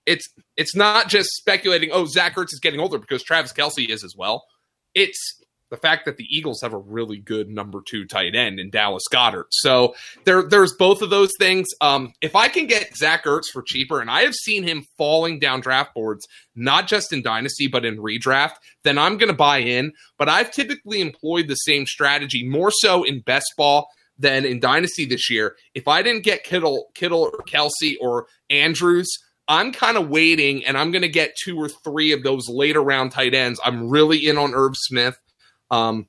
it's 0.06 0.30
it's 0.56 0.76
not 0.76 1.10
just 1.10 1.32
speculating. 1.32 1.90
Oh, 1.92 2.06
Zach 2.06 2.36
Ertz 2.36 2.54
is 2.54 2.60
getting 2.60 2.80
older 2.80 3.00
because 3.00 3.24
Travis 3.24 3.54
Kelce 3.54 3.90
is 3.90 4.04
as 4.04 4.16
well. 4.16 4.46
It's 4.94 5.41
the 5.72 5.78
fact 5.78 6.06
that 6.06 6.18
the 6.18 6.28
Eagles 6.30 6.62
have 6.62 6.74
a 6.74 6.78
really 6.78 7.18
good 7.18 7.50
number 7.50 7.82
two 7.84 8.06
tight 8.06 8.36
end 8.36 8.60
in 8.60 8.70
Dallas 8.70 9.04
Goedert. 9.12 9.48
So 9.52 9.96
there, 10.26 10.44
there's 10.44 10.74
both 10.74 11.02
of 11.02 11.10
those 11.10 11.32
things. 11.40 11.68
Um, 11.80 12.14
if 12.22 12.36
I 12.36 12.50
can 12.50 12.68
get 12.68 12.96
Zach 12.96 13.24
Ertz 13.24 13.46
for 13.52 13.64
cheaper, 13.64 14.02
and 14.02 14.12
I 14.12 14.22
have 14.22 14.36
seen 14.36 14.64
him 14.64 14.86
falling 14.98 15.40
down 15.40 15.62
draft 15.62 15.96
boards, 15.96 16.28
not 16.56 16.88
just 16.88 17.14
in 17.14 17.24
Dynasty, 17.24 17.68
but 17.68 17.86
in 17.86 17.98
redraft, 17.98 18.56
then 18.84 18.98
I'm 18.98 19.18
going 19.18 19.32
to 19.32 19.36
buy 19.36 19.60
in. 19.60 19.94
But 20.20 20.30
I've 20.30 20.52
typically 20.52 21.00
employed 21.00 21.48
the 21.48 21.56
same 21.56 21.86
strategy, 21.86 22.48
more 22.48 22.72
so 22.72 23.04
in 23.04 23.22
best 23.22 23.52
ball 23.58 23.88
than 24.20 24.46
in 24.46 24.60
Dynasty 24.60 25.06
this 25.06 25.30
year. 25.30 25.56
If 25.74 25.88
I 25.88 26.02
didn't 26.04 26.24
get 26.24 26.44
Kittle, 26.44 26.90
Kittle 26.94 27.32
or 27.34 27.44
Kelce 27.48 27.96
or 28.02 28.28
Andrews, 28.50 29.10
I'm 29.48 29.72
kind 29.72 29.98
of 29.98 30.10
waiting 30.10 30.66
and 30.66 30.78
I'm 30.78 30.92
going 30.92 31.02
to 31.02 31.10
get 31.10 31.36
two 31.44 31.58
or 31.58 31.68
three 31.68 32.12
of 32.12 32.24
those 32.24 32.48
later 32.48 32.82
round 32.82 33.12
tight 33.12 33.34
ends. 33.34 33.60
I'm 33.64 33.90
really 33.90 34.28
in 34.28 34.38
on 34.38 34.54
Irv 34.54 34.74
Smith. 34.76 35.18
Um, 35.72 36.08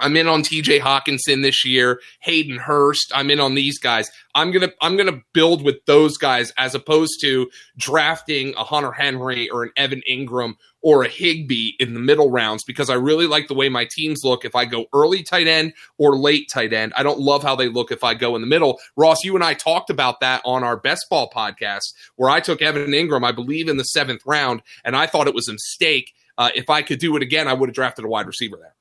I'm 0.00 0.16
in 0.16 0.28
on 0.28 0.42
TJ 0.42 0.80
Hockenson 0.80 1.42
this 1.42 1.64
year, 1.64 2.00
Hayden 2.20 2.58
Hurst. 2.58 3.10
I'm 3.14 3.30
in 3.30 3.40
on 3.40 3.54
these 3.54 3.78
guys. 3.78 4.10
I'm 4.34 4.52
gonna 4.52 4.70
I'm 4.80 4.96
gonna 4.96 5.20
build 5.32 5.64
with 5.64 5.84
those 5.86 6.16
guys 6.16 6.52
as 6.56 6.74
opposed 6.74 7.20
to 7.22 7.50
drafting 7.76 8.54
a 8.56 8.62
Hunter 8.62 8.92
Henry 8.92 9.48
or 9.50 9.64
an 9.64 9.72
Evan 9.76 10.02
Engram 10.08 10.54
or 10.80 11.02
a 11.02 11.08
Higbee 11.08 11.72
in 11.80 11.94
the 11.94 12.00
middle 12.00 12.30
rounds 12.30 12.62
because 12.64 12.88
I 12.88 12.94
really 12.94 13.26
like 13.26 13.48
the 13.48 13.54
way 13.54 13.68
my 13.68 13.88
teams 13.90 14.20
look 14.22 14.44
if 14.44 14.54
I 14.54 14.64
go 14.64 14.86
early 14.92 15.24
tight 15.24 15.48
end 15.48 15.72
or 15.96 16.16
late 16.16 16.48
tight 16.48 16.72
end. 16.72 16.92
I 16.96 17.02
don't 17.02 17.18
love 17.18 17.42
how 17.42 17.56
they 17.56 17.68
look 17.68 17.90
if 17.90 18.04
I 18.04 18.14
go 18.14 18.36
in 18.36 18.40
the 18.40 18.46
middle. 18.46 18.78
Ross, 18.96 19.24
you 19.24 19.34
and 19.34 19.42
I 19.42 19.54
talked 19.54 19.90
about 19.90 20.20
that 20.20 20.40
on 20.44 20.62
our 20.62 20.76
best 20.76 21.06
ball 21.10 21.28
podcast 21.34 21.92
where 22.14 22.30
I 22.30 22.38
took 22.38 22.62
Evan 22.62 22.92
Engram, 22.92 23.24
I 23.24 23.32
believe, 23.32 23.68
in 23.68 23.76
the 23.76 23.84
seventh 23.84 24.22
round, 24.24 24.62
and 24.84 24.94
I 24.94 25.06
thought 25.06 25.26
it 25.26 25.34
was 25.34 25.48
a 25.48 25.54
mistake. 25.54 26.14
Uh, 26.38 26.50
if 26.54 26.70
I 26.70 26.82
could 26.82 27.00
do 27.00 27.16
it 27.16 27.22
again, 27.22 27.48
I 27.48 27.52
would 27.52 27.68
have 27.68 27.74
drafted 27.74 28.04
a 28.04 28.08
wide 28.08 28.26
receiver 28.26 28.56
there. 28.56 28.74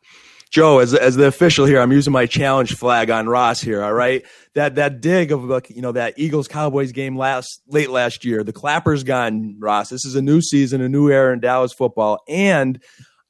Joe, 0.49 0.79
as 0.79 0.93
as 0.93 1.15
the 1.15 1.27
official 1.27 1.65
here, 1.65 1.81
I'm 1.81 1.91
using 1.91 2.13
my 2.13 2.25
challenge 2.25 2.75
flag 2.75 3.09
on 3.09 3.27
Ross 3.27 3.59
here. 3.59 3.83
All 3.83 3.93
right, 3.93 4.25
that 4.53 4.75
that 4.75 5.01
dig 5.01 5.31
of 5.31 5.43
you 5.69 5.81
know 5.81 5.91
that 5.91 6.13
Eagles 6.17 6.47
Cowboys 6.47 6.93
game 6.93 7.17
last 7.17 7.61
late 7.67 7.89
last 7.89 8.23
year. 8.23 8.43
The 8.43 8.53
clapper's 8.53 9.03
gone, 9.03 9.57
Ross. 9.59 9.89
This 9.89 10.05
is 10.05 10.15
a 10.15 10.21
new 10.21 10.41
season, 10.41 10.81
a 10.81 10.87
new 10.87 11.09
era 11.09 11.33
in 11.33 11.41
Dallas 11.41 11.73
football, 11.73 12.19
and 12.29 12.81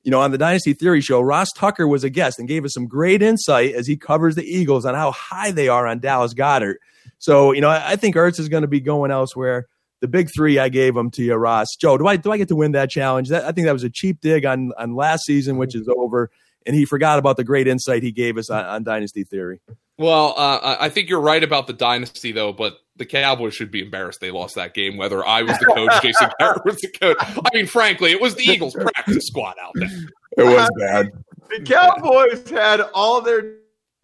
you 0.03 0.11
know 0.11 0.21
on 0.21 0.31
the 0.31 0.37
Dynasty 0.37 0.73
Theory 0.73 1.01
show, 1.01 1.19
Ross 1.21 1.49
Tucker 1.55 1.87
was 1.87 2.03
a 2.03 2.09
guest 2.09 2.37
and 2.37 2.47
gave 2.47 2.63
us 2.65 2.73
some 2.73 2.87
great 2.87 3.23
insight 3.23 3.73
as 3.73 3.87
he 3.87 3.97
covers 3.97 4.35
the 4.35 4.45
Eagles 4.45 4.85
on 4.85 4.93
how 4.93 5.11
high 5.11 5.49
they 5.49 5.69
are 5.69 5.87
on 5.87 5.99
Dallas 5.99 6.35
Goedert. 6.35 6.75
So 7.17 7.51
you 7.51 7.61
know 7.61 7.69
I, 7.69 7.93
I 7.93 7.95
think 7.95 8.15
Ertz 8.15 8.39
is 8.39 8.47
going 8.47 8.61
to 8.61 8.67
be 8.67 8.79
going 8.79 9.09
elsewhere. 9.09 9.67
The 9.99 10.07
big 10.07 10.29
three 10.35 10.59
I 10.59 10.69
gave 10.69 10.93
them 10.93 11.09
to 11.11 11.23
you, 11.23 11.35
Ross. 11.35 11.75
Joe, 11.79 11.97
do 11.97 12.05
I 12.07 12.17
do 12.17 12.31
I 12.31 12.37
get 12.37 12.49
to 12.49 12.55
win 12.55 12.73
that 12.73 12.89
challenge? 12.89 13.29
That, 13.29 13.45
I 13.45 13.51
think 13.51 13.65
that 13.65 13.73
was 13.73 13.83
a 13.83 13.89
cheap 13.89 14.21
dig 14.21 14.45
on 14.45 14.71
on 14.77 14.95
last 14.95 15.25
season, 15.25 15.57
which 15.57 15.73
is 15.73 15.87
over 15.87 16.29
and 16.67 16.75
he 16.75 16.85
forgot 16.85 17.17
about 17.17 17.37
the 17.37 17.43
great 17.43 17.67
insight 17.67 18.03
he 18.03 18.11
gave 18.11 18.37
us 18.37 18.49
on, 18.49 18.63
on 18.65 18.83
Dynasty 18.83 19.23
Theory. 19.23 19.61
Well, 19.97 20.35
uh, 20.37 20.77
I 20.79 20.89
think 20.89 21.09
you're 21.09 21.21
right 21.21 21.43
about 21.43 21.65
the 21.65 21.73
dynasty, 21.73 22.31
though. 22.31 22.53
But 22.53 22.77
the 22.97 23.05
Cowboys 23.05 23.55
should 23.55 23.71
be 23.71 23.81
embarrassed 23.81 24.19
they 24.19 24.29
lost 24.29 24.53
that 24.55 24.75
game. 24.75 24.97
Whether 24.97 25.25
I 25.25 25.41
was 25.41 25.57
the 25.57 25.65
coach, 25.65 25.91
Jason 26.03 26.29
Garrett 26.39 26.63
was 26.65 26.75
the 26.77 26.89
coach. 26.89 27.17
I 27.19 27.49
mean, 27.53 27.65
frankly, 27.65 28.11
it 28.11 28.21
was 28.21 28.35
the 28.35 28.43
Eagles 28.43 28.75
practice 28.75 29.25
squad 29.25 29.55
out 29.59 29.71
there. 29.75 29.89
It 30.37 30.43
was 30.43 30.69
bad. 30.77 31.09
The 31.49 31.63
Cowboys 31.63 32.47
had 32.49 32.81
all 32.93 33.21
their 33.21 33.55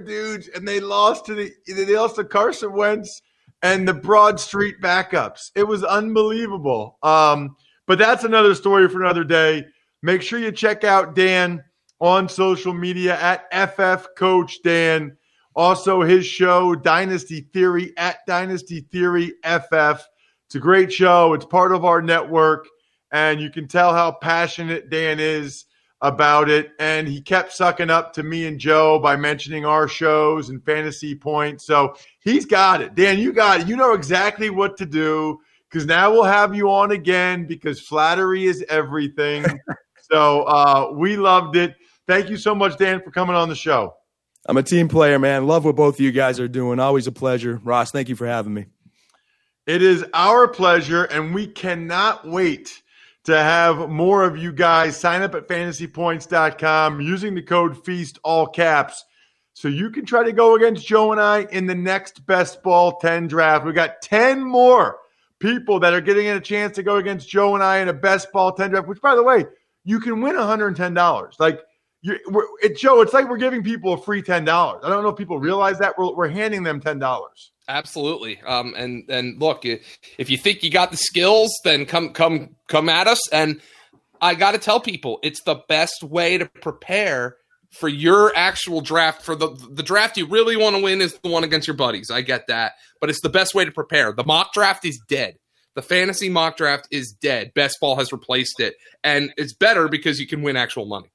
dudes, 0.04 0.48
and 0.48 0.68
they 0.68 0.80
lost 0.80 1.26
to 1.26 1.36
the 1.36 1.54
they 1.68 1.96
lost 1.96 2.16
to 2.16 2.24
Carson 2.24 2.72
Wentz 2.72 3.22
and 3.64 3.88
the 3.88 3.94
Broad 3.94 4.40
Street 4.40 4.82
backups. 4.82 5.50
It 5.56 5.64
was 5.64 5.84
unbelievable. 5.84 7.00
Um, 7.02 7.56
but 7.88 7.98
that's 7.98 8.26
another 8.26 8.54
story 8.54 8.88
for 8.90 9.02
another 9.02 9.24
day. 9.24 9.66
Make 10.04 10.22
sure 10.22 10.38
you 10.38 10.52
check 10.52 10.84
out 10.84 11.16
Dan 11.16 11.64
on 12.00 12.28
social 12.28 12.74
media 12.74 13.18
at 13.20 13.48
FF 13.72 14.10
Coach 14.18 14.62
Dan. 14.64 15.16
Also, 15.56 16.02
his 16.02 16.26
show, 16.26 16.76
Dynasty 16.76 17.48
Theory, 17.54 17.94
at 17.98 18.18
Dynasty 18.28 18.82
Theory 18.92 19.34
FF. 19.44 20.06
It's 20.46 20.56
a 20.56 20.60
great 20.60 20.92
show. 20.92 21.34
It's 21.34 21.46
part 21.46 21.72
of 21.72 21.86
our 21.86 22.02
network, 22.02 22.68
and 23.12 23.40
you 23.40 23.50
can 23.50 23.68
tell 23.68 23.94
how 23.94 24.12
passionate 24.12 24.90
Dan 24.90 25.20
is 25.20 25.66
about 26.04 26.50
it. 26.50 26.74
And 26.78 27.08
he 27.08 27.22
kept 27.22 27.54
sucking 27.54 27.90
up 27.90 28.14
to 28.14 28.24
me 28.24 28.46
and 28.46 28.60
Joe 28.60 29.00
by 29.00 29.16
mentioning 29.16 29.66
our 29.66 29.88
shows 29.88 30.50
and 30.50 30.64
fantasy 30.64 31.16
points. 31.16 31.66
So 31.66 31.96
he's 32.20 32.46
got 32.46 32.82
it. 32.82 32.94
Dan, 32.94 33.18
you 33.18 33.34
got 33.34 33.62
it. 33.62 33.68
You 33.68 33.78
know 33.78 33.94
exactly 33.94 34.52
what 34.52 34.78
to 34.78 34.86
do 34.86 35.40
because 35.70 35.88
now 35.88 36.12
we'll 36.12 36.26
have 36.26 36.54
you 36.54 36.70
on 36.70 36.92
again 36.92 37.48
because 37.48 37.80
flattery 37.80 38.46
is 38.46 38.64
everything. 38.70 39.46
so 40.12 40.44
uh, 40.44 40.92
we 40.94 41.16
loved 41.16 41.56
it. 41.56 41.74
Thank 42.06 42.30
you 42.30 42.36
so 42.36 42.54
much, 42.54 42.78
Dan, 42.78 43.02
for 43.02 43.10
coming 43.10 43.36
on 43.36 43.48
the 43.48 43.56
show. 43.56 43.96
I'm 44.46 44.58
a 44.58 44.64
team 44.64 44.90
player, 44.90 45.18
man. 45.18 45.48
Love 45.48 45.64
what 45.64 45.78
both 45.78 45.96
of 45.96 46.00
you 46.02 46.12
guys 46.12 46.38
are 46.38 46.50
doing. 46.50 46.82
Always 46.82 47.08
a 47.08 47.14
pleasure. 47.14 47.62
Ross, 47.64 47.92
thank 47.92 48.10
you 48.10 48.18
for 48.18 48.28
having 48.28 48.54
me. 48.54 48.66
It 49.66 49.82
is 49.82 50.04
our 50.14 50.50
pleasure, 50.50 51.06
and 51.06 51.34
we 51.34 51.48
cannot 51.48 52.28
wait 52.28 52.83
to 53.26 53.38
have 53.38 53.90
more 53.90 54.24
of 54.24 54.38
you 54.38 54.52
guys 54.52 54.98
sign 54.98 55.22
up 55.22 55.34
at 55.36 55.48
fantasypoints.com 55.48 57.02
using 57.02 57.36
the 57.36 57.42
code 57.42 57.84
FEAST, 57.86 58.20
all 58.24 58.48
caps, 58.48 59.06
so 59.54 59.68
you 59.68 59.92
can 59.92 60.06
try 60.06 60.24
to 60.24 60.34
go 60.34 60.56
against 60.56 60.86
Joe 60.86 61.12
and 61.12 61.22
I 61.22 61.48
in 61.52 61.68
the 61.68 61.76
next 61.76 62.26
best 62.26 62.64
ball 62.64 62.98
10 62.98 63.28
draft. 63.28 63.66
We 63.66 63.72
got 63.72 64.02
10 64.02 64.44
more 64.44 64.98
people 65.40 65.80
that 65.82 65.94
are 65.94 66.02
getting 66.02 66.28
a 66.28 66.40
chance 66.40 66.76
to 66.76 66.84
go 66.84 66.96
against 66.96 67.30
Joe 67.30 67.54
and 67.54 67.64
I 67.64 67.80
in 67.80 67.90
a 67.90 67.94
best 67.94 68.32
ball 68.32 68.54
10 68.54 68.72
draft, 68.72 68.88
which, 68.88 69.02
by 69.02 69.16
the 69.16 69.24
way, 69.24 69.46
you 69.84 70.00
can 70.00 70.22
win 70.22 70.36
$110. 70.36 71.40
Like, 71.40 71.60
it, 72.04 72.78
Joe, 72.78 73.02
it's 73.02 73.14
like 73.14 73.30
we're 73.30 73.38
giving 73.38 73.64
people 73.64 73.94
a 73.94 73.98
free 73.98 74.22
ten 74.22 74.46
dollars. 74.46 74.82
I 74.84 74.90
don't 74.90 75.04
know 75.04 75.10
if 75.10 75.18
people 75.18 75.40
realize 75.40 75.80
that 75.80 75.98
we're, 75.98 76.14
we're 76.14 76.28
handing 76.28 76.64
them 76.64 76.82
ten 76.82 77.00
dollars. 77.00 77.52
Absolutely. 77.68 78.42
Um, 78.42 78.74
and 78.78 79.10
and 79.10 79.40
look, 79.40 79.64
if 79.66 80.30
you 80.30 80.38
think 80.38 80.64
you 80.64 80.70
got 80.70 80.92
the 80.92 80.98
skills, 80.98 81.50
then 81.64 81.86
come 81.86 82.10
come 82.10 82.56
come 82.68 82.90
at 82.90 83.08
us. 83.08 83.32
And 83.32 83.62
I 84.22 84.36
got 84.36 84.52
to 84.52 84.58
tell 84.58 84.80
people, 84.80 85.20
it's 85.24 85.42
the 85.44 85.62
best 85.70 86.04
way 86.04 86.38
to 86.38 86.46
prepare 86.46 87.38
for 87.72 87.88
your 87.88 88.36
actual 88.36 88.82
draft. 88.82 89.22
For 89.22 89.36
the 89.36 89.50
the 89.72 89.84
draft 89.84 90.18
you 90.18 90.28
really 90.28 90.58
want 90.58 90.76
to 90.76 90.82
win 90.82 91.02
is 91.02 91.18
the 91.24 91.30
one 91.30 91.46
against 91.46 91.68
your 91.68 91.78
buddies. 91.78 92.12
I 92.12 92.22
get 92.22 92.48
that, 92.48 92.74
but 93.00 93.10
it's 93.10 93.22
the 93.22 93.30
best 93.30 93.56
way 93.56 93.64
to 93.64 93.72
prepare. 93.72 94.12
The 94.12 94.26
mock 94.26 94.54
draft 94.54 94.84
is 94.84 95.02
dead. 95.08 95.38
The 95.76 95.82
fantasy 95.82 96.30
mock 96.30 96.58
draft 96.58 96.88
is 96.92 97.14
dead. 97.14 97.54
Best 97.56 97.78
ball 97.80 97.96
has 97.96 98.12
replaced 98.12 98.60
it, 98.60 98.76
and 99.06 99.34
it's 99.38 99.54
better 99.54 99.88
because 99.88 100.20
you 100.20 100.28
can 100.28 100.42
win 100.42 100.58
actual 100.58 100.86
money. 100.86 101.13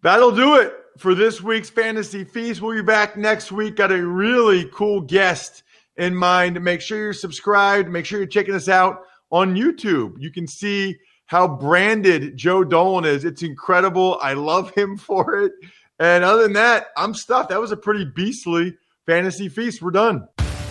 That'll 0.00 0.34
do 0.34 0.56
it 0.56 0.74
for 0.96 1.14
this 1.14 1.42
week's 1.42 1.70
Fantasy 1.70 2.22
Feast. 2.22 2.60
We'll 2.60 2.76
be 2.76 2.82
back 2.82 3.16
next 3.16 3.50
week. 3.50 3.76
Got 3.76 3.90
a 3.90 4.06
really 4.06 4.66
cool 4.72 5.00
guest 5.00 5.64
in 5.96 6.14
mind. 6.14 6.62
Make 6.62 6.80
sure 6.80 6.98
you're 6.98 7.12
subscribed. 7.12 7.88
Make 7.88 8.06
sure 8.06 8.20
you're 8.20 8.28
checking 8.28 8.54
us 8.54 8.68
out 8.68 9.02
on 9.30 9.56
YouTube. 9.56 10.14
You 10.18 10.30
can 10.30 10.46
see 10.46 10.96
how 11.26 11.48
branded 11.48 12.36
Joe 12.36 12.62
Dolan 12.62 13.04
is. 13.04 13.24
It's 13.24 13.42
incredible. 13.42 14.18
I 14.22 14.34
love 14.34 14.70
him 14.70 14.96
for 14.96 15.40
it. 15.40 15.52
And 15.98 16.22
other 16.22 16.44
than 16.44 16.52
that, 16.52 16.86
I'm 16.96 17.12
stuffed. 17.12 17.48
That 17.48 17.60
was 17.60 17.72
a 17.72 17.76
pretty 17.76 18.04
beastly 18.04 18.76
Fantasy 19.04 19.48
Feast. 19.48 19.82
We're 19.82 19.90
done. 19.90 20.28